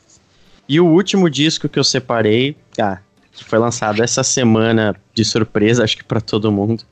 [0.68, 3.00] E o último disco que eu separei, ah,
[3.38, 6.84] que foi lançado essa semana de surpresa, acho que para todo mundo.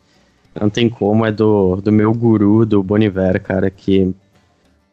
[0.60, 4.14] Não tem como, é do, do meu guru, do Boniver, cara, que.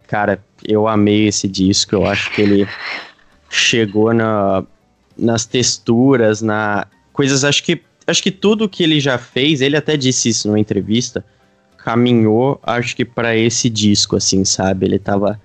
[0.09, 2.69] Cara, eu amei esse disco, eu acho que ele
[3.49, 4.65] chegou na,
[5.17, 6.87] nas texturas, na.
[7.13, 10.59] Coisas, acho que acho que tudo que ele já fez, ele até disse isso numa
[10.59, 11.25] entrevista,
[11.77, 14.87] caminhou, acho que para esse disco, assim, sabe?
[14.87, 15.41] Ele tava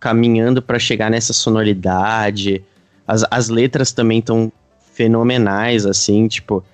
[0.00, 2.64] caminhando para chegar nessa sonoridade.
[3.06, 4.52] As, as letras também estão
[4.96, 6.64] fenomenais, assim, tipo,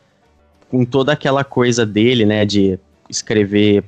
[0.71, 2.79] com toda aquela coisa dele, né, de
[3.11, 3.83] escrever,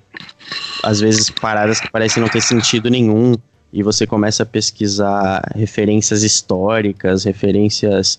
[0.82, 3.36] às vezes, paradas que parecem não ter sentido nenhum,
[3.73, 8.19] e você começa a pesquisar referências históricas, referências,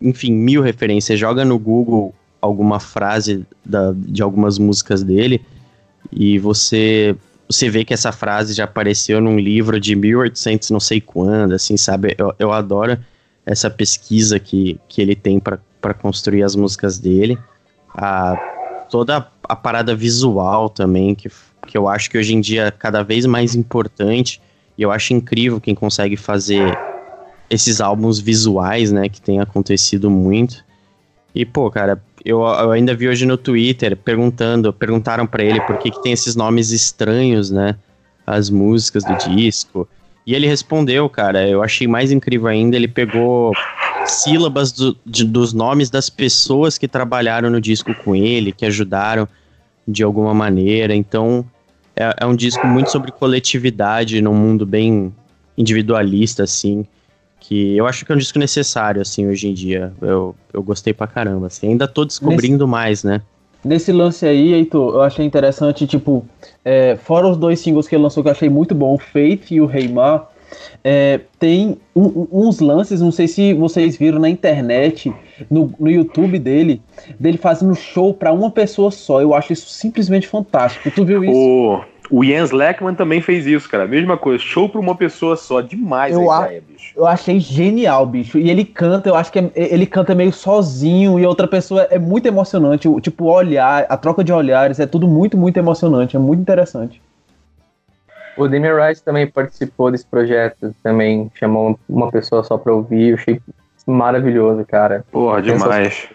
[0.00, 1.18] enfim, mil referências.
[1.18, 5.40] Joga no Google alguma frase da, de algumas músicas dele
[6.12, 7.16] e você
[7.48, 11.76] você vê que essa frase já apareceu num livro de 1800 não sei quando, assim,
[11.78, 12.14] sabe?
[12.18, 12.98] Eu, eu adoro
[13.46, 17.38] essa pesquisa que, que ele tem para construir as músicas dele.
[17.94, 18.36] A,
[18.90, 21.30] toda a parada visual também, que,
[21.66, 24.40] que eu acho que hoje em dia é cada vez mais importante.
[24.76, 26.76] E eu acho incrível quem consegue fazer
[27.48, 29.08] esses álbuns visuais, né?
[29.08, 30.64] Que tem acontecido muito.
[31.34, 35.78] E, pô, cara, eu, eu, ainda vi hoje no Twitter perguntando, perguntaram para ele por
[35.78, 37.76] que, que tem esses nomes estranhos, né?
[38.26, 39.86] As músicas do disco.
[40.26, 43.52] E ele respondeu, cara, eu achei mais incrível ainda, ele pegou
[44.06, 49.28] sílabas do- de- dos nomes das pessoas que trabalharam no disco com ele, que ajudaram
[49.86, 50.94] de alguma maneira.
[50.94, 51.44] Então,
[51.96, 55.12] é, é um disco muito sobre coletividade num mundo bem
[55.56, 56.86] individualista, assim.
[57.40, 59.92] Que eu acho que é um disco necessário, assim, hoje em dia.
[60.00, 61.68] Eu, eu gostei pra caramba, assim.
[61.68, 63.20] Ainda tô descobrindo mais, né?
[63.64, 66.24] Nesse lance aí, Heitor, eu achei interessante, tipo,
[66.64, 69.50] é, fora os dois singles que ele lançou que eu achei muito bom, o Faith
[69.50, 70.28] e o Reimar,
[70.84, 75.12] é, tem um- uns lances, não sei se vocês viram na internet,
[75.50, 76.80] no, no YouTube dele,
[77.18, 79.20] dele fazendo show pra uma pessoa só.
[79.20, 80.90] Eu acho isso simplesmente fantástico.
[80.90, 81.34] Tu viu isso?
[81.34, 81.80] O,
[82.10, 83.86] o Jens Leckman também fez isso, cara.
[83.86, 85.60] Mesma coisa, show pra uma pessoa só.
[85.60, 86.48] Demais Eu a a-.
[86.96, 88.38] Eu achei genial, bicho.
[88.38, 91.98] E ele canta, eu acho que é- ele canta meio sozinho e outra pessoa é
[91.98, 92.88] muito emocionante.
[92.88, 96.16] O, tipo, o olhar, a troca de olhares, é tudo muito, muito emocionante.
[96.16, 97.02] É muito interessante.
[98.36, 103.14] O Damien Rice também participou desse projeto, também chamou uma pessoa só pra ouvir, eu
[103.16, 103.40] achei
[103.86, 105.04] maravilhoso, cara.
[105.12, 106.08] Porra, demais.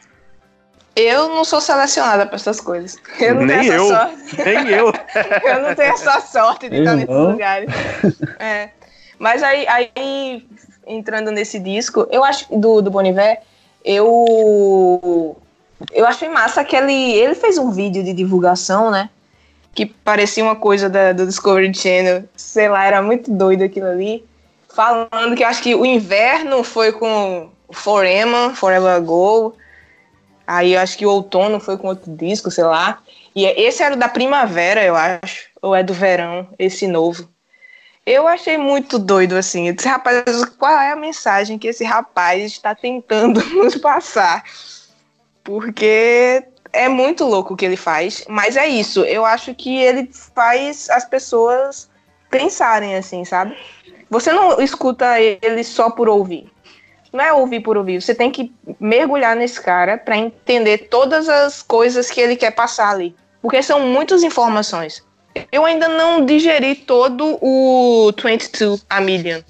[0.95, 2.97] Eu não sou selecionada pra essas coisas.
[3.21, 3.83] Eu não Nem tenho eu.
[3.85, 4.43] essa sorte.
[4.43, 4.91] Nem eu.
[5.49, 7.69] Eu não tenho essa sorte de estar nesses lugares.
[8.39, 8.69] É.
[9.19, 10.47] Mas aí, aí,
[10.87, 13.41] entrando nesse disco, eu acho do, do Boniver,
[13.83, 15.35] eu
[15.91, 19.09] eu achei massa que ele, ele fez um vídeo de divulgação, né?
[19.73, 22.23] Que parecia uma coisa da, do Discovery Channel.
[22.35, 24.25] Sei lá, era muito doido aquilo ali.
[24.73, 29.55] Falando que eu acho que o inverno foi com Foreman, Forever Ago.
[30.45, 32.99] Aí eu acho que o outono foi com outro disco, sei lá.
[33.35, 35.47] E esse era o da primavera, eu acho.
[35.61, 37.29] Ou é do verão, esse novo.
[38.10, 39.68] Eu achei muito doido, assim.
[39.68, 40.23] Eu disse, rapaz,
[40.57, 44.44] qual é a mensagem que esse rapaz está tentando nos passar?
[45.44, 48.26] Porque é muito louco o que ele faz.
[48.27, 49.02] Mas é isso.
[49.02, 51.88] Eu acho que ele faz as pessoas
[52.31, 53.56] pensarem, assim, sabe?
[54.10, 56.52] Você não escuta ele só por ouvir.
[57.14, 58.02] Não é ouvir por ouvir.
[58.02, 62.90] Você tem que mergulhar nesse cara para entender todas as coisas que ele quer passar
[62.90, 63.15] ali.
[63.40, 65.07] Porque são muitas informações.
[65.52, 69.41] Eu ainda não digeri todo o 22 a Million.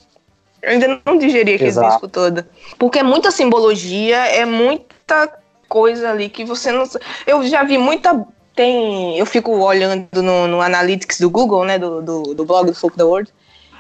[0.62, 1.90] Eu ainda não digeri aquele Exato.
[1.90, 2.46] disco todo.
[2.78, 5.32] Porque é muita simbologia, é muita
[5.68, 6.84] coisa ali que você não.
[7.26, 8.26] Eu já vi muita.
[8.56, 9.18] Tem.
[9.18, 11.78] Eu fico olhando no, no Analytics do Google, né?
[11.80, 13.32] Do, do, do blog do Folk the World.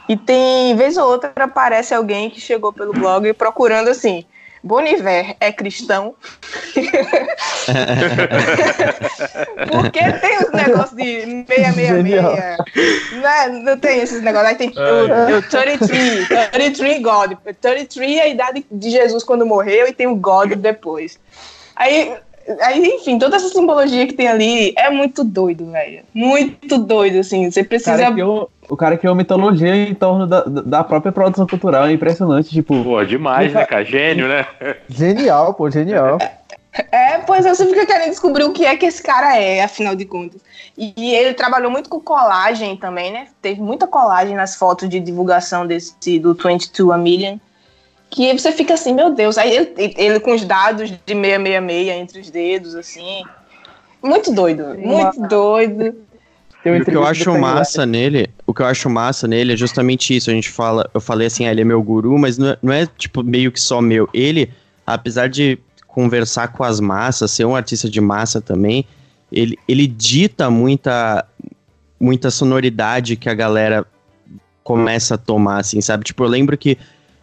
[0.07, 4.25] E tem, vez ou outra, aparece alguém que chegou pelo blog procurando assim.
[4.63, 6.15] Boniver é cristão?
[9.71, 13.21] Porque tem os negócios de 666.
[13.21, 13.47] Né?
[13.63, 14.49] Não tem esses negócios.
[14.49, 17.33] Aí tem o, o 33, 33 God.
[17.61, 21.19] 33 é a idade de Jesus quando morreu e tem o God depois.
[21.75, 22.13] Aí,
[22.61, 26.01] aí, enfim, toda essa simbologia que tem ali é muito doido, velho.
[26.13, 27.49] Muito doido, assim.
[27.49, 27.97] Você precisa.
[27.97, 31.87] cara, o cara criou mitologia em torno da, da própria produção cultural.
[31.87, 32.83] É impressionante, tipo.
[32.83, 33.83] Pô, demais, né, cara?
[33.83, 34.45] Gênio, né?
[34.87, 36.19] Genial, pô, genial.
[36.91, 39.95] É, pois é, você fica querendo descobrir o que é que esse cara é, afinal
[39.95, 40.39] de contas.
[40.77, 43.27] E, e ele trabalhou muito com colagem também, né?
[43.41, 47.37] Teve muita colagem nas fotos de divulgação desse do 22 a Million.
[48.11, 49.37] Que você fica assim, meu Deus.
[49.37, 53.23] Aí ele, ele com os dados de 666 entre os dedos, assim.
[54.01, 56.08] Muito doido, muito doido.
[56.65, 60.29] O que eu acho massa nele, o que eu acho massa nele é justamente isso.
[60.29, 62.73] A gente fala, eu falei assim, ah, ele é meu guru, mas não é, não
[62.73, 64.09] é, tipo meio que só meu.
[64.13, 64.49] Ele,
[64.85, 65.57] apesar de
[65.87, 68.85] conversar com as massas, ser um artista de massa também,
[69.31, 71.25] ele, ele dita muita
[71.99, 73.85] muita sonoridade que a galera
[74.63, 76.05] começa a tomar, assim, sabe?
[76.05, 76.77] Tipo, eu lembro que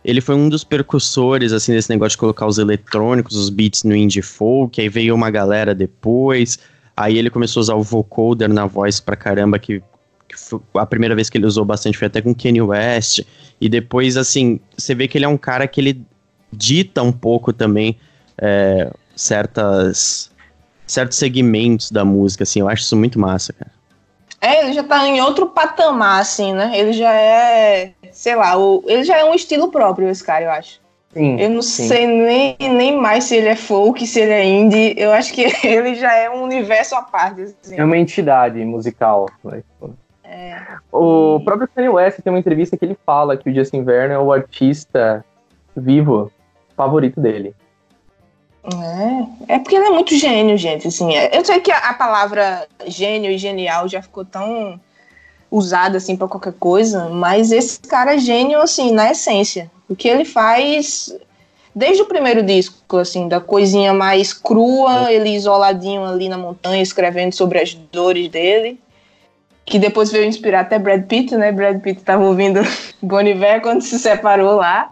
[0.05, 3.97] ele foi um dos percussores, assim, desse negócio de colocar os eletrônicos, os beats no
[3.97, 6.59] indie folk, aí veio uma galera depois,
[6.97, 9.81] aí ele começou a usar o vocoder na voz pra caramba, que,
[10.29, 10.35] que
[10.75, 13.21] a primeira vez que ele usou bastante foi até com Kanye West,
[13.61, 16.03] e depois, assim, você vê que ele é um cara que ele
[16.53, 17.99] dita um pouco também
[18.39, 20.31] é, certas
[20.87, 23.73] certos segmentos da música, assim, eu acho isso muito massa, cara.
[24.41, 26.79] É, ele já tá em outro patamar, assim, né?
[26.79, 30.51] Ele já é, sei lá, o, ele já é um estilo próprio, esse cara, eu
[30.51, 30.81] acho.
[31.17, 31.89] Sim, Eu não sim.
[31.89, 34.95] sei nem, nem mais se ele é folk, se ele é indie.
[34.99, 37.75] Eu acho que ele já é um universo à parte, assim.
[37.75, 39.27] É uma entidade musical.
[39.43, 39.63] né?
[40.23, 40.59] É.
[40.93, 44.19] O próprio Kanye West tem uma entrevista que ele fala que o Justin Vernon é
[44.19, 45.25] o artista
[45.75, 46.31] vivo
[46.77, 47.55] favorito dele.
[49.49, 50.87] É, é porque ele é muito gênio, gente.
[50.89, 54.79] Assim, é- eu sei que a, a palavra gênio e genial já ficou tão
[55.51, 59.71] usada assim para qualquer coisa, mas esse cara é gênio assim na essência.
[59.89, 61.15] O que ele faz
[61.77, 67.35] desde o primeiro disco, assim, da coisinha mais crua, ele isoladinho ali na montanha escrevendo
[67.35, 68.81] sobre as dores dele,
[69.63, 71.53] que depois veio inspirar até Brad Pitt, né?
[71.53, 72.61] Brad Pitt tava ouvindo
[73.03, 74.91] Bon Iver quando se separou lá.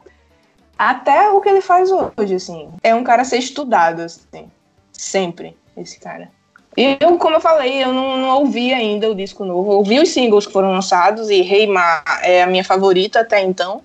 [0.77, 2.69] até o que ele faz hoje, assim.
[2.83, 4.51] É um cara a ser estudado, assim.
[4.93, 6.29] Sempre, esse cara.
[6.77, 9.73] Eu, como eu falei, eu não, não ouvi ainda o disco novo.
[9.73, 13.43] Eu ouvi os singles que foram lançados e Rei Ma é a minha favorita até
[13.43, 13.81] então.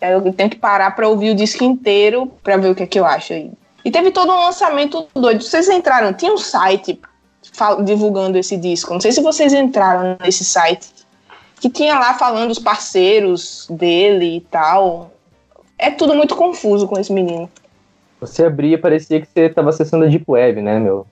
[0.00, 2.98] Eu tenho que parar pra ouvir o disco inteiro pra ver o que é que
[2.98, 3.50] eu acho aí.
[3.84, 5.42] E teve todo um lançamento doido.
[5.42, 6.98] Vocês entraram, tinha um site
[7.84, 8.92] divulgando esse disco.
[8.92, 10.88] Não sei se vocês entraram nesse site.
[11.60, 15.10] Que tinha lá falando os parceiros dele e tal.
[15.76, 17.50] É tudo muito confuso com esse menino.
[18.20, 21.06] Você abria, parecia que você tava acessando a Deep Web, né, meu?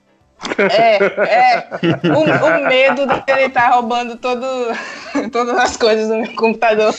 [0.57, 1.69] É, é.
[2.13, 4.45] O, o medo dele estar roubando todo,
[5.31, 6.93] todas as coisas do meu computador.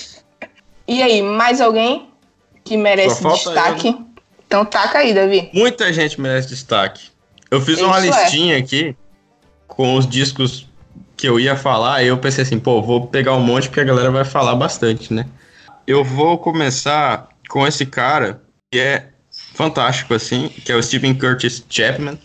[0.87, 2.09] E aí, mais alguém
[2.65, 4.07] que merece Só falta destaque?
[4.47, 5.51] Então taca aí, Davi.
[5.53, 7.11] Muita gente merece destaque.
[7.51, 8.23] Eu fiz uma Isso é.
[8.23, 8.97] listinha aqui
[9.67, 10.67] com os discos
[11.17, 13.85] que eu ia falar, e eu pensei assim, pô, vou pegar um monte porque a
[13.85, 15.27] galera vai falar bastante, né?
[15.85, 18.41] Eu vou começar com esse cara
[18.71, 19.09] que é
[19.55, 22.19] fantástico, assim, que é o Stephen Curtis Chapman.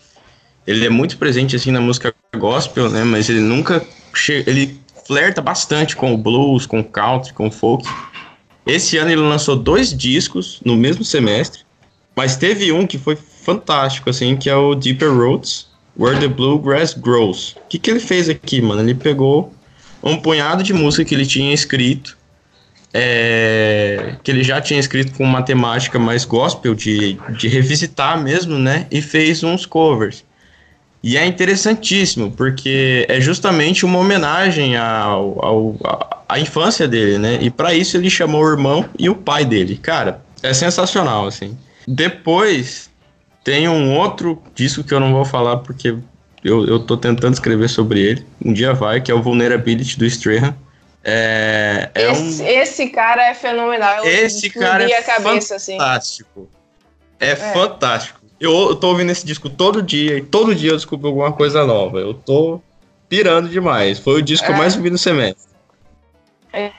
[0.66, 3.04] Ele é muito presente, assim, na música gospel, né?
[3.04, 3.86] Mas ele nunca...
[4.30, 7.88] Ele flerta bastante com o blues, com o country, com o folk.
[8.66, 11.62] Esse ano ele lançou dois discos no mesmo semestre.
[12.16, 15.68] Mas teve um que foi fantástico, assim, que é o Deeper Roads,
[15.98, 17.56] Where the Bluegrass Grows.
[17.58, 18.82] O que, que ele fez aqui, mano?
[18.82, 19.54] Ele pegou
[20.02, 22.18] um punhado de música que ele tinha escrito,
[22.94, 28.88] é, que ele já tinha escrito com matemática mais gospel, de, de revisitar mesmo, né?
[28.92, 30.24] E fez uns covers.
[31.04, 35.76] E é interessantíssimo, porque é justamente uma homenagem ao, ao,
[36.30, 37.40] à- infância dele, né?
[37.42, 39.78] E para isso ele chamou o irmão e o pai dele.
[39.78, 41.58] Cara, é sensacional, assim.
[41.86, 42.90] Depois
[43.44, 45.94] tem um outro disco que eu não vou falar porque
[46.42, 48.26] eu, eu tô tentando escrever sobre ele.
[48.44, 50.56] Um dia vai, que é o Vulnerability do Strahan.
[51.04, 54.06] É, é um esse, esse cara é fenomenal.
[54.06, 55.74] Eu esse cara é a cabeça, assim.
[55.74, 56.50] fantástico.
[57.20, 58.23] É, fantástico.
[58.44, 62.00] Eu, tô ouvindo esse disco todo dia e todo dia eu descubro alguma coisa nova.
[62.00, 62.60] Eu tô
[63.08, 64.00] pirando demais.
[64.00, 64.60] Foi o disco que eu É.
[64.60, 65.54] mais ouvi no semestre.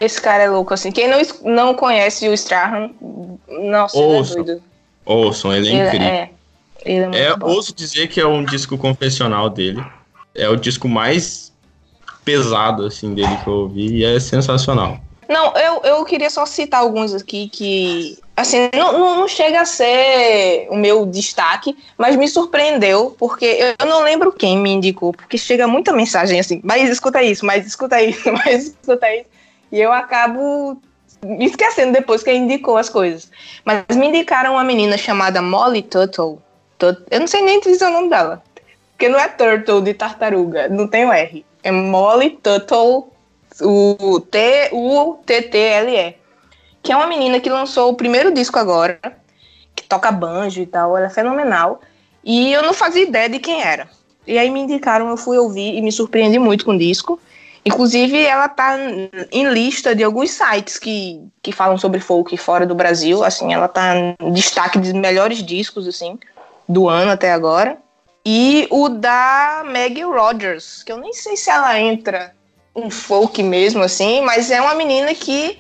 [0.01, 0.93] Esse cara é louco, assim.
[0.93, 2.91] Quem não, não conhece o Strahan,
[3.49, 4.33] nossa, Ouça.
[4.35, 4.63] ele é doido.
[5.07, 6.07] Ouçam, ele é Ele incrível.
[6.07, 6.31] é,
[6.85, 7.47] ele é muito É, bom.
[7.49, 9.85] ouso dizer que é um disco confessional dele.
[10.35, 11.53] É o disco mais
[12.25, 14.99] pesado, assim, dele que eu ouvi e é sensacional.
[15.29, 20.67] Não, eu, eu queria só citar alguns aqui que, assim, não, não, chega a ser
[20.71, 25.67] o meu destaque, mas me surpreendeu, porque eu, não lembro quem me indicou, porque chega
[25.67, 29.27] muita mensagem assim, mas escuta isso, mas escuta isso, mas escuta isso,
[29.73, 30.81] e eu acabo
[31.25, 33.31] me esquecendo depois que indicou as coisas.
[33.65, 36.39] Mas me indicaram uma menina chamada Molly Tuttle.
[36.79, 38.43] Tut- Eu não sei nem dizer o nome dela,
[38.93, 41.45] porque não é Turtle de tartaruga, não tem o R.
[41.63, 43.09] É Molly Tuttle
[43.61, 46.15] o T U T T L E,
[46.83, 48.99] que é uma menina que lançou o primeiro disco agora,
[49.75, 51.81] que toca banjo e tal, ela é fenomenal.
[52.23, 53.89] E eu não fazia ideia de quem era.
[54.27, 57.21] E aí me indicaram, eu fui ouvir e me surpreendi muito com o disco.
[57.67, 58.77] Inclusive, ela tá
[59.33, 63.25] em lista de alguns sites que, que falam sobre folk fora do Brasil.
[63.25, 66.19] Assim, ela tá em destaque de melhores discos, assim,
[66.69, 67.79] do ano até agora.
[68.25, 72.35] E o da Maggie Rogers, que eu nem sei se ela entra
[72.75, 75.59] um folk mesmo, assim, mas é uma menina que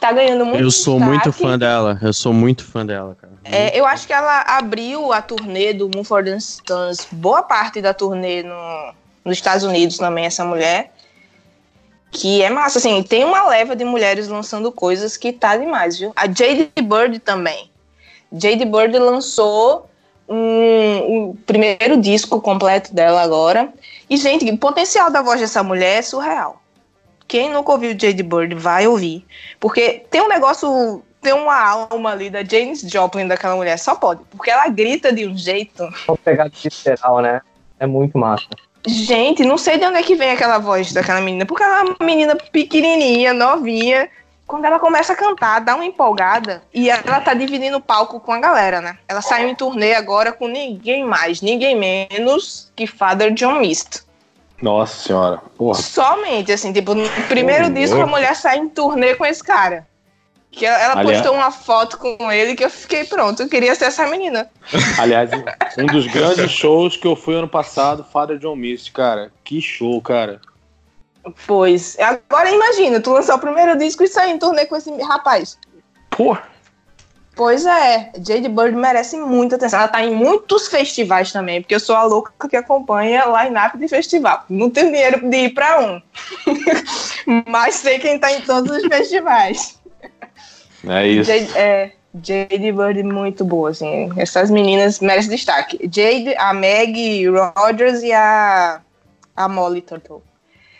[0.00, 1.10] tá ganhando muito Eu sou destaque.
[1.10, 3.32] muito fã dela, eu sou muito fã dela, cara.
[3.44, 7.92] É, eu acho que ela abriu a turnê do Mumford and Sons, boa parte da
[7.92, 8.94] turnê no,
[9.24, 10.92] nos Estados Unidos também, essa mulher.
[12.10, 16.12] Que é massa, assim, tem uma leva de mulheres lançando coisas que tá demais, viu?
[16.14, 17.70] A Jade Bird também.
[18.30, 19.88] Jade Bird lançou
[20.28, 23.72] um, o primeiro disco completo dela agora.
[24.12, 26.60] E, gente, o potencial da voz dessa mulher é surreal.
[27.26, 29.24] Quem nunca ouviu Jade Bird vai ouvir.
[29.58, 34.20] Porque tem um negócio, tem uma alma ali da Janis Joplin daquela mulher, só pode.
[34.30, 35.88] Porque ela grita de um jeito.
[36.06, 37.40] Uma pegada visceral, né?
[37.80, 38.44] É muito massa.
[38.86, 41.46] Gente, não sei de onde é que vem aquela voz daquela menina.
[41.46, 44.10] Porque ela é uma menina pequenininha, novinha.
[44.52, 46.62] Quando ela começa a cantar, dá uma empolgada.
[46.74, 48.98] E ela tá dividindo o palco com a galera, né?
[49.08, 54.02] Ela saiu em turnê agora com ninguém mais, ninguém menos que Father John Mist.
[54.60, 55.40] Nossa senhora.
[55.56, 55.80] Porra.
[55.80, 59.86] Somente, assim, tipo, no primeiro disco a mulher sai em turnê com esse cara.
[60.50, 63.74] Que ela, ela Aliás- postou uma foto com ele que eu fiquei pronto, eu queria
[63.74, 64.50] ser essa menina.
[65.00, 65.30] Aliás,
[65.78, 69.32] um dos grandes shows que eu fui ano passado, Father John Mist, cara.
[69.42, 70.42] Que show, cara.
[71.46, 75.58] Pois, agora imagina, tu lançar o primeiro disco e sair em turnê com esse rapaz.
[76.10, 76.52] Porra.
[77.34, 79.78] Pois é, Jade Bird merece muita atenção.
[79.80, 83.88] Ela tá em muitos festivais também, porque eu sou a louca que acompanha line-up de
[83.88, 84.44] festival.
[84.50, 86.02] Não tenho dinheiro de ir pra um.
[87.48, 89.80] Mas sei quem tá em todos os festivais.
[90.86, 91.30] É isso.
[91.30, 91.92] Jade, é,
[92.22, 94.10] Jade Bird muito boa, assim.
[94.18, 95.78] Essas meninas merecem destaque.
[95.90, 98.82] Jade, a Meg Rogers e a,
[99.34, 100.22] a Molly Turtle.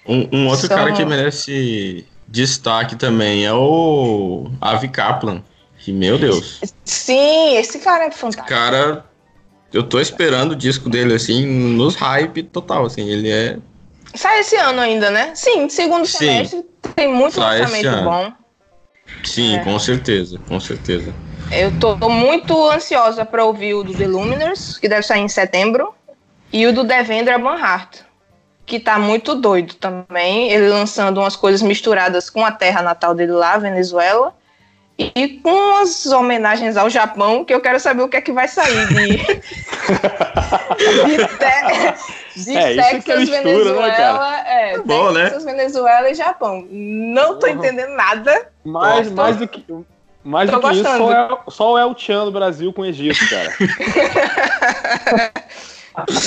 [0.06, 5.42] Um, um outro cara que merece destaque também é o Avi Kaplan.
[5.78, 8.46] Que, meu Deus, Sim, esse cara é fantástico.
[8.48, 9.04] cara,
[9.72, 13.58] eu tô esperando o disco dele, assim, nos hype total, assim, ele é...
[14.14, 15.32] Sai esse ano ainda, né?
[15.34, 16.18] Sim, segundo Sim.
[16.18, 16.64] semestre
[16.94, 18.32] tem muito Sai esse lançamento bom.
[19.24, 19.64] Sim, É.
[19.64, 21.12] com certeza, com certeza.
[21.50, 25.92] Eu tô muito ansiosa pra ouvir o do The Luminers, que deve sair em setembro,
[26.52, 28.00] e o do Devendra Banhart,
[28.72, 30.50] que tá muito doido também.
[30.50, 34.34] Ele lançando umas coisas misturadas com a terra natal dele lá, Venezuela,
[34.98, 38.48] e com umas homenagens ao Japão, que eu quero saber o que é que vai
[38.48, 38.94] sair de.
[38.94, 39.18] de,
[41.36, 42.44] te...
[42.44, 43.92] de É, isso é Texas, mistura, né, Venezuela.
[43.92, 44.44] cara?
[44.48, 45.24] é, Bom, né?
[45.24, 46.66] Texas, Venezuela e Japão.
[46.70, 47.52] Não tô Porra.
[47.52, 48.48] entendendo nada.
[48.64, 49.66] Mais, mais do que.
[50.24, 51.04] Mais tô do que isso, gostando.
[51.04, 53.52] só é, só é o Tchan do Brasil com o Egito, cara.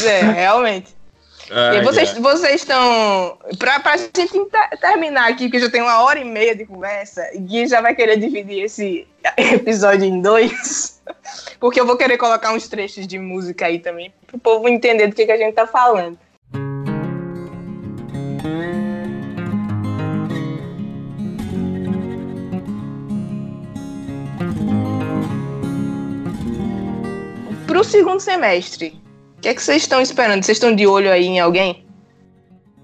[0.05, 0.93] É, realmente.
[1.51, 2.19] Ai, vocês, ai.
[2.21, 3.37] vocês estão.
[3.59, 7.29] Pra, pra gente ter- terminar aqui, que já tem uma hora e meia de conversa,
[7.33, 9.07] e Gui já vai querer dividir esse
[9.37, 11.01] episódio em dois.
[11.59, 15.15] Porque eu vou querer colocar uns trechos de música aí também, pro povo entender do
[15.15, 16.17] que, que a gente tá falando.
[27.67, 28.99] Pro segundo semestre,
[29.45, 30.43] que, é que vocês estão esperando?
[30.43, 31.85] Vocês estão de olho aí em alguém?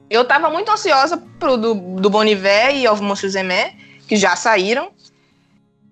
[0.10, 3.74] Eu tava muito ansiosa pro do, do Boniver e Of Monstros Emer,
[4.08, 4.90] que já saíram.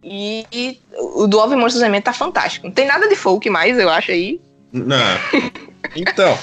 [0.04, 2.68] E, e o do Of Monstros Emer tá fantástico.
[2.68, 4.40] Não tem nada de folk mais, eu acho aí.
[4.72, 4.96] Não.
[5.96, 6.38] Então,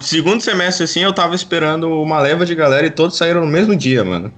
[0.00, 3.74] segundo semestre, assim, eu tava esperando uma leva de galera e todos saíram no mesmo
[3.74, 4.32] dia, mano.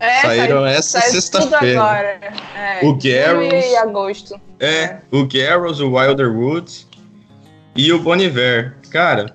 [0.00, 2.18] É, Saíram sai- essa sai sexta-feira.
[2.56, 3.52] É, O Garros.
[3.52, 4.40] e agosto.
[4.58, 6.88] É, o Garros, o Wilder Woods
[7.76, 8.76] e o Boniver.
[8.90, 9.34] Cara,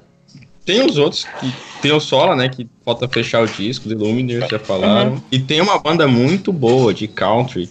[0.66, 4.50] tem os outros que tem o Sola, né, que falta fechar o disco, The Luminers,
[4.50, 5.22] já falaram.
[5.32, 7.70] E tem uma banda muito boa de country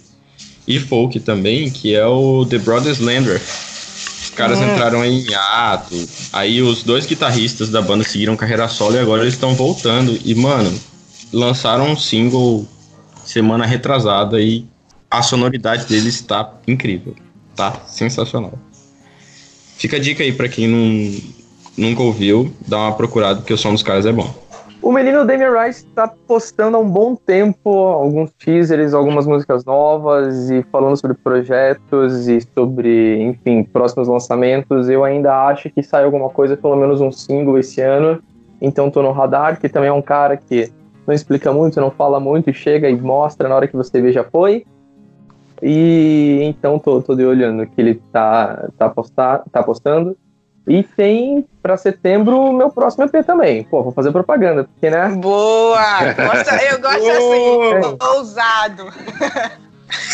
[0.67, 3.41] e folk também, que é o The Brothers Lander.
[3.41, 4.71] Os caras Hum.
[4.71, 5.95] entraram em ato.
[6.33, 10.17] Aí os dois guitarristas da banda seguiram carreira solo e agora eles estão voltando.
[10.25, 10.73] E, mano,
[11.31, 12.65] lançaram um single
[13.25, 14.65] semana retrasada e
[15.11, 17.15] a sonoridade deles tá incrível.
[17.55, 18.57] Tá sensacional.
[19.77, 21.21] Fica a dica aí pra quem não,
[21.77, 24.27] nunca ouviu, dá uma procurada, porque o som dos caras é bom.
[24.81, 30.51] O menino Damian Rice tá postando há um bom tempo alguns teasers, algumas músicas novas
[30.51, 34.87] e falando sobre projetos e sobre, enfim, próximos lançamentos.
[34.87, 38.21] Eu ainda acho que sai alguma coisa, pelo menos um single esse ano.
[38.61, 40.71] Então tô no radar, que também é um cara que
[41.07, 44.23] não explica muito, não fala muito, chega e mostra na hora que você vê já
[44.23, 44.65] foi.
[45.63, 50.15] E então tô, tô de olho no que ele tá, tá, postar, tá postando.
[50.67, 53.63] E tem pra setembro o meu próximo EP também.
[53.65, 55.09] Pô, vou fazer propaganda, porque, né?
[55.09, 56.03] Boa!
[56.71, 58.85] Eu gosto assim, ousado.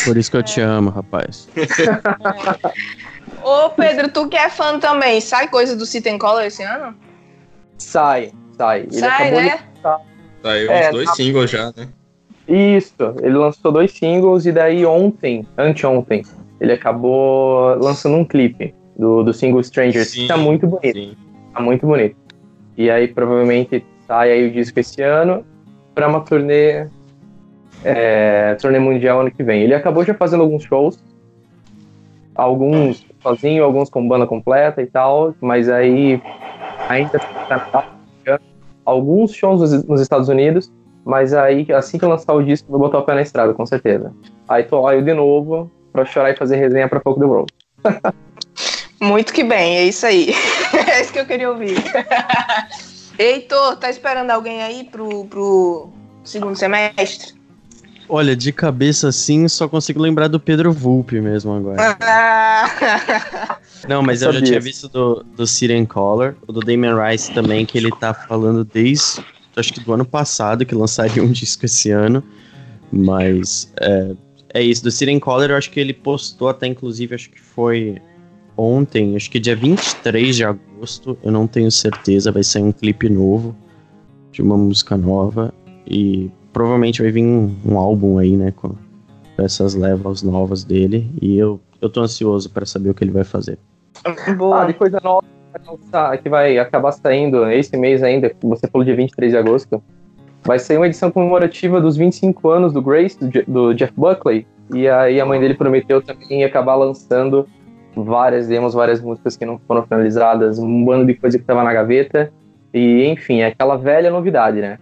[0.03, 1.47] Por isso que eu te amo, rapaz.
[3.43, 6.95] Ô, Pedro, tu que é fã também, sai coisa do Sit and Color esse ano?
[7.77, 8.81] Sai, sai.
[8.81, 9.59] Ele sai, né?
[10.43, 11.15] Saiu É, uns dois tá.
[11.15, 11.87] singles já, né?
[12.47, 12.77] de.
[12.77, 16.23] Isso, ele lançou dois singles e daí ontem, anteontem,
[16.59, 20.95] ele acabou lançando um clipe do, do single Strangers, Sim, tá muito bonito.
[20.95, 21.17] Sim.
[21.51, 22.15] Tá muito bonito.
[22.77, 25.43] E aí provavelmente sai aí o disco esse ano
[25.95, 26.85] pra uma turnê,
[27.83, 29.63] é, turnê mundial ano que vem.
[29.63, 31.03] Ele acabou já fazendo alguns shows,
[32.35, 36.21] alguns sozinho, alguns com banda completa e tal, mas aí
[36.87, 37.89] ainda tá
[38.85, 40.71] alguns shows nos, Estados Unidos,
[41.03, 43.51] mas aí assim que eu lançar o disco, eu vou botar o pé na estrada,
[43.51, 44.13] com certeza.
[44.47, 47.51] Aí tô lá eu de novo pra chorar e fazer resenha pra Folk the World.
[49.01, 50.31] Muito que bem, é isso aí.
[50.87, 51.75] é isso que eu queria ouvir.
[53.17, 55.89] Heitor, tá esperando alguém aí pro, pro
[56.23, 57.33] segundo semestre?
[58.07, 61.97] Olha, de cabeça assim, só consigo lembrar do Pedro Vulpe mesmo agora.
[62.01, 63.57] Ah,
[63.87, 67.31] Não, mas Eu eu já tinha visto do, do Siren Collar, o do Damian Rice
[67.33, 69.23] também, que ele tá falando desde,
[69.55, 72.23] acho que do ano passado, que lançaria um disco esse ano.
[72.91, 74.11] Mas é,
[74.55, 78.01] é isso, do Siren Collar eu acho que ele postou até, inclusive, acho que foi
[78.55, 83.09] ontem, acho que dia 23 de agosto, eu não tenho certeza, vai sair um clipe
[83.09, 83.55] novo
[84.31, 85.53] de uma música nova
[85.85, 88.75] e provavelmente vai vir um, um álbum aí, né, com
[89.37, 93.23] essas levas novas dele e eu, eu tô ansioso pra saber o que ele vai
[93.23, 93.57] fazer.
[94.03, 94.65] Ah, boa.
[94.65, 95.25] de coisa nova
[96.21, 99.83] que vai acabar saindo esse mês ainda, você falou dia 23 de agosto,
[100.43, 103.17] vai sair uma edição comemorativa dos 25 anos do Grace,
[103.47, 107.47] do Jeff Buckley, E aí a mãe dele prometeu também acabar lançando
[107.95, 111.73] várias demos, várias músicas que não foram finalizadas, um bando de coisa que tava na
[111.73, 112.31] gaveta.
[112.73, 114.80] E enfim, é aquela velha novidade, né?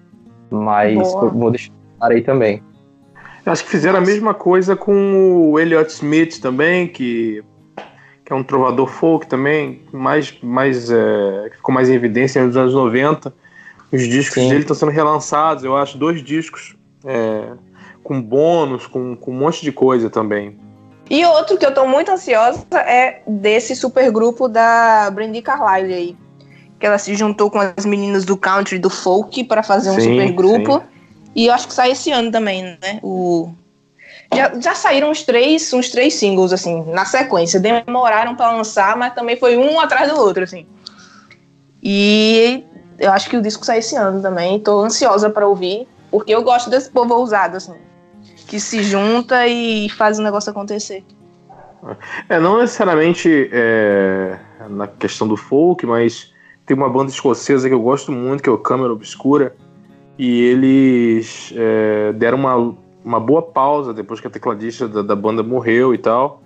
[0.50, 1.30] Mas Boa.
[1.30, 1.72] vou deixar
[2.02, 2.62] aí também.
[3.46, 7.44] Acho que fizeram a mesma coisa com o Elliot Smith também, que,
[8.24, 12.56] que é um trovador folk também, mais, mais, é, que ficou mais em evidência nos
[12.56, 13.34] anos 90.
[13.92, 14.50] Os discos Sim.
[14.50, 17.54] dele estão sendo relançados, eu acho, dois discos é,
[18.04, 20.56] com bônus, com, com um monte de coisa também.
[21.10, 26.18] E outro que eu tô muito ansiosa é desse supergrupo da Brandy Carlile aí.
[26.80, 30.12] Que ela se juntou com as meninas do country do folk para fazer um Sim,
[30.12, 30.84] supergrupo.
[31.36, 33.00] E eu acho que sai esse ano também, né?
[33.02, 33.52] O...
[34.34, 37.60] Já, já saíram uns três, uns três singles, assim, na sequência.
[37.60, 40.68] Demoraram para lançar, mas também foi um atrás do outro, assim.
[41.82, 42.64] E
[43.00, 44.60] eu acho que o disco sai esse ano também.
[44.60, 47.74] Tô ansiosa para ouvir, porque eu gosto desse povo ousado, assim.
[48.50, 51.04] Que se junta e faz o negócio acontecer.
[52.28, 56.34] É, não necessariamente é, na questão do folk, mas
[56.66, 59.56] tem uma banda escocesa que eu gosto muito, que é o Câmara Obscura,
[60.18, 65.44] e eles é, deram uma, uma boa pausa depois que a tecladista da, da banda
[65.44, 66.42] morreu e tal.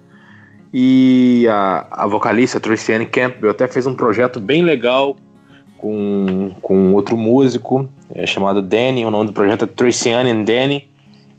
[0.74, 5.16] E a, a vocalista Traciane Campbell até fez um projeto bem legal
[5.78, 9.06] com, com outro músico é, chamado Danny.
[9.06, 10.93] O nome do projeto é Traciane and Danny.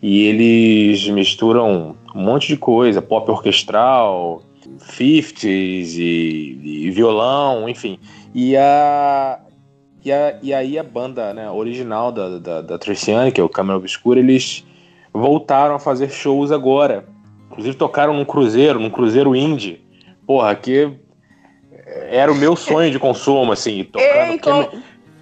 [0.06, 4.42] E eles misturam um monte de coisa, pop orquestral,
[4.78, 7.98] 50s e, e violão, enfim.
[8.34, 9.38] E, a,
[10.04, 13.48] e, a, e aí a banda né, original da, da, da Traciane, que é o
[13.48, 14.62] Câmara Obscura, eles
[15.10, 17.06] voltaram a fazer shows agora.
[17.50, 19.82] Inclusive tocaram num cruzeiro, num cruzeiro indie.
[20.26, 20.98] Porra, que
[22.10, 24.32] era o meu sonho de consumo, assim, tocando.
[24.32, 24.68] Ei, como,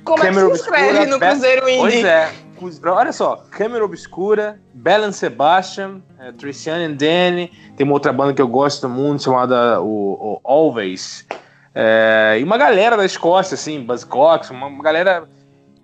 [0.03, 1.79] como é que se escreve Obscura, no Cruzeiro Indie?
[1.79, 2.33] Pois é.
[2.63, 8.33] Cus- Olha só, Câmara Obscura, Belen Sebastian, é, Triciane and Danny, tem uma outra banda
[8.33, 11.27] que eu gosto muito chamada o, o Always,
[11.75, 15.25] é, e uma galera da Escócia, assim, Buzzcocks, uma, uma galera.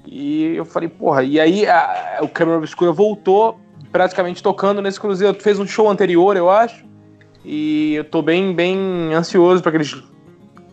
[0.07, 3.59] E eu falei, porra, e aí a- o Câmara Obscura voltou
[3.93, 5.39] praticamente tocando nesse cruzeiro.
[5.41, 6.85] Fez um show anterior, eu acho,
[7.45, 10.03] e eu tô bem, bem ansioso para que eles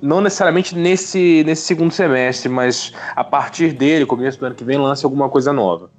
[0.02, 4.78] não necessariamente nesse, nesse segundo semestre, mas a partir dele, começo do ano que vem,
[4.78, 5.90] lance alguma coisa nova.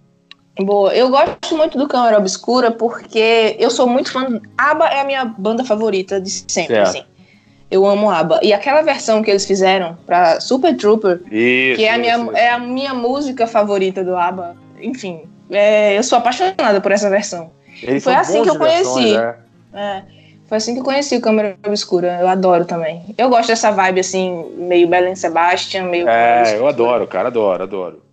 [0.58, 4.40] Boa, eu gosto muito do Câmara Obscura porque eu sou muito fã.
[4.56, 6.88] ABBA é a minha banda favorita de sempre, Certo.
[6.88, 7.02] assim.
[7.70, 8.40] Eu amo ABBA.
[8.42, 11.76] E aquela versão que eles fizeram pra Super Trooper, Isso.
[11.76, 16.18] que é a, minha, é a minha música favorita do ABBA, enfim, é, eu sou
[16.18, 17.50] apaixonada por essa versão.
[17.82, 19.18] Eles foi assim que eu de versões, conheci.
[19.18, 19.34] né?
[19.74, 20.02] É,
[20.46, 22.18] foi assim que eu conheci o Câmara Obscura.
[22.20, 23.02] Eu adoro também.
[23.18, 26.08] Eu gosto dessa vibe, assim, meio Belen Sebastian, meio.
[26.08, 28.05] É, eu adoro, cara, adoro, adoro.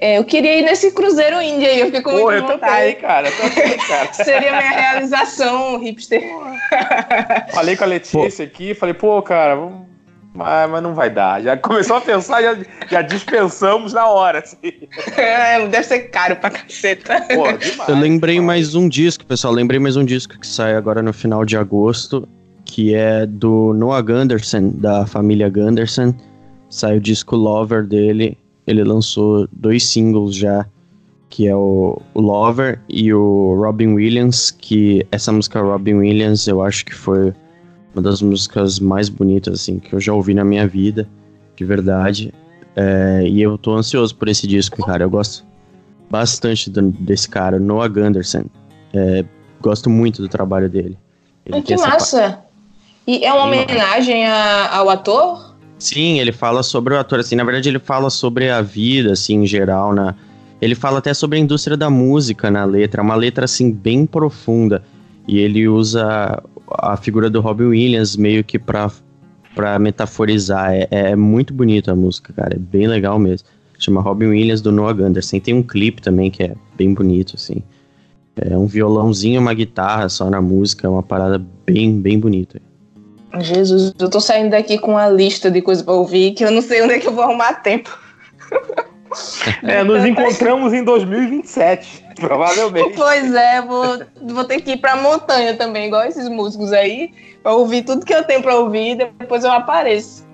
[0.00, 2.72] É, eu queria ir nesse Cruzeiro Índia aí, eu fiquei com Pô, muita eu vontade.
[2.72, 4.12] também, cara, eu também, cara.
[4.14, 6.22] Seria minha realização hipster.
[7.52, 9.86] Falei com a Letícia aqui, falei, pô, cara, vamos...
[10.34, 11.42] mas, mas não vai dar.
[11.42, 12.56] Já começou a pensar, já,
[12.90, 14.72] já dispensamos na hora, assim.
[15.18, 17.20] É, deve ser caro pra caceta.
[17.34, 17.88] Pô, demais.
[17.88, 19.52] Eu lembrei mais um disco, pessoal.
[19.52, 22.26] Lembrei mais um disco que sai agora no final de agosto,
[22.64, 26.14] que é do Noah Gunderson, da família Gunderson.
[26.70, 28.38] Sai o disco Lover dele.
[28.70, 30.64] Ele lançou dois singles já,
[31.28, 36.62] que é o, o Lover e o Robin Williams, que essa música Robin Williams eu
[36.62, 37.32] acho que foi
[37.94, 41.08] uma das músicas mais bonitas assim que eu já ouvi na minha vida,
[41.56, 42.32] de verdade.
[42.76, 45.04] É, e eu tô ansioso por esse disco, cara.
[45.04, 45.44] Eu gosto
[46.08, 48.44] bastante do- desse cara, Noah Gunderson.
[48.94, 49.24] É,
[49.60, 50.96] gosto muito do trabalho dele.
[51.44, 52.38] Ele que massa.
[53.06, 55.49] E é uma homenagem a- ao ator?
[55.80, 59.42] Sim, ele fala sobre o ator, assim, na verdade ele fala sobre a vida, assim,
[59.42, 60.14] em geral, na...
[60.60, 64.04] Ele fala até sobre a indústria da música na letra, é uma letra, assim, bem
[64.04, 64.82] profunda.
[65.26, 68.90] E ele usa a figura do Robin Williams meio que pra,
[69.54, 70.70] pra metaforizar.
[70.72, 73.48] É, é muito bonita a música, cara, é bem legal mesmo.
[73.78, 75.40] Chama Robin Williams do Noah Gunderson.
[75.40, 77.62] Tem um clipe também que é bem bonito, assim.
[78.36, 82.60] É um violãozinho, uma guitarra só na música, é uma parada bem, bem bonita.
[83.38, 86.62] Jesus, eu tô saindo daqui com uma lista de coisas pra ouvir que eu não
[86.62, 87.96] sei onde é que eu vou arrumar tempo.
[89.64, 92.94] É, nos encontramos em 2027, provavelmente.
[92.94, 97.12] Pois é, vou, vou ter que ir pra montanha também, igual esses músicos aí,
[97.42, 100.24] pra ouvir tudo que eu tenho pra ouvir e depois eu apareço.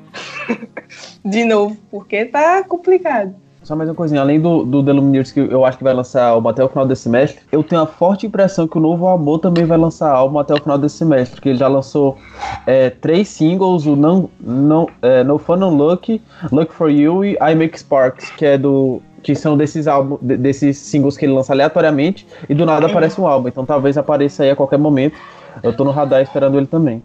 [1.24, 3.34] De novo, porque tá complicado.
[3.66, 6.24] Só mais uma coisinha, além do, do The Lumineers, que eu acho que vai lançar
[6.24, 9.40] álbum até o final desse semestre, eu tenho a forte impressão que o Novo Amor
[9.40, 12.16] também vai lançar álbum até o final desse semestre, porque ele já lançou
[12.64, 16.22] é, três singles, o não, não, é, No Fun No Luck,
[16.52, 20.36] Look For You e I Make Sparks, que é do que são desses álbuns, de-
[20.36, 23.48] desses singles que ele lança aleatoriamente, e do nada aparece um álbum.
[23.48, 25.16] Então talvez apareça aí a qualquer momento.
[25.60, 27.02] Eu tô no radar esperando ele também.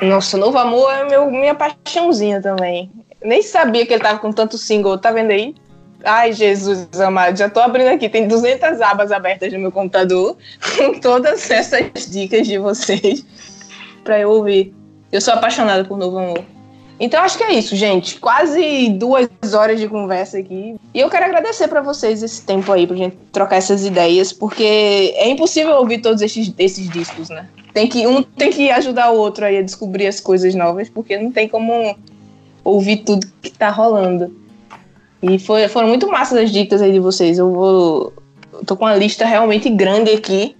[0.00, 2.88] Nossa, Novo Amor é meu, minha paixãozinha também.
[3.24, 5.54] Nem sabia que ele tava com tanto single, tá vendo aí?
[6.04, 10.36] Ai, Jesus amado, já tô abrindo aqui, tem 200 abas abertas no meu computador,
[10.76, 13.24] com todas essas dicas de vocês
[14.02, 14.74] pra eu ouvir.
[15.10, 16.44] Eu sou apaixonada por Novo Amor.
[16.98, 18.20] Então acho que é isso, gente.
[18.20, 20.76] Quase duas horas de conversa aqui.
[20.94, 25.12] E eu quero agradecer pra vocês esse tempo aí, pra gente trocar essas ideias, porque
[25.16, 27.48] é impossível ouvir todos esses, esses discos, né?
[27.74, 31.18] Tem que, um tem que ajudar o outro aí a descobrir as coisas novas, porque
[31.18, 31.96] não tem como
[32.62, 34.41] ouvir tudo que tá rolando.
[35.22, 37.38] E foi, foram muito massas as dicas aí de vocês.
[37.38, 38.12] Eu vou.
[38.52, 40.56] Eu tô com uma lista realmente grande aqui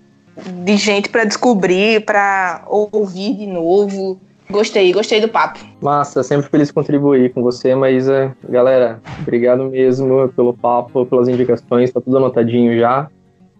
[0.65, 4.21] de gente pra descobrir, pra ouvir de novo.
[4.51, 5.61] Gostei, gostei do papo.
[5.81, 8.37] Massa, sempre feliz de contribuir com você, Maísa.
[8.49, 13.09] Galera, obrigado mesmo pelo papo, pelas indicações, tá tudo anotadinho já.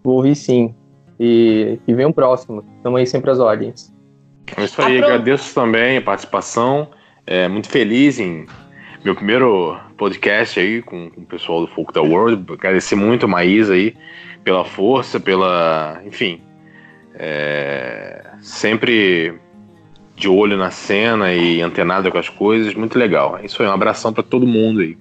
[0.03, 0.73] Vou ouvir sim.
[1.19, 2.63] E, e vem um próximo.
[2.77, 3.91] Estamos aí sempre às ordens.
[4.55, 6.87] É isso aí, Apro- agradeço também a participação.
[7.25, 8.45] É, muito feliz em
[9.03, 12.51] meu primeiro podcast aí com, com o pessoal do Folk da World.
[12.53, 13.95] Agradecer muito a Maísa aí
[14.43, 16.01] pela força, pela.
[16.05, 16.41] Enfim.
[17.15, 19.33] é, sempre
[20.15, 22.73] de olho na cena e antenada com as coisas.
[22.73, 23.37] Muito legal.
[23.37, 24.97] É isso aí, um abração pra todo mundo aí.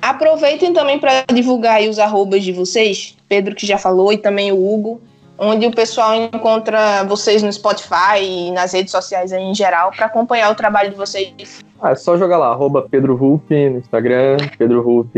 [0.00, 4.56] Aproveitem também para divulgar os arrobas de vocês, Pedro que já falou e também o
[4.56, 5.00] Hugo,
[5.38, 10.50] onde o pessoal encontra vocês no Spotify e nas redes sociais em geral para acompanhar
[10.50, 11.60] o trabalho de vocês.
[11.80, 15.14] Ah, é só jogar lá, arroba Pedro Hulp no Instagram, Pedro Hulp,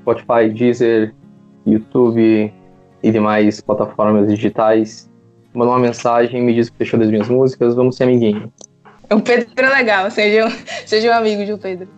[0.00, 1.14] Spotify, Deezer,
[1.66, 2.52] YouTube
[3.02, 5.08] e demais plataformas digitais.
[5.52, 8.52] Manda uma mensagem, me diz que fechou das minhas músicas, vamos ser amiguinho.
[9.10, 10.48] O Pedro é legal, seja,
[10.86, 11.88] seja um amigo de o Pedro.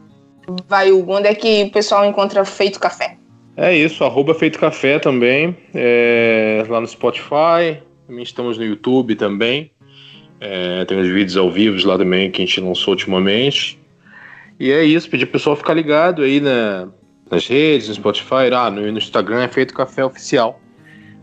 [0.66, 3.19] Vai, Hugo, onde é que o pessoal encontra Feito Café?
[3.56, 9.70] É isso, arroba Feito Café também, é, lá no Spotify, também estamos no YouTube também,
[10.40, 13.78] é, tem os vídeos ao vivo lá também que a gente lançou ultimamente.
[14.58, 16.88] E é isso, pedir pro pessoal ficar ligado aí na,
[17.30, 20.60] nas redes, no Spotify, ah, no, no Instagram é Feito Café Oficial,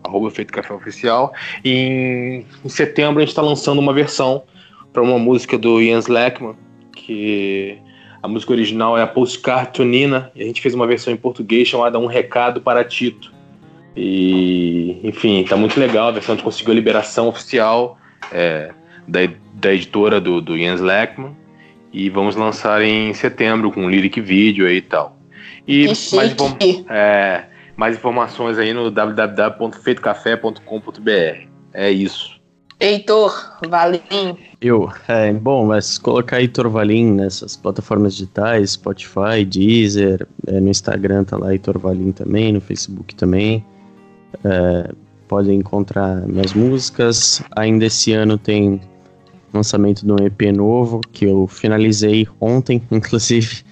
[0.03, 1.33] arroba Feito Café Oficial.
[1.63, 4.43] E em, em setembro a gente está lançando uma versão
[4.93, 6.55] para uma música do Ian Slackman,
[6.95, 7.79] que
[8.27, 11.17] a música original é a Postcard to Nina, e a gente fez uma versão em
[11.17, 13.31] português chamada Um Recado para Tito.
[13.95, 16.09] E, enfim, tá muito legal.
[16.09, 17.97] A versão a gente conseguiu a liberação oficial
[18.31, 18.71] é,
[19.07, 19.21] da,
[19.53, 21.35] da editora do, do Jens Lackman.
[21.91, 25.15] E vamos lançar em setembro com um lyric vídeo aí e tal.
[25.65, 26.35] E mais,
[26.89, 27.45] é,
[27.75, 31.47] mais informações aí no www.feitocafé.com.br.
[31.73, 32.36] É isso.
[32.79, 40.59] Heitor, Valim, Eu, é, bom, mas colocar Heitor Valim nessas plataformas digitais, Spotify, Deezer, é,
[40.59, 43.65] no Instagram tá lá Heitor Valim também, no Facebook também.
[44.43, 44.91] É,
[45.27, 47.41] podem encontrar minhas músicas.
[47.55, 48.79] Ainda esse ano tem
[49.51, 53.63] lançamento de um EP novo que eu finalizei ontem, inclusive.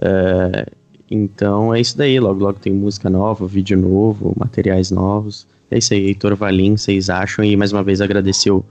[0.00, 0.66] É,
[1.10, 5.46] então é isso daí, logo logo tem música nova, vídeo novo, materiais novos.
[5.70, 7.44] É isso aí, Heitor Valim, vocês acham?
[7.44, 8.64] E mais uma vez agradecer o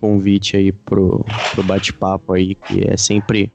[0.00, 3.52] convite aí pro, pro bate-papo aí, que é sempre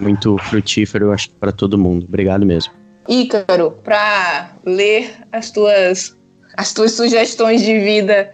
[0.00, 2.04] muito frutífero, acho, para todo mundo.
[2.06, 2.72] Obrigado mesmo.
[3.08, 6.16] Ícaro, para ler as tuas,
[6.56, 8.32] as tuas sugestões de vida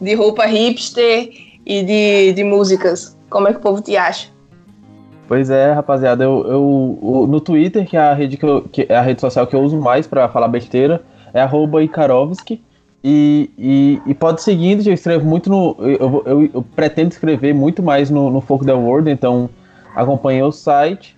[0.00, 1.30] de roupa hipster
[1.66, 3.16] e de, de músicas.
[3.30, 4.28] Como é que o povo te acha?
[5.28, 8.86] Pois é, rapaziada, eu, eu- o- no Twitter, que é a rede que, eu- que
[8.88, 11.02] é a rede social que eu uso mais pra falar besteira,
[11.34, 12.62] é arroba Ikarovski.
[13.04, 15.76] E, e, e pode seguir, eu escrevo muito no.
[15.78, 19.48] Eu, eu, eu pretendo escrever muito mais no, no Folk the World, então
[19.94, 21.16] acompanhei o site.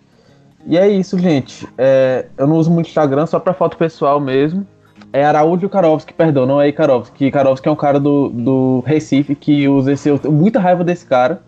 [0.66, 1.66] E é isso, gente.
[1.78, 4.66] É, eu não uso muito Instagram, só pra foto pessoal mesmo.
[5.12, 7.26] É Araújo Karovski, perdão, não é Ikarovski.
[7.26, 10.08] Ikarovski é um cara do, do Recife que usa esse.
[10.08, 11.40] Eu tenho muita raiva desse cara,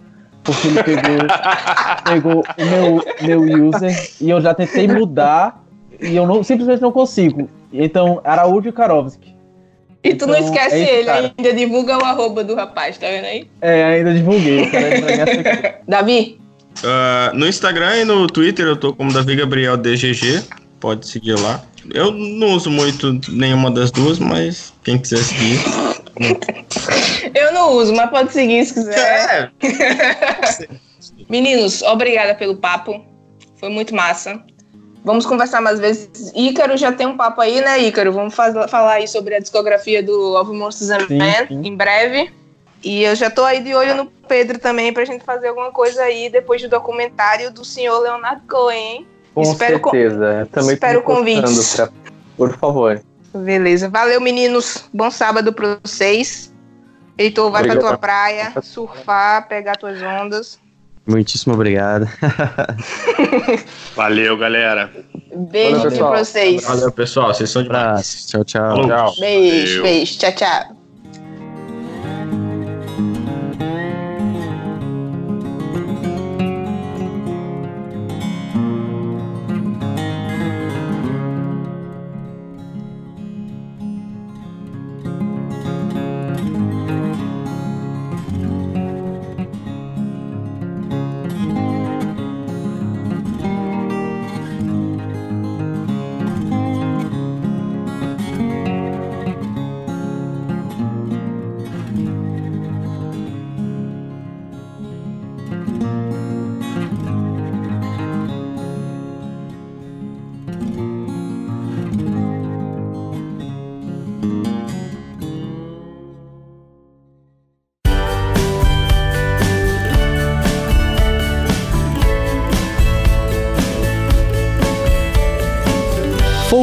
[0.45, 1.19] porque ele pegou,
[2.05, 2.65] pegou o
[3.27, 5.63] meu, meu user e eu já tentei mudar
[6.01, 7.49] e eu não, simplesmente não consigo.
[7.73, 9.33] Então, Araújo Karovski.
[10.05, 11.33] E tu não Então, esquece é esse ele, cara.
[11.39, 13.47] ainda divulga o arroba do rapaz, tá vendo aí?
[13.61, 14.63] É, ainda divulguei.
[14.65, 16.39] o cara nessa- Davi,
[16.85, 20.43] Ah, no Instagram e no Twitter eu tô como Davi Gabriel DGG.
[20.81, 21.61] Pode seguir lá.
[21.95, 25.61] Eu não uso muito nenhuma das duas, mas quem quiser seguir.
[27.35, 29.53] Eu não uso, mas pode seguir se quiser.
[29.63, 30.69] É,
[31.29, 33.05] Meninos, obrigada pelo papo.
[33.59, 34.43] Foi muito massa.
[35.05, 36.09] Vamos conversar mais vezes.
[36.35, 38.13] Ícaro já tem um papo aí, né, Ícaro?
[38.13, 41.63] Vamos falar aí sobre a discografia do Love Monsters and Sim, Men sim.
[41.65, 42.31] em breve.
[42.85, 46.03] E eu já tô aí de olho no Pedro também pra gente fazer alguma coisa
[46.03, 49.07] aí depois do documentário do senhor Leonardo Cohen, hein?
[49.35, 50.49] Com Espero certeza.
[50.53, 51.77] Também tô espero convites.
[51.77, 51.89] pra-
[52.37, 53.01] Por favor.
[53.35, 53.89] Beleza.
[53.89, 54.85] Valeu, meninos.
[54.93, 56.53] Bom sábado pra vocês.
[57.17, 57.81] Heitor, vai Obrigado.
[57.81, 60.59] pra tua praia, surfar, pegar tuas ondas.
[61.07, 62.09] Muitíssimo obrigado.
[63.97, 64.91] Valeu, galera.
[65.35, 66.65] Beijo pra vocês.
[66.65, 67.35] Valeu, pessoal.
[67.35, 68.27] Vocês são demais.
[68.27, 68.87] Tchau, tchau.
[69.19, 69.83] Beijo, Valeu.
[69.83, 70.19] beijo.
[70.19, 70.82] Tchau, tchau.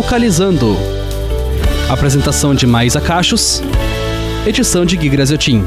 [0.09, 0.75] Focalizando.
[1.87, 3.61] Apresentação de Maísa Cachos.
[4.43, 5.63] Edição de Gui Graziotin.